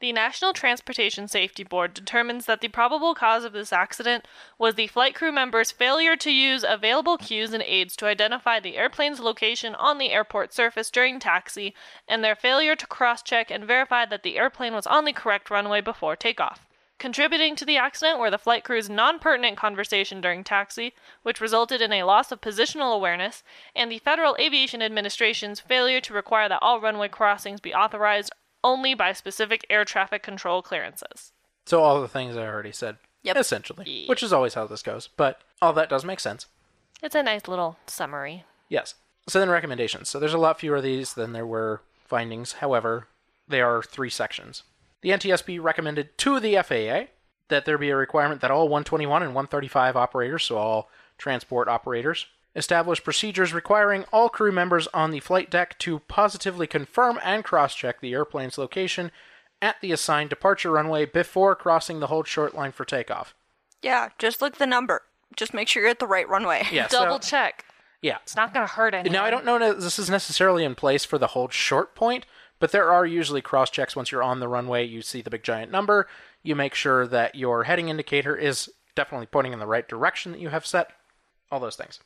The 0.00 0.12
National 0.12 0.52
Transportation 0.52 1.26
Safety 1.26 1.64
Board 1.64 1.92
determines 1.92 2.46
that 2.46 2.60
the 2.60 2.68
probable 2.68 3.16
cause 3.16 3.42
of 3.42 3.52
this 3.52 3.72
accident 3.72 4.28
was 4.56 4.76
the 4.76 4.86
flight 4.86 5.16
crew 5.16 5.32
members' 5.32 5.72
failure 5.72 6.14
to 6.16 6.30
use 6.30 6.64
available 6.66 7.18
cues 7.18 7.52
and 7.52 7.64
aids 7.64 7.96
to 7.96 8.06
identify 8.06 8.60
the 8.60 8.76
airplane's 8.76 9.18
location 9.18 9.74
on 9.74 9.98
the 9.98 10.12
airport 10.12 10.52
surface 10.52 10.88
during 10.88 11.18
taxi, 11.18 11.74
and 12.06 12.22
their 12.22 12.36
failure 12.36 12.76
to 12.76 12.86
cross 12.86 13.22
check 13.22 13.50
and 13.50 13.64
verify 13.64 14.06
that 14.06 14.22
the 14.22 14.38
airplane 14.38 14.72
was 14.72 14.86
on 14.86 15.04
the 15.04 15.12
correct 15.12 15.50
runway 15.50 15.80
before 15.80 16.14
takeoff. 16.14 16.64
Contributing 16.98 17.54
to 17.56 17.64
the 17.64 17.76
accident 17.76 18.18
were 18.18 18.30
the 18.30 18.38
flight 18.38 18.64
crew's 18.64 18.90
non 18.90 19.18
pertinent 19.20 19.56
conversation 19.56 20.20
during 20.20 20.42
taxi, 20.42 20.94
which 21.22 21.40
resulted 21.40 21.80
in 21.80 21.92
a 21.92 22.02
loss 22.02 22.32
of 22.32 22.40
positional 22.40 22.94
awareness, 22.94 23.44
and 23.76 23.90
the 23.90 23.98
Federal 24.00 24.36
Aviation 24.40 24.82
Administration's 24.82 25.60
failure 25.60 26.00
to 26.00 26.12
require 26.12 26.48
that 26.48 26.58
all 26.60 26.80
runway 26.80 27.08
crossings 27.08 27.60
be 27.60 27.72
authorized 27.72 28.32
only 28.64 28.94
by 28.94 29.12
specific 29.12 29.64
air 29.70 29.84
traffic 29.84 30.22
control 30.24 30.60
clearances. 30.60 31.32
So 31.66 31.80
all 31.82 32.00
the 32.00 32.08
things 32.08 32.36
I 32.36 32.46
already 32.46 32.72
said, 32.72 32.96
Yep. 33.22 33.36
essentially, 33.36 33.84
Yeah. 33.88 34.08
which 34.08 34.22
is 34.22 34.32
always 34.32 34.54
how 34.54 34.66
this 34.66 34.82
goes. 34.82 35.06
But 35.06 35.40
all 35.62 35.72
that 35.74 35.88
does 35.88 36.04
make 36.04 36.18
sense. 36.18 36.46
It's 37.00 37.14
a 37.14 37.22
nice 37.22 37.46
little 37.46 37.78
summary. 37.86 38.44
Yes. 38.68 38.96
So 39.28 39.38
then 39.38 39.50
recommendations. 39.50 40.08
So 40.08 40.18
there's 40.18 40.34
a 40.34 40.38
lot 40.38 40.58
fewer 40.58 40.76
of 40.78 40.82
these 40.82 41.14
than 41.14 41.32
there 41.32 41.46
were 41.46 41.82
findings. 42.06 42.54
However, 42.54 43.06
they 43.46 43.60
are 43.60 43.82
three 43.82 44.10
sections. 44.10 44.64
The 45.02 45.10
NTSB 45.10 45.62
recommended 45.62 46.16
to 46.18 46.40
the 46.40 46.56
FAA 46.56 47.10
that 47.48 47.64
there 47.64 47.78
be 47.78 47.90
a 47.90 47.96
requirement 47.96 48.40
that 48.40 48.50
all 48.50 48.68
121 48.68 49.22
and 49.22 49.34
135 49.34 49.96
operators, 49.96 50.44
so 50.44 50.58
all 50.58 50.90
transport 51.16 51.68
operators, 51.68 52.26
establish 52.54 53.02
procedures 53.02 53.52
requiring 53.54 54.04
all 54.12 54.28
crew 54.28 54.52
members 54.52 54.86
on 54.88 55.10
the 55.10 55.20
flight 55.20 55.50
deck 55.50 55.78
to 55.78 56.00
positively 56.00 56.66
confirm 56.66 57.18
and 57.22 57.44
cross 57.44 57.74
check 57.74 58.00
the 58.00 58.12
airplane's 58.12 58.58
location 58.58 59.10
at 59.62 59.76
the 59.80 59.92
assigned 59.92 60.30
departure 60.30 60.70
runway 60.72 61.04
before 61.04 61.54
crossing 61.56 62.00
the 62.00 62.08
hold 62.08 62.26
short 62.28 62.54
line 62.54 62.72
for 62.72 62.84
takeoff. 62.84 63.34
Yeah, 63.82 64.10
just 64.18 64.40
look 64.42 64.56
the 64.58 64.66
number. 64.66 65.02
Just 65.36 65.54
make 65.54 65.68
sure 65.68 65.82
you're 65.82 65.90
at 65.90 65.98
the 66.00 66.06
right 66.06 66.28
runway. 66.28 66.64
Yeah, 66.70 66.88
so- 66.88 67.04
Double 67.04 67.18
check. 67.18 67.64
yeah. 68.02 68.18
It's 68.22 68.36
not 68.36 68.52
going 68.52 68.66
to 68.66 68.72
hurt 68.72 68.94
anyone. 68.94 69.12
Now, 69.12 69.24
I 69.24 69.30
don't 69.30 69.44
know 69.44 69.58
that 69.58 69.80
this 69.80 69.98
is 69.98 70.10
necessarily 70.10 70.64
in 70.64 70.74
place 70.74 71.04
for 71.04 71.18
the 71.18 71.28
hold 71.28 71.52
short 71.52 71.94
point, 71.94 72.26
but 72.58 72.72
there 72.72 72.90
are 72.90 73.06
usually 73.06 73.40
cross 73.40 73.70
checks 73.70 73.96
once 73.96 74.10
you're 74.10 74.22
on 74.22 74.40
the 74.40 74.48
runway. 74.48 74.84
You 74.84 75.02
see 75.02 75.22
the 75.22 75.30
big 75.30 75.42
giant 75.42 75.70
number. 75.70 76.08
You 76.42 76.54
make 76.54 76.74
sure 76.74 77.06
that 77.06 77.34
your 77.34 77.64
heading 77.64 77.88
indicator 77.88 78.36
is 78.36 78.70
definitely 78.94 79.26
pointing 79.26 79.52
in 79.52 79.58
the 79.58 79.66
right 79.66 79.88
direction 79.88 80.32
that 80.32 80.40
you 80.40 80.48
have 80.48 80.66
set. 80.66 80.90
All 81.50 81.60
those 81.60 81.76
things. 81.76 82.00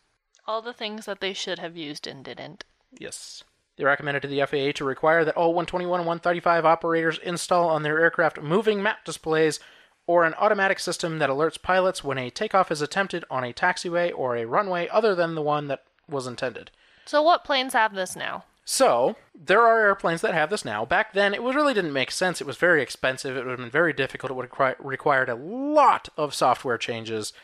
All 0.47 0.63
the 0.63 0.73
things 0.73 1.07
that 1.07 1.21
they 1.21 1.33
should 1.33 1.59
have 1.59 1.77
used 1.77 2.07
and 2.07 2.25
didn't. 2.25 2.65
Yes. 2.99 3.45
They 3.77 3.85
recommended 3.85 4.23
to 4.23 4.29
the 4.29 4.45
FAA 4.45 4.73
to 4.77 4.85
require 4.85 5.25
that 5.25 5.37
all 5.37 5.55
121 5.55 6.01
and 6.01 6.07
135 6.07 6.65
operators 6.65 7.19
install 7.19 7.69
on 7.71 7.83
their 7.83 8.01
aircraft 8.01 8.41
moving 8.43 8.83
map 8.83 9.05
displays 9.05 9.61
or 10.07 10.25
an 10.25 10.35
automatic 10.35 10.79
system 10.79 11.19
that 11.19 11.31
alerts 11.31 11.61
pilots 11.61 12.05
when 12.05 12.19
a 12.19 12.31
takeoff 12.31 12.71
is 12.71 12.83
attempted 12.83 13.25
on 13.31 13.45
a 13.45 13.53
taxiway 13.53 14.13
or 14.15 14.37
a 14.37 14.45
runway 14.47 14.89
other 14.89 15.15
than 15.15 15.35
the 15.35 15.43
one 15.43 15.69
that 15.69 15.85
was 16.09 16.27
intended. 16.27 16.71
So, 17.07 17.23
what 17.23 17.45
planes 17.45 17.73
have 17.73 17.95
this 17.95 18.15
now? 18.15 18.45
So, 18.73 19.17
there 19.35 19.61
are 19.61 19.81
airplanes 19.81 20.23
that 20.23 20.33
have 20.33 20.49
this 20.49 20.65
now. 20.65 20.87
Back 20.87 21.13
then, 21.13 21.35
it 21.35 21.43
really 21.43 21.75
didn't 21.75 21.93
make 21.93 22.11
sense. 22.11 22.41
It 22.41 22.47
was 22.47 22.57
very 22.57 22.81
expensive. 22.81 23.37
It 23.37 23.45
would 23.45 23.51
have 23.51 23.59
been 23.59 23.69
very 23.69 23.93
difficult. 23.93 24.31
It 24.31 24.35
would 24.35 24.49
have 24.51 24.77
required 24.79 25.29
a 25.29 25.35
lot 25.35 26.09
of 26.17 26.33
software 26.33 26.79
changes 26.79 27.35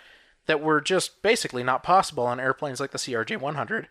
that 0.46 0.62
were 0.62 0.80
just 0.80 1.20
basically 1.20 1.62
not 1.62 1.82
possible 1.82 2.24
on 2.24 2.40
airplanes 2.40 2.80
like 2.80 2.92
the 2.92 2.98
CRJ 2.98 3.42
100. 3.42 3.88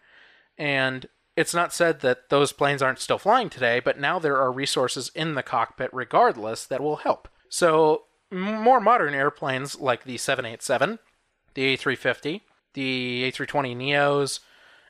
And 0.57 1.05
it's 1.35 1.53
not 1.53 1.71
said 1.71 1.99
that 1.99 2.29
those 2.29 2.53
planes 2.53 2.81
aren't 2.81 2.97
still 2.97 3.19
flying 3.19 3.51
today, 3.51 3.79
but 3.79 3.99
now 3.99 4.17
there 4.17 4.37
are 4.37 4.51
resources 4.51 5.11
in 5.13 5.35
the 5.35 5.43
cockpit 5.43 5.91
regardless 5.93 6.65
that 6.65 6.81
will 6.81 6.95
help. 6.95 7.27
So, 7.49 8.05
more 8.31 8.81
modern 8.81 9.13
airplanes 9.13 9.79
like 9.79 10.05
the 10.05 10.17
787, 10.17 10.97
the 11.53 11.77
A350, 11.77 12.41
the 12.73 13.31
A320 13.31 13.77
Neos, 13.77 14.39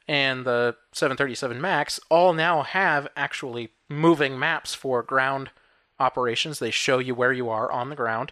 and 0.07 0.45
the 0.45 0.75
737 0.93 1.59
MAX 1.59 1.99
all 2.09 2.33
now 2.33 2.63
have 2.63 3.07
actually 3.15 3.69
moving 3.89 4.39
maps 4.39 4.73
for 4.73 5.03
ground 5.03 5.49
operations. 5.99 6.59
They 6.59 6.71
show 6.71 6.99
you 6.99 7.13
where 7.15 7.33
you 7.33 7.49
are 7.49 7.71
on 7.71 7.89
the 7.89 7.95
ground. 7.95 8.31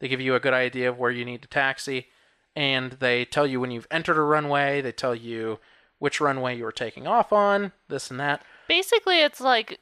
They 0.00 0.08
give 0.08 0.20
you 0.20 0.34
a 0.34 0.40
good 0.40 0.54
idea 0.54 0.88
of 0.88 0.98
where 0.98 1.10
you 1.10 1.24
need 1.24 1.42
to 1.42 1.48
taxi, 1.48 2.08
and 2.56 2.92
they 2.92 3.24
tell 3.24 3.46
you 3.46 3.60
when 3.60 3.70
you've 3.70 3.86
entered 3.90 4.18
a 4.18 4.22
runway. 4.22 4.80
They 4.80 4.92
tell 4.92 5.14
you 5.14 5.58
which 5.98 6.20
runway 6.20 6.56
you 6.56 6.66
are 6.66 6.72
taking 6.72 7.06
off 7.06 7.32
on, 7.32 7.72
this 7.88 8.10
and 8.10 8.20
that. 8.20 8.42
Basically, 8.68 9.20
it's 9.20 9.40
like 9.40 9.80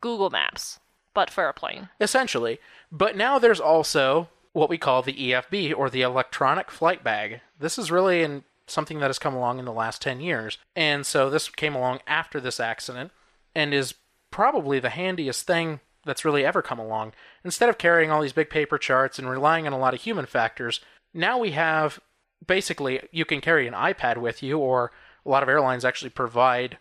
Google 0.00 0.30
Maps, 0.30 0.80
but 1.14 1.30
for 1.30 1.48
a 1.48 1.54
plane. 1.54 1.88
essentially. 2.00 2.58
But 2.90 3.16
now 3.16 3.38
there's 3.38 3.60
also 3.60 4.28
what 4.52 4.68
we 4.68 4.76
call 4.78 5.02
the 5.02 5.14
EFB 5.14 5.74
or 5.76 5.88
the 5.88 6.02
electronic 6.02 6.70
flight 6.70 7.02
bag. 7.02 7.40
This 7.58 7.78
is 7.78 7.90
really 7.90 8.22
in 8.22 8.44
something 8.66 9.00
that 9.00 9.08
has 9.08 9.18
come 9.18 9.34
along 9.34 9.58
in 9.58 9.64
the 9.64 9.72
last 9.72 10.00
10 10.02 10.20
years. 10.20 10.58
And 10.76 11.04
so 11.04 11.28
this 11.28 11.48
came 11.48 11.74
along 11.74 12.00
after 12.06 12.40
this 12.40 12.60
accident 12.60 13.10
and 13.54 13.74
is 13.74 13.94
probably 14.30 14.78
the 14.78 14.90
handiest 14.90 15.46
thing 15.46 15.80
that's 16.04 16.24
really 16.24 16.44
ever 16.44 16.62
come 16.62 16.78
along. 16.78 17.12
Instead 17.44 17.68
of 17.68 17.78
carrying 17.78 18.10
all 18.10 18.22
these 18.22 18.32
big 18.32 18.50
paper 18.50 18.78
charts 18.78 19.18
and 19.18 19.28
relying 19.28 19.66
on 19.66 19.72
a 19.72 19.78
lot 19.78 19.94
of 19.94 20.00
human 20.00 20.26
factors, 20.26 20.80
now 21.14 21.38
we 21.38 21.52
have 21.52 22.00
basically 22.46 23.00
you 23.12 23.24
can 23.24 23.40
carry 23.40 23.66
an 23.68 23.74
iPad 23.74 24.16
with 24.16 24.42
you 24.42 24.58
or 24.58 24.90
a 25.24 25.28
lot 25.28 25.42
of 25.42 25.48
airlines 25.48 25.84
actually 25.84 26.10
provide 26.10 26.78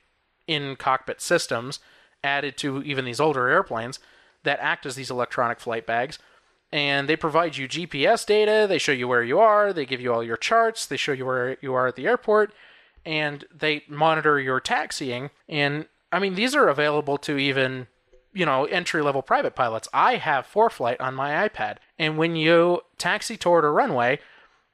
in 0.47 0.75
cockpit 0.75 1.21
systems 1.21 1.79
added 2.23 2.57
to 2.57 2.82
even 2.84 3.05
these 3.05 3.19
older 3.19 3.47
airplanes 3.47 3.99
that 4.43 4.59
act 4.59 4.86
as 4.86 4.95
these 4.95 5.11
electronic 5.11 5.59
flight 5.59 5.86
bags. 5.86 6.17
And 6.72 7.09
they 7.09 7.17
provide 7.17 7.57
you 7.57 7.67
GPS 7.67 8.26
data, 8.26 8.65
they 8.67 8.78
show 8.78 8.93
you 8.93 9.07
where 9.07 9.24
you 9.24 9.39
are, 9.39 9.74
they 9.74 9.86
give 9.86 9.99
you 9.99 10.13
all 10.13 10.24
your 10.24 10.38
charts, 10.38 10.86
they 10.86 10.97
show 10.97 11.11
you 11.11 11.26
where 11.26 11.57
you 11.61 11.74
are 11.74 11.88
at 11.88 11.97
the 11.97 12.07
airport, 12.07 12.53
and 13.05 13.43
they 13.53 13.84
monitor 13.89 14.39
your 14.39 14.61
taxiing. 14.61 15.32
And 15.49 15.88
I 16.13 16.19
mean, 16.19 16.36
these 16.36 16.55
are 16.55 16.69
available 16.69 17.17
to 17.19 17.38
even, 17.38 17.88
you 18.34 18.45
know, 18.45 18.65
entry 18.65 19.01
level 19.01 19.22
private 19.22 19.53
pilots. 19.53 19.89
I 19.93 20.15
have 20.15 20.47
ForeFlight 20.47 21.01
on 21.01 21.13
my 21.13 21.47
iPad, 21.47 21.78
and 21.99 22.17
when 22.17 22.38
you 22.38 22.82
taxi 22.97 23.36
toward 23.36 23.65
a 23.65 23.69
runway, 23.69 24.19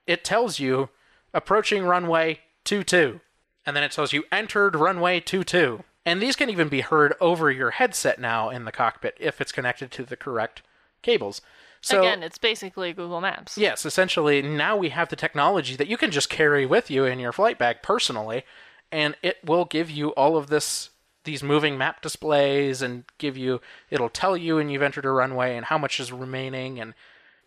it 0.05 0.23
tells 0.23 0.59
you 0.59 0.89
approaching 1.33 1.83
runway 1.83 2.39
22 2.65 3.19
and 3.65 3.75
then 3.75 3.83
it 3.83 3.91
tells 3.91 4.13
you 4.13 4.23
entered 4.31 4.75
runway 4.75 5.19
22 5.19 5.83
and 6.05 6.21
these 6.21 6.35
can 6.35 6.49
even 6.49 6.69
be 6.69 6.81
heard 6.81 7.13
over 7.19 7.51
your 7.51 7.71
headset 7.71 8.19
now 8.19 8.49
in 8.49 8.65
the 8.65 8.71
cockpit 8.71 9.15
if 9.19 9.39
it's 9.41 9.51
connected 9.51 9.91
to 9.91 10.03
the 10.03 10.15
correct 10.15 10.61
cables 11.01 11.41
so 11.87 11.99
Again, 11.99 12.23
it's 12.23 12.37
basically 12.37 12.93
Google 12.93 13.21
Maps. 13.21 13.57
yes 13.57 13.85
essentially 13.85 14.41
now 14.41 14.75
we 14.75 14.89
have 14.89 15.09
the 15.09 15.15
technology 15.15 15.75
that 15.75 15.87
you 15.87 15.97
can 15.97 16.11
just 16.11 16.29
carry 16.29 16.65
with 16.65 16.91
you 16.91 17.05
in 17.05 17.19
your 17.19 17.31
flight 17.31 17.57
bag 17.57 17.77
personally 17.81 18.43
and 18.91 19.15
it 19.21 19.37
will 19.43 19.65
give 19.65 19.89
you 19.89 20.09
all 20.09 20.37
of 20.37 20.47
this 20.47 20.89
these 21.23 21.43
moving 21.43 21.77
map 21.77 22.01
displays 22.01 22.81
and 22.81 23.03
give 23.17 23.35
you 23.37 23.59
it'll 23.89 24.09
tell 24.09 24.37
you 24.37 24.55
when 24.55 24.69
you've 24.69 24.81
entered 24.81 25.05
a 25.05 25.09
runway 25.09 25.55
and 25.57 25.65
how 25.65 25.77
much 25.77 25.99
is 25.99 26.11
remaining 26.11 26.79
and 26.79 26.93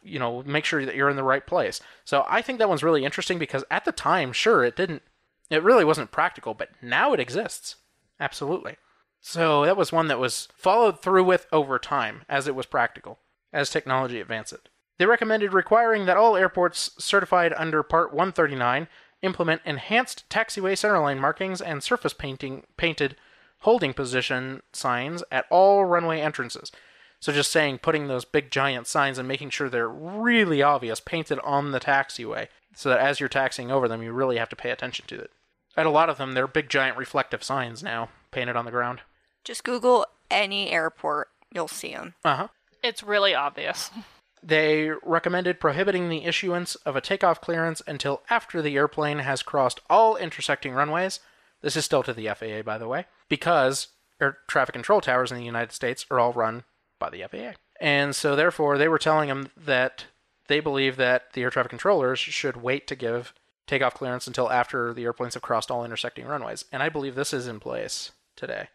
you 0.03 0.19
know 0.19 0.43
make 0.45 0.65
sure 0.65 0.85
that 0.85 0.95
you're 0.95 1.11
in 1.11 1.17
the 1.17 1.23
right 1.23 1.47
place. 1.47 1.81
So 2.05 2.25
i 2.29 2.43
think 2.43 2.59
that 2.59 2.69
one's 2.69 2.83
really 2.83 3.05
interesting 3.05 3.39
because 3.39 3.65
at 3.71 3.85
the 3.85 3.93
time 3.93 4.33
sure 4.33 4.65
it 4.65 4.77
didn't 4.77 5.03
it 5.51 5.63
really 5.63 5.85
wasn't 5.85 6.11
practical 6.13 6.55
but 6.55 6.71
now 6.83 7.13
it 7.13 7.21
exists. 7.21 7.77
Absolutely. 8.19 8.77
So 9.23 9.65
that 9.65 9.77
was 9.77 9.93
one 9.93 10.09
that 10.09 10.19
was 10.19 10.49
followed 10.57 11.01
through 11.03 11.25
with 11.25 11.47
over 11.53 11.79
time 11.79 12.23
as 12.29 12.47
it 12.47 12.55
was 12.55 12.67
practical 12.67 13.19
as 13.53 13.71
technology 13.71 14.21
advances. 14.21 14.61
They 14.99 15.07
recommended 15.07 15.55
requiring 15.55 16.05
that 16.07 16.19
all 16.19 16.37
airports 16.37 16.91
certified 16.99 17.55
under 17.57 17.83
Part 17.83 18.13
139 18.13 18.87
implement 19.23 19.63
enhanced 19.65 20.29
taxiway 20.29 20.73
centerline 20.73 21.19
markings 21.19 21.61
and 21.61 21.83
surface 21.83 22.13
painting 22.13 22.65
painted 22.77 23.17
holding 23.61 23.93
position 23.93 24.63
signs 24.73 25.23
at 25.31 25.47
all 25.51 25.85
runway 25.85 26.21
entrances. 26.21 26.73
So 27.21 27.33
just 27.33 27.53
saying 27.53 27.79
putting 27.79 28.09
those 28.09 28.25
big 28.25 28.51
giant 28.51 28.87
signs 28.87 29.19
and 29.19 29.29
making 29.29 29.51
sure 29.51 29.69
they're 29.69 29.89
really 29.89 30.63
obvious 30.63 31.01
painted 31.01 31.39
on 31.41 31.73
the 31.73 31.81
taxiway 31.81 32.49
so 32.75 32.89
that 32.89 33.01
as 33.01 33.21
you're 33.21 33.29
taxiing 33.29 33.71
over 33.71 33.89
them 33.89 34.03
you 34.03 34.13
really 34.13 34.39
have 34.39 34.49
to 34.51 34.57
pay 34.57 34.71
attention 34.71 35.05
to 35.09 35.21
it. 35.21 35.31
At 35.77 35.87
a 35.87 35.91
lot 35.91 36.09
of 36.09 36.19
them 36.19 36.33
they're 36.33 36.47
big 36.47 36.71
giant 36.71 36.97
reflective 36.97 37.45
signs 37.45 37.83
now 37.83 38.09
painted 38.31 38.57
on 38.57 38.65
the 38.65 38.71
ground. 38.71 39.01
Just 39.45 39.65
Google 39.65 40.07
any 40.31 40.71
airport, 40.71 41.29
you'll 41.53 41.69
see 41.69 41.93
them. 41.93 42.15
Uh-huh. 42.25 42.49
It's 42.83 43.03
really 43.03 43.35
obvious. 43.35 43.91
They 44.43 44.91
recommended 45.03 45.61
prohibiting 45.61 46.09
the 46.09 46.25
issuance 46.25 46.75
of 46.77 46.97
a 46.97 47.01
takeoff 47.01 47.41
clearance 47.41 47.83
until 47.87 48.23
after 48.31 48.63
the 48.63 48.77
airplane 48.77 49.19
has 49.19 49.43
crossed 49.43 49.81
all 49.91 50.17
intersecting 50.17 50.73
runways. 50.73 51.21
This 51.61 51.77
is 51.77 51.85
still 51.85 52.03
to 52.05 52.15
the 52.15 52.29
FAA, 52.29 52.63
by 52.63 52.79
the 52.79 52.89
way, 52.89 53.05
because 53.29 53.89
air 54.21 54.39
traffic 54.49 54.73
control 54.73 55.01
towers 55.01 55.31
in 55.31 55.37
the 55.37 55.45
United 55.45 55.73
States 55.73 56.07
are 56.11 56.19
all 56.19 56.33
run 56.33 56.65
by 56.99 57.11
the 57.11 57.23
FAA. 57.31 57.59
And 57.81 58.17
so, 58.17 58.35
therefore, 58.35 58.79
they 58.79 58.89
were 58.89 58.99
telling 58.99 59.29
them 59.29 59.51
that 59.57 60.07
they 60.49 60.61
believe 60.61 60.97
that 60.97 61.33
the 61.35 61.43
air 61.43 61.51
traffic 61.51 61.71
controllers 61.71 62.19
should 62.19 62.57
wait 62.57 62.87
to 62.87 62.97
give 62.97 63.35
takeoff 63.67 63.95
clearance 63.95 64.27
until 64.27 64.51
after 64.51 64.93
the 64.93 65.05
airplanes 65.05 65.35
have 65.35 65.43
crossed 65.43 65.71
all 65.71 65.85
intersecting 65.85 66.27
runways. 66.27 66.65
And 66.73 66.83
I 66.83 66.89
believe 66.89 67.15
this 67.15 67.33
is 67.33 67.47
in 67.47 67.61
place 67.61 68.13
today. 68.37 68.69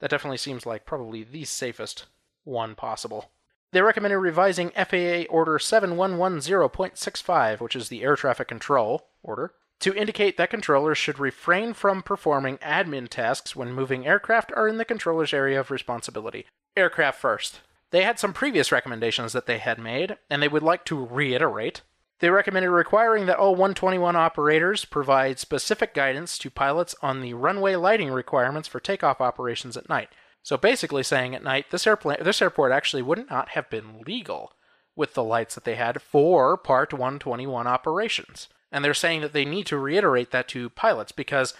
That 0.00 0.10
definitely 0.10 0.36
seems 0.36 0.66
like 0.66 0.84
probably 0.84 1.24
the 1.24 1.44
safest 1.44 2.06
one 2.44 2.74
possible. 2.74 3.30
They 3.72 3.82
recommended 3.82 4.18
revising 4.18 4.70
FAA 4.70 5.24
Order 5.28 5.58
7110.65, 5.58 7.60
which 7.60 7.76
is 7.76 7.88
the 7.88 8.02
air 8.02 8.16
traffic 8.16 8.48
control 8.48 9.08
order, 9.22 9.52
to 9.80 9.94
indicate 9.94 10.36
that 10.36 10.50
controllers 10.50 10.98
should 10.98 11.18
refrain 11.18 11.74
from 11.74 12.02
performing 12.02 12.58
admin 12.58 13.08
tasks 13.08 13.54
when 13.54 13.72
moving 13.72 14.06
aircraft 14.06 14.52
are 14.56 14.68
in 14.68 14.78
the 14.78 14.84
controller's 14.84 15.34
area 15.34 15.60
of 15.60 15.70
responsibility. 15.70 16.46
Aircraft 16.76 17.20
first. 17.20 17.60
They 17.90 18.02
had 18.02 18.18
some 18.18 18.32
previous 18.32 18.72
recommendations 18.72 19.32
that 19.32 19.46
they 19.46 19.58
had 19.58 19.78
made, 19.78 20.16
and 20.30 20.42
they 20.42 20.48
would 20.48 20.62
like 20.62 20.84
to 20.86 21.04
reiterate. 21.04 21.82
They 22.20 22.30
recommended 22.30 22.70
requiring 22.70 23.26
that 23.26 23.36
all 23.36 23.52
121 23.52 24.16
operators 24.16 24.86
provide 24.86 25.38
specific 25.38 25.92
guidance 25.92 26.38
to 26.38 26.50
pilots 26.50 26.94
on 27.02 27.20
the 27.20 27.34
runway 27.34 27.74
lighting 27.74 28.10
requirements 28.10 28.68
for 28.68 28.80
takeoff 28.80 29.20
operations 29.20 29.76
at 29.76 29.88
night. 29.88 30.08
So 30.46 30.56
basically 30.56 31.02
saying 31.02 31.34
at 31.34 31.42
night 31.42 31.72
this 31.72 31.88
airplane 31.88 32.22
this 32.22 32.40
airport 32.40 32.70
actually 32.70 33.02
would 33.02 33.28
not 33.28 33.48
have 33.48 33.68
been 33.68 34.02
legal 34.06 34.52
with 34.94 35.14
the 35.14 35.24
lights 35.24 35.56
that 35.56 35.64
they 35.64 35.74
had 35.74 36.00
for 36.00 36.56
part 36.56 36.92
121 36.92 37.66
operations. 37.66 38.48
And 38.70 38.84
they're 38.84 38.94
saying 38.94 39.22
that 39.22 39.32
they 39.32 39.44
need 39.44 39.66
to 39.66 39.76
reiterate 39.76 40.30
that 40.30 40.46
to 40.50 40.70
pilots 40.70 41.10
because 41.10 41.52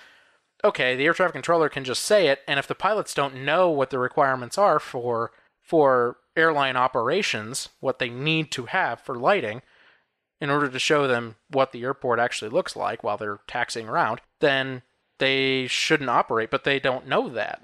okay, 0.62 0.94
the 0.94 1.04
air 1.04 1.14
traffic 1.14 1.32
controller 1.32 1.68
can 1.68 1.82
just 1.82 2.04
say 2.04 2.28
it 2.28 2.42
and 2.46 2.60
if 2.60 2.68
the 2.68 2.76
pilots 2.76 3.12
don't 3.12 3.44
know 3.44 3.68
what 3.68 3.90
the 3.90 3.98
requirements 3.98 4.56
are 4.56 4.78
for 4.78 5.32
for 5.60 6.18
airline 6.36 6.76
operations, 6.76 7.70
what 7.80 7.98
they 7.98 8.08
need 8.08 8.52
to 8.52 8.66
have 8.66 9.00
for 9.00 9.16
lighting, 9.16 9.62
in 10.40 10.48
order 10.48 10.68
to 10.68 10.78
show 10.78 11.08
them 11.08 11.34
what 11.50 11.72
the 11.72 11.82
airport 11.82 12.20
actually 12.20 12.52
looks 12.52 12.76
like 12.76 13.02
while 13.02 13.16
they're 13.16 13.40
taxiing 13.48 13.88
around, 13.88 14.20
then 14.38 14.82
they 15.18 15.66
shouldn't 15.66 16.08
operate, 16.08 16.52
but 16.52 16.62
they 16.62 16.78
don't 16.78 17.08
know 17.08 17.28
that. 17.28 17.60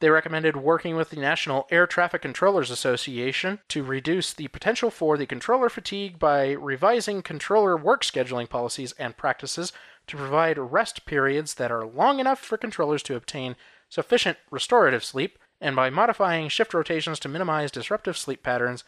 They 0.00 0.10
recommended 0.10 0.56
working 0.56 0.94
with 0.94 1.08
the 1.08 1.16
National 1.16 1.66
Air 1.70 1.86
Traffic 1.86 2.20
Controllers 2.20 2.70
Association 2.70 3.60
to 3.68 3.82
reduce 3.82 4.34
the 4.34 4.48
potential 4.48 4.90
for 4.90 5.16
the 5.16 5.24
controller 5.24 5.70
fatigue 5.70 6.18
by 6.18 6.50
revising 6.50 7.22
controller 7.22 7.78
work 7.78 8.04
scheduling 8.04 8.48
policies 8.48 8.92
and 8.98 9.16
practices 9.16 9.72
to 10.06 10.16
provide 10.18 10.58
rest 10.58 11.06
periods 11.06 11.54
that 11.54 11.72
are 11.72 11.86
long 11.86 12.20
enough 12.20 12.38
for 12.38 12.58
controllers 12.58 13.02
to 13.04 13.16
obtain 13.16 13.56
sufficient 13.88 14.36
restorative 14.50 15.02
sleep, 15.02 15.38
and 15.62 15.74
by 15.74 15.88
modifying 15.88 16.48
shift 16.50 16.74
rotations 16.74 17.18
to 17.18 17.28
minimize 17.28 17.70
disruptive 17.70 18.18
sleep 18.18 18.42
patterns, 18.42 18.84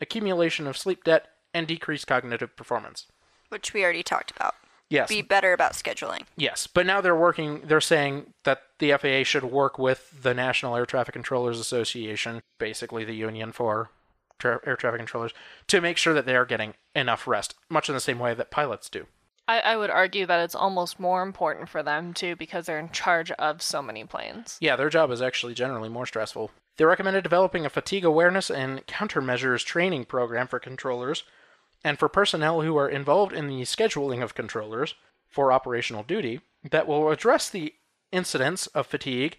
accumulation 0.00 0.68
of 0.68 0.76
sleep 0.76 1.02
debt, 1.02 1.28
and 1.52 1.66
decrease 1.66 2.04
cognitive 2.04 2.54
performance. 2.54 3.06
Which 3.48 3.74
we 3.74 3.82
already 3.82 4.04
talked 4.04 4.30
about. 4.30 4.54
Yes. 4.92 5.08
Be 5.08 5.22
better 5.22 5.54
about 5.54 5.72
scheduling. 5.72 6.24
Yes, 6.36 6.66
but 6.66 6.84
now 6.84 7.00
they're 7.00 7.16
working. 7.16 7.62
They're 7.64 7.80
saying 7.80 8.34
that 8.44 8.60
the 8.78 8.92
FAA 8.92 9.22
should 9.24 9.44
work 9.44 9.78
with 9.78 10.22
the 10.22 10.34
National 10.34 10.76
Air 10.76 10.84
Traffic 10.84 11.14
Controllers 11.14 11.58
Association, 11.58 12.42
basically 12.58 13.02
the 13.02 13.14
union 13.14 13.52
for 13.52 13.88
tra- 14.38 14.60
air 14.66 14.76
traffic 14.76 14.98
controllers, 14.98 15.32
to 15.68 15.80
make 15.80 15.96
sure 15.96 16.12
that 16.12 16.26
they 16.26 16.36
are 16.36 16.44
getting 16.44 16.74
enough 16.94 17.26
rest, 17.26 17.54
much 17.70 17.88
in 17.88 17.94
the 17.94 18.02
same 18.02 18.18
way 18.18 18.34
that 18.34 18.50
pilots 18.50 18.90
do. 18.90 19.06
I, 19.48 19.60
I 19.60 19.76
would 19.78 19.88
argue 19.88 20.26
that 20.26 20.44
it's 20.44 20.54
almost 20.54 21.00
more 21.00 21.22
important 21.22 21.70
for 21.70 21.82
them 21.82 22.12
too 22.12 22.36
because 22.36 22.66
they're 22.66 22.78
in 22.78 22.90
charge 22.90 23.30
of 23.32 23.62
so 23.62 23.80
many 23.80 24.04
planes. 24.04 24.58
Yeah, 24.60 24.76
their 24.76 24.90
job 24.90 25.10
is 25.10 25.22
actually 25.22 25.54
generally 25.54 25.88
more 25.88 26.06
stressful. 26.06 26.50
They 26.76 26.84
recommended 26.84 27.22
developing 27.22 27.64
a 27.64 27.70
fatigue 27.70 28.04
awareness 28.04 28.50
and 28.50 28.86
countermeasures 28.86 29.64
training 29.64 30.04
program 30.04 30.48
for 30.48 30.58
controllers 30.58 31.24
and 31.84 31.98
for 31.98 32.08
personnel 32.08 32.62
who 32.62 32.76
are 32.76 32.88
involved 32.88 33.32
in 33.32 33.48
the 33.48 33.62
scheduling 33.62 34.22
of 34.22 34.34
controllers 34.34 34.94
for 35.28 35.52
operational 35.52 36.02
duty 36.02 36.40
that 36.70 36.86
will 36.86 37.10
address 37.10 37.48
the 37.48 37.74
incidence 38.10 38.66
of 38.68 38.86
fatigue 38.86 39.36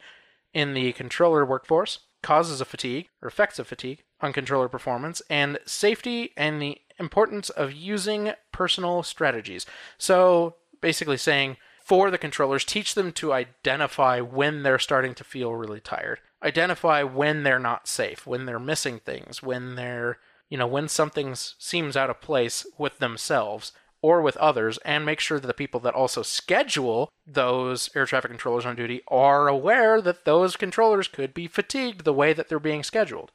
in 0.53 0.73
the 0.73 0.91
controller 0.93 1.45
workforce, 1.45 1.99
causes 2.21 2.61
of 2.61 2.67
fatigue 2.67 3.07
or 3.21 3.27
effects 3.27 3.59
of 3.59 3.67
fatigue 3.67 4.03
on 4.21 4.33
controller 4.33 4.69
performance, 4.69 5.21
and 5.29 5.59
safety 5.65 6.31
and 6.37 6.61
the 6.61 6.79
importance 6.99 7.49
of 7.49 7.73
using 7.73 8.33
personal 8.51 9.03
strategies. 9.03 9.65
So 9.97 10.55
basically 10.81 11.17
saying 11.17 11.57
for 11.83 12.09
the 12.09 12.17
controllers, 12.17 12.63
teach 12.63 12.95
them 12.95 13.11
to 13.13 13.33
identify 13.33 14.21
when 14.21 14.63
they're 14.63 14.79
starting 14.79 15.13
to 15.15 15.23
feel 15.23 15.53
really 15.53 15.81
tired. 15.81 16.19
Identify 16.41 17.03
when 17.03 17.43
they're 17.43 17.59
not 17.59 17.87
safe, 17.87 18.25
when 18.25 18.45
they're 18.45 18.59
missing 18.59 18.99
things, 18.99 19.43
when 19.43 19.75
they're 19.75 20.17
you 20.53 20.59
know, 20.59 20.67
when 20.67 20.87
something 20.87 21.33
seems 21.33 21.97
out 21.97 22.11
of 22.11 22.21
place 22.21 22.63
with 22.77 22.99
themselves 22.99 23.71
or 24.03 24.21
with 24.21 24.37
others, 24.37 24.77
and 24.85 25.03
make 25.03 25.19
sure 25.19 25.39
that 25.39 25.47
the 25.47 25.51
people 25.51 25.79
that 25.79 25.95
also 25.95 26.21
schedule 26.21 27.09
those 27.25 27.89
air 27.95 28.05
traffic 28.05 28.29
controllers 28.29 28.63
on 28.63 28.75
duty 28.75 29.01
are 29.07 29.47
aware 29.47 29.99
that 29.99 30.25
those 30.25 30.55
controllers 30.55 31.07
could 31.07 31.33
be 31.33 31.47
fatigued 31.47 32.03
the 32.03 32.13
way 32.13 32.33
that 32.33 32.49
they're 32.49 32.59
being 32.59 32.83
scheduled. 32.83 33.31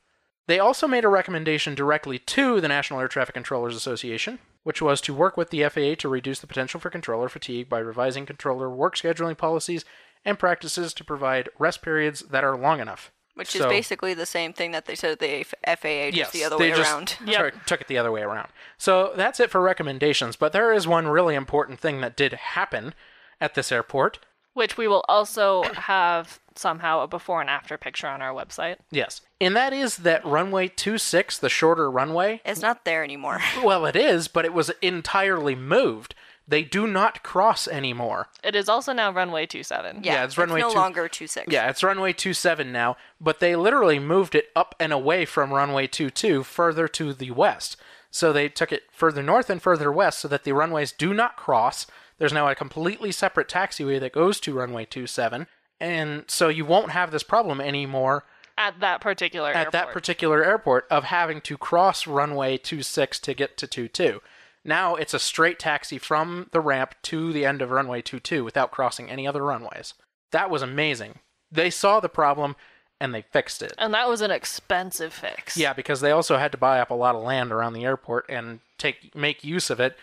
They 0.47 0.61
also 0.61 0.87
made 0.87 1.05
a 1.05 1.09
recommendation 1.09 1.75
directly 1.75 2.21
to 2.21 2.61
the 2.61 2.69
National 2.69 3.01
Air 3.01 3.09
Traffic 3.09 3.35
Controllers 3.35 3.75
Association, 3.75 4.39
which 4.63 4.81
was 4.81 5.01
to 5.01 5.13
work 5.13 5.37
with 5.37 5.51
the 5.51 5.65
FAA 5.65 5.97
to 5.99 6.09
reduce 6.09 6.39
the 6.39 6.47
potential 6.47 6.79
for 6.79 6.89
controller 6.89 7.29
fatigue 7.29 7.69
by 7.69 7.81
revising 7.81 8.27
controller 8.27 8.71
work 8.71 8.95
scheduling 8.95 9.37
policies 9.37 9.85
and 10.25 10.39
practices 10.39 10.95
to 10.95 11.03
provide 11.03 11.49
rest 11.59 11.83
periods 11.83 12.21
that 12.31 12.45
are 12.45 12.57
long 12.57 12.79
enough. 12.79 13.11
Which 13.39 13.55
is 13.55 13.65
basically 13.65 14.15
the 14.15 14.27
same 14.27 14.53
thing 14.53 14.73
that 14.73 14.87
they 14.87 14.95
said 14.95 15.13
at 15.13 15.19
the 15.21 15.45
FAA, 15.65 16.11
just 16.11 16.33
the 16.33 16.45
other 16.45 16.59
they 16.59 16.71
way 16.73 16.77
just 16.77 16.93
around. 16.93 17.07
took- 17.09 17.65
took 17.67 17.81
it 17.81 17.87
the 17.87 17.97
other 17.99 18.11
way 18.11 18.21
around. 18.23 18.49
So 18.77 19.13
that's 19.17 19.39
it 19.41 19.49
for 19.51 19.61
recommendations. 19.61 20.35
But 20.37 20.53
there 20.53 20.73
is 20.73 20.87
one 20.89 21.07
really 21.07 21.35
important 21.37 21.79
thing 21.79 22.01
that 22.01 22.17
did 22.17 22.33
happen 22.33 22.95
at 23.41 23.55
this 23.55 23.71
airport. 23.73 24.19
Which 24.55 24.77
we 24.77 24.89
will 24.89 25.05
also 25.09 25.63
have 25.75 26.41
somehow 26.57 27.01
a 27.03 27.07
before 27.07 27.41
and 27.41 27.49
after 27.49 27.79
picture 27.79 28.09
on 28.09 28.21
our 28.21 28.35
website. 28.35 28.77
Yes. 28.91 29.21
And 29.41 29.55
that 29.55 29.73
is 29.73 29.99
that 29.99 30.25
runway 30.25 30.67
26, 30.67 31.39
the 31.39 31.49
shorter 31.49 31.89
runway, 31.89 32.41
It's 32.45 32.61
not 32.61 32.85
there 32.85 33.05
anymore. 33.05 33.39
well, 33.63 33.87
it 33.87 33.95
is, 33.95 34.27
but 34.27 34.45
it 34.45 34.53
was 34.53 34.73
entirely 34.83 35.55
moved. 35.55 36.17
They 36.49 36.63
do 36.65 36.87
not 36.87 37.23
cross 37.23 37.69
anymore. 37.69 38.29
It 38.43 38.57
is 38.57 38.71
also 38.71 38.95
now 38.95 39.13
runway 39.13 39.45
27. 39.45 40.01
Yeah, 40.03 40.25
it's 40.25 40.39
runway 40.39 40.61
no 40.61 40.71
two- 40.71 40.79
longer 40.79 41.07
two 41.07 41.27
six. 41.27 41.53
Yeah, 41.53 41.69
it's 41.69 41.83
runway 41.83 42.15
27 42.15 42.73
now, 42.73 42.97
but 43.21 43.39
they 43.41 43.55
literally 43.55 43.99
moved 43.99 44.35
it 44.35 44.49
up 44.57 44.75
and 44.81 44.91
away 44.93 45.27
from 45.27 45.53
runway 45.53 45.87
22 45.87 46.43
further 46.45 46.89
to 46.89 47.13
the 47.13 47.31
west. 47.33 47.77
So 48.11 48.33
they 48.33 48.49
took 48.49 48.73
it 48.73 48.85
further 48.91 49.23
north 49.23 49.51
and 49.51 49.61
further 49.61 49.93
west 49.93 50.21
so 50.21 50.29
that 50.29 50.45
the 50.45 50.53
runways 50.53 50.91
do 50.93 51.13
not 51.13 51.37
cross. 51.37 51.87
There's 52.17 52.33
now 52.33 52.49
a 52.49 52.55
completely 52.55 53.13
separate 53.13 53.49
taxiway 53.49 54.01
that 54.01 54.13
goes 54.13 54.41
to 54.41 54.55
runway 54.55 54.87
27, 54.87 55.47
and 55.79 56.25
so 56.29 56.49
you 56.49 56.65
won't 56.65 56.93
have 56.93 57.11
this 57.11 57.23
problem 57.23 57.61
anymore 57.61 58.25
At 58.57 58.81
that 58.81 59.01
particular 59.03 59.51
at 59.51 59.71
that 59.73 59.79
airport. 59.89 59.93
particular 59.95 60.43
airport 60.45 60.87
of 60.91 61.05
having 61.05 61.41
to 61.43 61.59
cross 61.59 62.07
runway 62.07 62.57
26 62.57 63.21
to 63.21 63.35
get 63.35 63.57
to 63.59 63.67
22. 63.67 64.21
Now 64.69 64.97
it's 64.97 65.15
a 65.15 65.19
straight 65.19 65.59
taxi 65.59 65.97
from 65.97 66.49
the 66.53 66.61
ramp 66.61 66.95
to 67.05 67.33
the 67.33 67.47
end 67.47 67.63
of 67.63 67.71
runway 67.71 68.03
22 68.03 68.45
without 68.45 68.71
crossing 68.71 69.11
any 69.11 69.27
other 69.27 69.43
runways. 69.43 69.95
That 70.31 70.51
was 70.51 70.61
amazing. 70.61 71.21
They 71.51 71.71
saw 71.71 72.01
the 72.01 72.11
problem 72.11 72.55
and 73.01 73.15
they 73.15 73.23
fixed 73.23 73.63
it. 73.63 73.73
and 73.79 73.95
that 73.95 74.09
was 74.09 74.21
an 74.21 74.31
expensive 74.31 75.15
fix. 75.15 75.57
Yeah, 75.57 75.73
because 75.73 76.03
they 76.03 76.11
also 76.11 76.37
had 76.37 76.53
to 76.53 76.59
buy 76.59 76.81
up 76.81 76.91
a 76.91 76.95
lot 76.95 77.15
of 77.15 77.23
land 77.23 77.51
around 77.51 77.73
the 77.73 77.85
airport 77.85 78.27
and 78.29 78.61
take 78.77 79.15
make 79.15 79.43
use 79.43 79.71
of 79.71 79.81
it, 79.81 79.97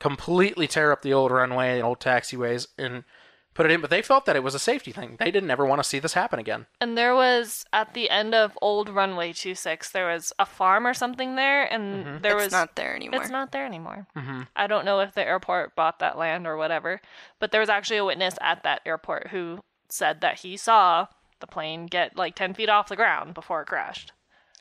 completely 0.00 0.66
tear 0.66 0.90
up 0.90 1.02
the 1.02 1.12
old 1.12 1.30
runway 1.30 1.76
and 1.76 1.84
old 1.84 2.00
taxiways 2.00 2.66
and 2.76 3.04
put 3.58 3.66
it 3.66 3.72
in, 3.72 3.80
but 3.80 3.90
they 3.90 4.02
felt 4.02 4.24
that 4.24 4.36
it 4.36 4.44
was 4.44 4.54
a 4.54 4.58
safety 4.60 4.92
thing. 4.92 5.16
They 5.18 5.32
didn't 5.32 5.50
ever 5.50 5.66
want 5.66 5.80
to 5.80 5.88
see 5.88 5.98
this 5.98 6.12
happen 6.12 6.38
again. 6.38 6.66
And 6.80 6.96
there 6.96 7.16
was 7.16 7.66
at 7.72 7.92
the 7.92 8.08
end 8.08 8.32
of 8.32 8.56
old 8.62 8.88
runway 8.88 9.32
26, 9.32 9.90
there 9.90 10.06
was 10.06 10.32
a 10.38 10.46
farm 10.46 10.86
or 10.86 10.94
something 10.94 11.34
there, 11.34 11.64
and 11.64 12.06
mm-hmm. 12.06 12.22
there 12.22 12.36
it's 12.36 12.44
was 12.44 12.52
not 12.52 12.76
there 12.76 12.94
anymore. 12.94 13.20
It's 13.20 13.32
not 13.32 13.50
there 13.50 13.66
anymore. 13.66 14.06
Mm-hmm. 14.16 14.42
I 14.54 14.68
don't 14.68 14.84
know 14.84 15.00
if 15.00 15.12
the 15.12 15.26
airport 15.26 15.74
bought 15.74 15.98
that 15.98 16.16
land 16.16 16.46
or 16.46 16.56
whatever, 16.56 17.00
but 17.40 17.50
there 17.50 17.60
was 17.60 17.68
actually 17.68 17.96
a 17.96 18.04
witness 18.04 18.36
at 18.40 18.62
that 18.62 18.80
airport 18.86 19.28
who 19.28 19.58
said 19.90 20.20
that 20.20 20.38
he 20.38 20.56
saw 20.56 21.08
the 21.40 21.48
plane 21.48 21.86
get 21.86 22.16
like 22.16 22.36
10 22.36 22.54
feet 22.54 22.68
off 22.68 22.88
the 22.88 22.94
ground 22.94 23.34
before 23.34 23.62
it 23.62 23.66
crashed. 23.66 24.12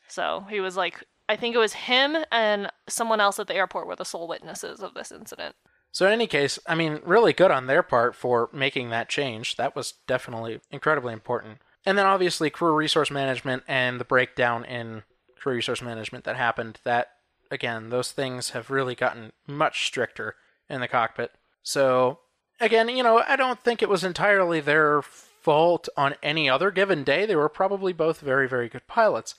So 0.07 0.47
he 0.49 0.59
was 0.59 0.75
like, 0.75 1.03
I 1.29 1.35
think 1.35 1.53
it 1.53 1.59
was 1.59 1.73
him 1.73 2.17
and 2.31 2.71
someone 2.89 3.19
else 3.19 3.37
at 3.37 3.45
the 3.45 3.55
airport 3.55 3.85
were 3.85 3.95
the 3.95 4.05
sole 4.05 4.27
witnesses 4.27 4.79
of 4.79 4.95
this 4.95 5.11
incident. 5.11 5.55
So 5.91 6.05
in 6.05 6.13
any 6.13 6.27
case, 6.27 6.59
I 6.67 6.75
mean, 6.75 6.99
really 7.03 7.33
good 7.33 7.51
on 7.51 7.67
their 7.67 7.81
part 7.81 8.15
for 8.15 8.49
making 8.53 8.89
that 8.89 9.09
change. 9.09 9.55
That 9.55 9.75
was 9.75 9.93
definitely 10.05 10.59
incredibly 10.69 11.13
important. 11.13 11.59
And 11.85 11.97
then 11.97 12.05
obviously 12.05 12.49
crew 12.49 12.73
resource 12.73 13.09
management 13.09 13.63
and 13.67 13.99
the 13.99 14.05
breakdown 14.05 14.65
in 14.65 15.03
crew 15.37 15.53
resource 15.55 15.81
management 15.81 16.25
that 16.25 16.35
happened. 16.35 16.79
That 16.83 17.07
again, 17.49 17.89
those 17.89 18.11
things 18.11 18.51
have 18.51 18.69
really 18.69 18.93
gotten 18.93 19.31
much 19.47 19.87
stricter 19.87 20.35
in 20.69 20.81
the 20.81 20.87
cockpit. 20.87 21.31
So 21.63 22.19
again, 22.59 22.89
you 22.89 23.03
know, 23.03 23.23
I 23.25 23.35
don't 23.35 23.63
think 23.63 23.81
it 23.81 23.89
was 23.89 24.03
entirely 24.03 24.59
their 24.59 25.01
fault 25.01 25.87
on 25.95 26.15
any 26.21 26.49
other 26.49 26.71
given 26.71 27.03
day. 27.03 27.25
They 27.25 27.35
were 27.35 27.49
probably 27.49 27.93
both 27.93 28.19
very, 28.19 28.49
very 28.49 28.67
good 28.67 28.85
pilots. 28.87 29.35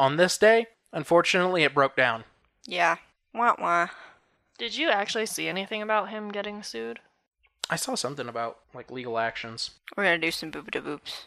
On 0.00 0.16
this 0.16 0.38
day, 0.38 0.66
unfortunately, 0.92 1.62
it 1.64 1.74
broke 1.74 1.96
down. 1.96 2.24
yeah. 2.66 2.96
Wah 3.34 3.54
wah. 3.58 3.88
Did 4.58 4.76
you 4.76 4.90
actually 4.90 5.26
see 5.26 5.48
anything 5.48 5.82
about 5.82 6.10
him 6.10 6.30
getting 6.30 6.62
sued? 6.62 7.00
I 7.68 7.76
saw 7.76 7.94
something 7.94 8.28
about 8.28 8.58
like 8.72 8.90
legal 8.90 9.18
actions. 9.18 9.70
We're 9.96 10.04
gonna 10.04 10.18
do 10.18 10.30
some 10.30 10.52
boop 10.52 10.70
da 10.70 10.80
boops. 10.80 11.26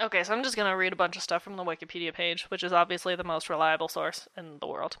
Okay, 0.00 0.24
so 0.24 0.34
I'm 0.34 0.42
just 0.42 0.56
going 0.56 0.68
to 0.68 0.76
read 0.76 0.92
a 0.92 0.96
bunch 0.96 1.16
of 1.16 1.22
stuff 1.22 1.44
from 1.44 1.56
the 1.56 1.62
Wikipedia 1.62 2.12
page, 2.12 2.46
which 2.50 2.64
is 2.64 2.72
obviously 2.72 3.14
the 3.14 3.22
most 3.22 3.48
reliable 3.48 3.86
source 3.86 4.26
in 4.36 4.58
the 4.58 4.66
world. 4.66 4.96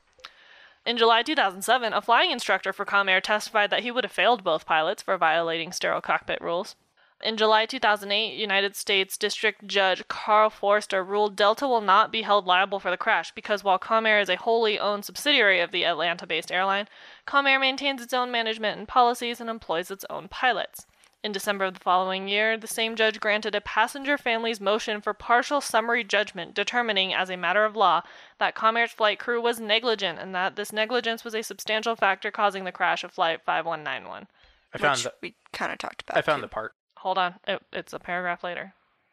In 0.86 0.96
July 0.96 1.22
2007, 1.22 1.92
a 1.92 2.00
flying 2.00 2.30
instructor 2.30 2.72
for 2.72 2.84
Comair 2.84 3.20
testified 3.20 3.70
that 3.70 3.82
he 3.82 3.90
would 3.90 4.04
have 4.04 4.12
failed 4.12 4.44
both 4.44 4.66
pilots 4.66 5.02
for 5.02 5.16
violating 5.18 5.72
sterile 5.72 6.00
cockpit 6.00 6.40
rules. 6.40 6.76
In 7.24 7.38
July 7.38 7.64
2008, 7.64 8.34
United 8.34 8.76
States 8.76 9.16
District 9.16 9.66
Judge 9.66 10.06
Karl 10.08 10.50
Forester 10.50 11.02
ruled 11.02 11.36
Delta 11.36 11.66
will 11.66 11.80
not 11.80 12.12
be 12.12 12.20
held 12.20 12.46
liable 12.46 12.78
for 12.78 12.90
the 12.90 12.98
crash 12.98 13.32
because 13.32 13.64
while 13.64 13.78
Comair 13.78 14.20
is 14.20 14.28
a 14.28 14.36
wholly 14.36 14.78
owned 14.78 15.06
subsidiary 15.06 15.58
of 15.60 15.70
the 15.70 15.86
Atlanta 15.86 16.26
based 16.26 16.52
airline, 16.52 16.86
Comair 17.26 17.58
maintains 17.58 18.02
its 18.02 18.12
own 18.12 18.30
management 18.30 18.78
and 18.78 18.86
policies 18.86 19.40
and 19.40 19.48
employs 19.48 19.90
its 19.90 20.04
own 20.10 20.28
pilots. 20.28 20.86
In 21.22 21.32
December 21.32 21.64
of 21.64 21.72
the 21.72 21.80
following 21.80 22.28
year, 22.28 22.58
the 22.58 22.66
same 22.66 22.94
judge 22.94 23.18
granted 23.20 23.54
a 23.54 23.62
passenger 23.62 24.18
family's 24.18 24.60
motion 24.60 25.00
for 25.00 25.14
partial 25.14 25.62
summary 25.62 26.04
judgment, 26.04 26.52
determining 26.52 27.14
as 27.14 27.30
a 27.30 27.38
matter 27.38 27.64
of 27.64 27.74
law 27.74 28.02
that 28.38 28.54
Comair's 28.54 28.92
flight 28.92 29.18
crew 29.18 29.40
was 29.40 29.58
negligent 29.58 30.18
and 30.18 30.34
that 30.34 30.56
this 30.56 30.74
negligence 30.74 31.24
was 31.24 31.34
a 31.34 31.40
substantial 31.40 31.96
factor 31.96 32.30
causing 32.30 32.64
the 32.64 32.70
crash 32.70 33.02
of 33.02 33.12
Flight 33.12 33.40
5191. 33.46 34.26
I 34.74 34.78
found 34.78 34.96
which 34.96 35.04
the, 35.04 35.12
we 35.22 35.34
kind 35.54 35.72
of 35.72 35.78
talked 35.78 36.02
about. 36.02 36.18
I 36.18 36.20
found 36.20 36.40
too. 36.40 36.42
the 36.42 36.48
part. 36.48 36.74
Hold 37.04 37.18
on, 37.18 37.34
it, 37.46 37.60
it's 37.70 37.92
a 37.92 37.98
paragraph 37.98 38.42
later. 38.42 38.72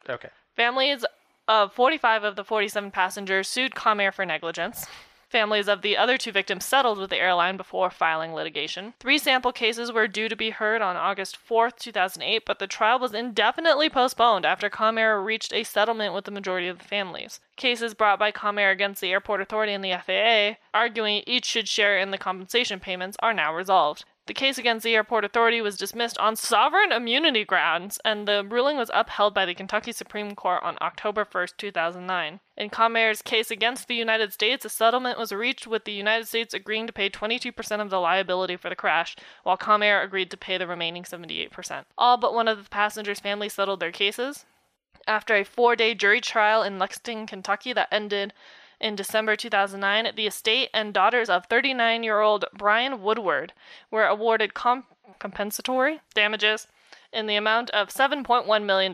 Okay. 0.09 0.29
Families 0.55 1.03
of 1.49 1.73
45 1.73 2.23
of 2.23 2.37
the 2.37 2.45
47 2.45 2.89
passengers 2.89 3.49
sued 3.49 3.73
Comair 3.75 4.13
for 4.13 4.25
negligence. 4.25 4.85
Families 5.27 5.67
of 5.67 5.81
the 5.81 5.97
other 5.97 6.17
two 6.17 6.31
victims 6.31 6.63
settled 6.63 6.97
with 6.97 7.09
the 7.09 7.17
airline 7.17 7.57
before 7.57 7.89
filing 7.89 8.33
litigation. 8.33 8.93
Three 9.01 9.17
sample 9.17 9.51
cases 9.51 9.91
were 9.91 10.07
due 10.07 10.29
to 10.29 10.37
be 10.37 10.51
heard 10.51 10.81
on 10.81 10.95
August 10.95 11.35
4, 11.35 11.71
2008, 11.71 12.45
but 12.45 12.59
the 12.59 12.67
trial 12.67 12.97
was 12.97 13.13
indefinitely 13.13 13.89
postponed 13.89 14.45
after 14.45 14.69
Comair 14.69 15.23
reached 15.23 15.53
a 15.53 15.63
settlement 15.65 16.13
with 16.13 16.23
the 16.23 16.31
majority 16.31 16.69
of 16.69 16.79
the 16.79 16.85
families. 16.85 17.41
Cases 17.57 17.93
brought 17.93 18.19
by 18.19 18.31
Comair 18.31 18.71
against 18.71 19.01
the 19.01 19.11
Airport 19.11 19.41
Authority 19.41 19.73
and 19.73 19.83
the 19.83 19.97
FAA, 20.05 20.59
arguing 20.73 21.23
each 21.27 21.45
should 21.45 21.67
share 21.67 21.97
in 21.97 22.11
the 22.11 22.17
compensation 22.17 22.79
payments, 22.79 23.17
are 23.21 23.33
now 23.33 23.53
resolved. 23.53 24.05
The 24.31 24.35
case 24.35 24.57
against 24.57 24.85
the 24.85 24.95
airport 24.95 25.25
authority 25.25 25.59
was 25.59 25.75
dismissed 25.75 26.17
on 26.17 26.37
sovereign 26.37 26.93
immunity 26.93 27.43
grounds, 27.43 27.99
and 28.05 28.25
the 28.25 28.45
ruling 28.49 28.77
was 28.77 28.89
upheld 28.93 29.33
by 29.33 29.45
the 29.45 29.53
Kentucky 29.53 29.91
Supreme 29.91 30.35
Court 30.35 30.63
on 30.63 30.77
October 30.79 31.27
1, 31.29 31.47
2009. 31.57 32.39
In 32.55 32.69
Comair's 32.69 33.21
case 33.21 33.51
against 33.51 33.89
the 33.89 33.95
United 33.95 34.31
States, 34.31 34.63
a 34.63 34.69
settlement 34.69 35.19
was 35.19 35.33
reached 35.33 35.67
with 35.67 35.83
the 35.83 35.91
United 35.91 36.29
States 36.29 36.53
agreeing 36.53 36.87
to 36.87 36.93
pay 36.93 37.09
22% 37.09 37.81
of 37.81 37.89
the 37.89 37.99
liability 37.99 38.55
for 38.55 38.69
the 38.69 38.75
crash, 38.77 39.17
while 39.43 39.57
Comair 39.57 40.01
agreed 40.01 40.31
to 40.31 40.37
pay 40.37 40.57
the 40.57 40.65
remaining 40.65 41.03
78%. 41.03 41.83
All 41.97 42.15
but 42.15 42.33
one 42.33 42.47
of 42.47 42.63
the 42.63 42.69
passengers' 42.69 43.19
families 43.19 43.51
settled 43.51 43.81
their 43.81 43.91
cases. 43.91 44.45
After 45.05 45.35
a 45.35 45.43
four 45.43 45.75
day 45.75 45.93
jury 45.93 46.21
trial 46.21 46.63
in 46.63 46.79
Lexington, 46.79 47.27
Kentucky 47.27 47.73
that 47.73 47.89
ended 47.91 48.31
in 48.81 48.95
December 48.95 49.35
2009, 49.35 50.13
the 50.15 50.27
estate 50.27 50.69
and 50.73 50.93
daughters 50.93 51.29
of 51.29 51.45
39 51.45 52.03
year 52.03 52.19
old 52.19 52.45
Brian 52.53 53.01
Woodward 53.01 53.53
were 53.89 54.05
awarded 54.05 54.53
comp- 54.53 54.87
compensatory 55.19 56.01
damages 56.13 56.67
in 57.13 57.27
the 57.27 57.35
amount 57.35 57.69
of 57.69 57.89
$7.1 57.89 58.63
million. 58.63 58.93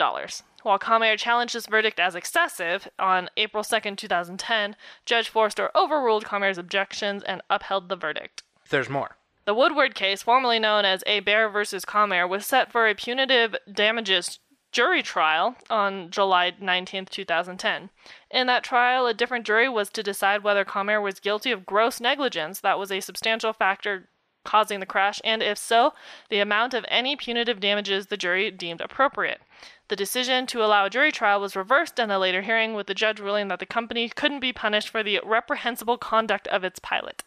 While 0.64 0.80
Comair 0.80 1.18
challenged 1.18 1.56
this 1.56 1.68
verdict 1.68 2.00
as 2.00 2.16
excessive, 2.16 2.90
on 3.00 3.30
April 3.38 3.64
2, 3.64 3.96
2010, 3.96 4.76
Judge 5.06 5.30
Forester 5.30 5.72
overruled 5.74 6.26
Comair's 6.26 6.58
objections 6.58 7.24
and 7.24 7.42
upheld 7.50 7.90
the 7.90 7.96
verdict. 7.96 8.44
There's 8.70 8.90
more. 8.90 9.16
The 9.46 9.54
Woodward 9.54 9.96
case, 9.96 10.24
formerly 10.24 10.60
known 10.60 10.84
as 10.84 11.06
Hebert 11.08 11.54
versus 11.54 11.86
Comair, 11.86 12.28
was 12.28 12.46
set 12.46 12.70
for 12.70 12.86
a 12.86 12.96
punitive 12.96 13.56
damages 13.72 14.40
jury 14.72 15.02
trial 15.02 15.56
on 15.70 16.10
July 16.12 16.54
19, 16.60 17.06
2010. 17.06 17.90
In 18.32 18.48
that 18.48 18.64
trial, 18.64 19.08
a 19.08 19.14
different 19.14 19.46
jury 19.46 19.70
was 19.70 19.90
to 19.90 20.04
decide 20.04 20.44
whether 20.44 20.66
Comair 20.66 21.02
was 21.02 21.20
guilty 21.20 21.52
of 21.52 21.66
gross 21.66 22.00
negligence 22.00 22.60
that 22.60 22.80
was 22.80 22.92
a 22.92 23.00
substantial 23.00 23.54
factor 23.54 24.10
causing 24.48 24.80
the 24.80 24.86
crash, 24.86 25.20
and 25.26 25.44
if 25.44 25.58
so, 25.58 25.94
the 26.30 26.40
amount 26.40 26.74
of 26.74 26.86
any 26.88 27.16
punitive 27.16 27.60
damages 27.60 28.08
the 28.08 28.16
jury 28.16 28.50
deemed 28.50 28.80
appropriate. 28.80 29.42
The 29.90 29.96
decision 29.96 30.48
to 30.48 30.64
allow 30.64 30.86
a 30.86 30.90
jury 30.90 31.12
trial 31.12 31.42
was 31.42 31.56
reversed 31.56 32.00
in 32.00 32.10
a 32.10 32.18
later 32.18 32.42
hearing, 32.42 32.74
with 32.74 32.88
the 32.88 32.94
judge 32.94 33.20
ruling 33.20 33.50
that 33.50 33.60
the 33.60 33.66
company 33.66 34.08
couldn't 34.10 34.40
be 34.40 34.54
punished 34.54 34.90
for 34.90 35.04
the 35.04 35.20
reprehensible 35.24 35.98
conduct 35.98 36.48
of 36.48 36.64
its 36.64 36.80
pilot. 36.80 37.24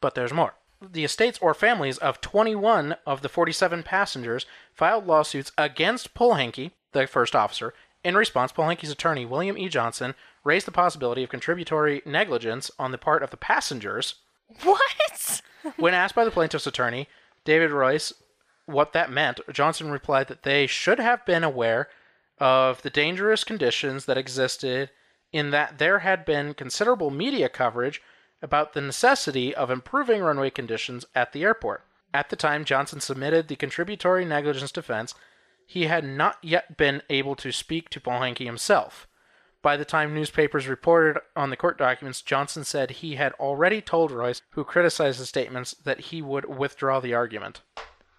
But 0.00 0.14
there's 0.14 0.32
more. 0.32 0.54
The 0.82 1.04
estates 1.04 1.38
or 1.40 1.54
families 1.54 1.96
of 1.98 2.20
21 2.20 2.96
of 3.06 3.22
the 3.22 3.28
47 3.28 3.84
passengers 3.84 4.44
filed 4.74 5.06
lawsuits 5.06 5.52
against 5.56 6.14
Polehinke, 6.14 6.72
the 6.94 7.06
first 7.06 7.36
officer. 7.36 7.74
In 8.02 8.16
response, 8.16 8.52
Polehinke's 8.52 8.90
attorney, 8.90 9.26
William 9.26 9.58
E. 9.58 9.68
Johnson, 9.68 10.14
raised 10.44 10.66
the 10.66 10.72
possibility 10.72 11.22
of 11.22 11.30
contributory 11.30 12.02
negligence 12.06 12.70
on 12.78 12.92
the 12.92 12.98
part 12.98 13.22
of 13.22 13.30
the 13.30 13.36
passengers. 13.36 14.16
What? 14.62 15.42
when 15.76 15.94
asked 15.94 16.14
by 16.14 16.24
the 16.24 16.30
plaintiff's 16.30 16.66
attorney, 16.66 17.08
David 17.44 17.70
Royce, 17.70 18.12
what 18.66 18.92
that 18.92 19.10
meant, 19.10 19.40
Johnson 19.52 19.90
replied 19.90 20.28
that 20.28 20.42
they 20.42 20.66
should 20.66 20.98
have 20.98 21.24
been 21.26 21.44
aware 21.44 21.88
of 22.38 22.82
the 22.82 22.90
dangerous 22.90 23.44
conditions 23.44 24.06
that 24.06 24.18
existed, 24.18 24.90
in 25.32 25.50
that 25.50 25.78
there 25.78 26.00
had 26.00 26.24
been 26.24 26.54
considerable 26.54 27.10
media 27.10 27.48
coverage 27.48 28.02
about 28.42 28.72
the 28.72 28.80
necessity 28.80 29.54
of 29.54 29.70
improving 29.70 30.20
runway 30.20 30.50
conditions 30.50 31.04
at 31.14 31.32
the 31.32 31.42
airport. 31.42 31.82
At 32.12 32.28
the 32.28 32.36
time 32.36 32.64
Johnson 32.64 33.00
submitted 33.00 33.48
the 33.48 33.56
contributory 33.56 34.24
negligence 34.24 34.70
defense, 34.70 35.14
he 35.66 35.84
had 35.84 36.04
not 36.04 36.38
yet 36.42 36.76
been 36.76 37.02
able 37.10 37.36
to 37.36 37.52
speak 37.52 37.88
to 37.90 38.00
Paul 38.00 38.20
Polehinke 38.20 38.44
himself. 38.44 39.06
By 39.62 39.78
the 39.78 39.84
time 39.86 40.14
newspapers 40.14 40.68
reported 40.68 41.20
on 41.34 41.48
the 41.48 41.56
court 41.56 41.78
documents, 41.78 42.20
Johnson 42.20 42.64
said 42.64 42.90
he 42.90 43.16
had 43.16 43.32
already 43.34 43.80
told 43.80 44.10
Royce, 44.10 44.42
who 44.50 44.62
criticized 44.62 45.18
the 45.18 45.26
statements, 45.26 45.74
that 45.84 46.00
he 46.00 46.20
would 46.20 46.44
withdraw 46.44 47.00
the 47.00 47.14
argument. 47.14 47.62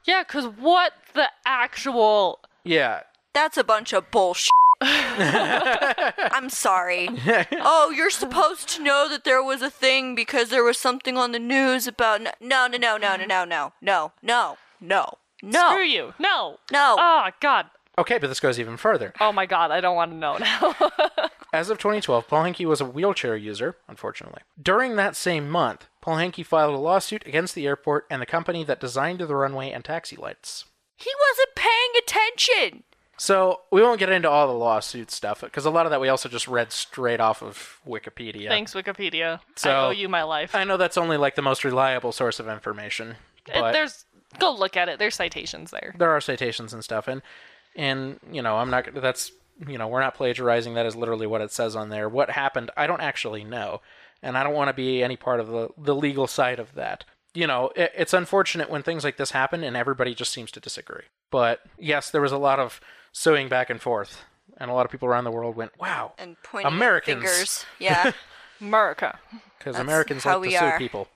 Yeah, 0.06 0.24
because 0.24 0.46
what 0.46 0.94
the 1.14 1.30
actual. 1.46 2.40
Yeah, 2.64 3.02
That's 3.34 3.58
a 3.58 3.64
bunch 3.64 3.94
of 3.94 4.10
bullshit. 4.10 4.50
I'm 4.82 6.50
sorry. 6.50 7.10
oh, 7.52 7.94
you're 7.96 8.10
supposed 8.10 8.68
to 8.70 8.84
know 8.84 9.08
that 9.08 9.24
there 9.24 9.44
was 9.44 9.62
a 9.62 9.70
thing 9.70 10.16
because 10.16 10.50
there 10.50 10.64
was 10.64 10.80
something 10.80 11.16
on 11.16 11.32
the 11.32 11.40
news 11.40 11.86
about. 11.86 12.22
No, 12.42 12.68
no, 12.68 12.78
no, 12.78 12.98
no, 12.98 13.16
no, 13.16 13.26
no, 13.26 13.46
no, 13.46 13.72
no, 13.82 14.14
no, 14.22 14.58
no, 14.82 15.18
no. 15.46 15.72
Screw 15.72 15.84
you. 15.84 16.14
No. 16.20 16.60
No. 16.72 16.96
Oh, 17.00 17.30
God. 17.40 17.68
Okay, 17.98 18.18
but 18.18 18.28
this 18.28 18.40
goes 18.42 18.60
even 18.60 18.76
further. 18.78 19.14
Oh, 19.22 19.32
my 19.32 19.46
God. 19.46 19.72
I 19.72 19.80
don't 19.80 19.96
want 19.96 20.12
to 20.12 20.18
know 20.18 20.38
now. 20.38 20.76
As 21.54 21.70
of 21.70 21.78
2012, 21.78 22.28
Polehinke 22.28 22.66
was 22.66 22.82
a 22.82 22.86
wheelchair 22.86 23.38
user, 23.38 23.78
unfortunately. 23.88 24.42
During 24.62 24.98
that 24.98 25.16
same 25.16 25.50
month, 25.50 25.88
Polehinke 26.04 26.46
filed 26.46 26.74
a 26.74 26.78
lawsuit 26.78 27.26
against 27.26 27.56
the 27.56 27.66
airport 27.66 28.06
and 28.10 28.22
the 28.22 28.26
company 28.26 28.66
that 28.66 28.82
designed 28.82 29.20
the 29.20 29.36
runway 29.36 29.72
and 29.72 29.86
taxi 29.86 30.18
lights. 30.18 30.66
He 30.98 31.10
wasn't 31.30 31.56
paying 31.56 31.92
attention. 32.00 32.84
So, 33.18 33.62
we 33.72 33.82
won't 33.82 34.00
get 34.00 34.10
into 34.10 34.30
all 34.30 34.46
the 34.48 34.54
lawsuit 34.54 35.10
stuff, 35.10 35.40
because 35.40 35.66
a 35.66 35.70
lot 35.70 35.86
of 35.86 35.92
that 35.92 36.02
we 36.02 36.10
also 36.10 36.28
just 36.28 36.50
read 36.50 36.74
straight 36.74 37.22
off 37.22 37.42
of 37.42 37.80
Wikipedia. 37.88 38.50
Thanks, 38.50 38.74
Wikipedia. 38.74 39.40
So- 39.56 39.72
I 39.72 39.86
owe 39.86 39.92
you 39.92 40.10
my 40.10 40.24
life. 40.24 40.54
I 40.54 40.66
know 40.66 40.76
that's 40.76 40.98
only 40.98 41.16
like 41.16 41.36
the 41.36 41.42
most 41.42 41.64
reliable 41.64 42.12
source 42.12 42.42
of 42.42 42.50
information, 42.50 43.16
It- 43.48 43.54
but 43.54 43.72
there's. 43.72 44.04
Go 44.40 44.54
look 44.54 44.76
at 44.78 44.90
it. 44.90 45.00
There's 45.00 45.16
citations 45.16 45.72
there. 45.72 45.96
there 45.98 46.12
are 46.12 46.22
citations 46.22 46.74
and 46.74 46.84
stuff. 46.84 47.08
And 47.08 47.22
And, 47.76 48.20
you 48.32 48.42
know, 48.42 48.58
I'm 48.58 48.70
not, 48.70 48.94
that's, 48.94 49.32
you 49.68 49.78
know, 49.78 49.88
we're 49.88 50.02
not 50.02 50.16
plagiarizing. 50.16 50.74
That 50.76 50.86
is 50.86 50.96
literally 50.96 51.28
what 51.28 51.42
it 51.42 51.52
says 51.52 51.76
on 51.76 51.90
there. 51.90 52.08
What 52.10 52.30
happened, 52.32 52.72
I 52.78 52.88
don't 52.88 53.02
actually 53.02 53.44
know. 53.44 53.82
And 54.22 54.38
I 54.38 54.44
don't 54.44 54.54
want 54.54 54.70
to 54.70 54.74
be 54.74 55.04
any 55.04 55.18
part 55.18 55.40
of 55.40 55.48
the, 55.48 55.70
the 55.78 55.94
legal 55.96 56.28
side 56.28 56.60
of 56.60 56.74
that. 56.76 57.04
You 57.34 57.48
know, 57.48 57.72
it, 57.76 57.92
it's 57.96 58.14
unfortunate 58.14 58.70
when 58.70 58.82
things 58.82 59.04
like 59.04 59.18
this 59.18 59.32
happen 59.32 59.64
and 59.64 59.76
everybody 59.76 60.16
just 60.16 60.32
seems 60.32 60.52
to 60.52 60.60
disagree. 60.60 61.04
But 61.32 61.60
yes, 61.78 62.10
there 62.10 62.22
was 62.22 62.32
a 62.32 62.38
lot 62.38 62.60
of 62.60 62.80
suing 63.12 63.50
back 63.50 63.70
and 63.70 63.82
forth. 63.82 64.24
And 64.58 64.72
a 64.72 64.74
lot 64.74 64.86
of 64.86 64.92
people 64.92 65.10
around 65.10 65.26
the 65.26 65.32
world 65.32 65.56
went, 65.58 65.78
wow, 65.78 66.14
And 66.18 66.38
pointing 66.44 66.72
Americans. 66.72 67.22
fingers. 67.24 67.66
Yeah, 67.78 68.14
America. 68.62 69.20
because 69.58 69.76
Americans 69.76 70.24
how 70.24 70.40
like 70.40 70.50
to 70.52 70.56
we 70.66 70.72
sue 70.72 70.78
people. 70.78 71.08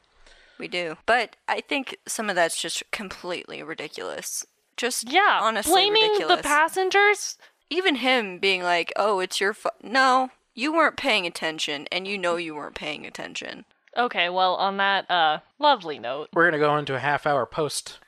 We 0.60 0.68
do. 0.68 0.98
But 1.06 1.36
I 1.48 1.62
think 1.62 1.98
some 2.08 2.30
of 2.30 2.36
that's 2.36 2.62
just 2.62 2.84
completely 2.92 3.64
ridiculous. 3.64 4.46
Just 4.78 5.10
Yeah, 5.12 5.40
honestly 5.42 5.74
blaming 5.74 6.04
ridiculous. 6.04 6.38
the 6.38 6.44
passengers. 6.44 7.38
Even 7.70 7.96
him 7.96 8.40
being 8.40 8.64
like, 8.64 8.92
"Oh, 8.96 9.20
it's 9.20 9.40
your 9.42 9.54
fu-. 9.54 9.70
No, 9.84 10.30
you 10.56 10.74
weren't 10.74 10.98
paying 10.98 11.26
attention, 11.28 11.88
and 11.92 12.08
you 12.08 12.18
know 12.18 12.36
you 12.36 12.56
weren't 12.56 12.76
paying 12.76 13.06
attention." 13.06 13.66
Okay, 13.98 14.30
well, 14.30 14.56
on 14.56 14.78
that 14.78 15.10
uh 15.10 15.40
lovely 15.58 16.00
note, 16.00 16.30
We're 16.34 16.44
going 16.50 16.54
to 16.54 16.66
go 16.68 16.78
into 16.78 16.96
a 16.96 17.00
half 17.00 17.26
hour 17.28 17.46
post 17.46 18.00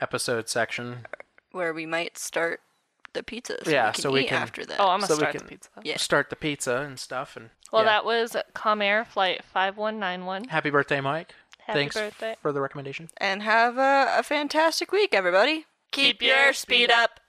episode 0.00 0.48
section. 0.48 1.06
Where 1.52 1.72
we 1.72 1.86
might 1.86 2.18
start 2.18 2.60
the 3.14 3.22
pizza. 3.22 3.64
So 3.64 3.70
Yeah, 3.70 3.86
we 3.88 3.92
can 3.92 4.02
so 4.02 4.10
we 4.12 4.24
can- 4.24 4.42
after 4.42 4.66
that. 4.66 4.78
oh, 4.78 4.88
I'm 4.88 5.00
gonna 5.00 5.06
So 5.06 5.14
we 5.14 5.18
start 5.20 5.32
can- 5.36 5.44
the 5.44 5.48
pizza. 5.48 5.70
Yeah. 5.82 5.96
Start 5.96 6.30
the 6.30 6.36
pizza 6.36 6.76
and 6.82 7.00
stuff. 7.00 7.36
And 7.36 7.50
Well, 7.72 7.82
yeah. 7.84 7.88
that 7.90 8.04
was 8.04 8.36
Comair 8.54 9.06
Flight 9.06 9.42
5191. 9.44 10.44
Happy 10.48 10.70
birthday, 10.70 11.00
Mike. 11.00 11.34
Happy 11.68 11.80
Thanks 11.80 11.94
birthday. 11.94 12.34
for 12.42 12.50
the 12.50 12.60
recommendation. 12.60 13.08
and 13.18 13.42
have 13.42 13.78
a, 13.78 14.14
a 14.18 14.22
fantastic 14.22 14.90
week, 14.90 15.14
everybody. 15.14 15.66
Keep 15.92 16.22
your 16.22 16.52
speed 16.52 16.90
up. 16.90 17.20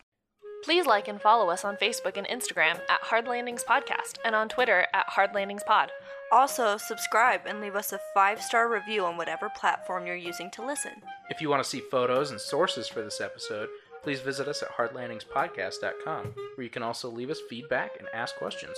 Please 0.63 0.85
like 0.85 1.07
and 1.07 1.21
follow 1.21 1.49
us 1.49 1.63
on 1.63 1.75
Facebook 1.77 2.17
and 2.17 2.27
Instagram 2.27 2.79
at 2.89 3.01
Hard 3.01 3.27
Landings 3.27 3.63
Podcast 3.63 4.15
and 4.25 4.35
on 4.35 4.49
Twitter 4.49 4.87
at 4.93 5.05
Hard 5.09 5.33
Landings 5.35 5.63
Pod. 5.63 5.91
Also, 6.31 6.77
subscribe 6.77 7.41
and 7.45 7.59
leave 7.61 7.75
us 7.75 7.91
a 7.93 7.99
five 8.13 8.41
star 8.41 8.69
review 8.69 9.05
on 9.05 9.17
whatever 9.17 9.49
platform 9.57 10.05
you're 10.05 10.15
using 10.15 10.49
to 10.51 10.65
listen. 10.65 10.91
If 11.29 11.41
you 11.41 11.49
want 11.49 11.63
to 11.63 11.69
see 11.69 11.79
photos 11.79 12.31
and 12.31 12.39
sources 12.39 12.87
for 12.87 13.01
this 13.01 13.19
episode, 13.21 13.67
please 14.03 14.19
visit 14.21 14.47
us 14.47 14.61
at 14.61 14.71
hardlandingspodcast.com, 14.71 16.33
where 16.55 16.63
you 16.63 16.69
can 16.69 16.83
also 16.83 17.09
leave 17.09 17.29
us 17.29 17.39
feedback 17.49 17.91
and 17.99 18.07
ask 18.13 18.35
questions. 18.35 18.77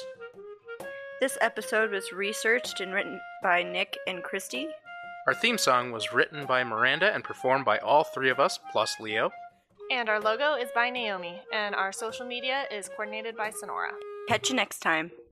This 1.20 1.38
episode 1.42 1.92
was 1.92 2.12
researched 2.12 2.80
and 2.80 2.94
written 2.94 3.20
by 3.44 3.64
Nick 3.64 3.98
and 4.08 4.24
Christy. 4.24 4.68
Our 5.28 5.36
theme 5.36 5.60
song 5.60 5.92
was 5.92 6.14
written 6.14 6.48
by 6.48 6.64
Miranda 6.64 7.14
and 7.14 7.24
performed 7.24 7.64
by 7.64 7.78
all 7.78 8.04
three 8.04 8.30
of 8.30 8.40
us, 8.40 8.60
plus 8.72 9.00
Leo. 9.00 9.32
And 9.92 10.10
our 10.10 10.20
logo 10.20 10.56
is 10.56 10.70
by 10.74 10.90
Naomi, 10.90 11.40
and 11.54 11.76
our 11.76 11.92
social 11.92 12.26
media 12.26 12.64
is 12.72 12.90
coordinated 12.90 13.38
by 13.38 13.52
Sonora. 13.52 13.92
Catch 14.28 14.50
you 14.50 14.56
next 14.56 14.80
time. 14.80 15.12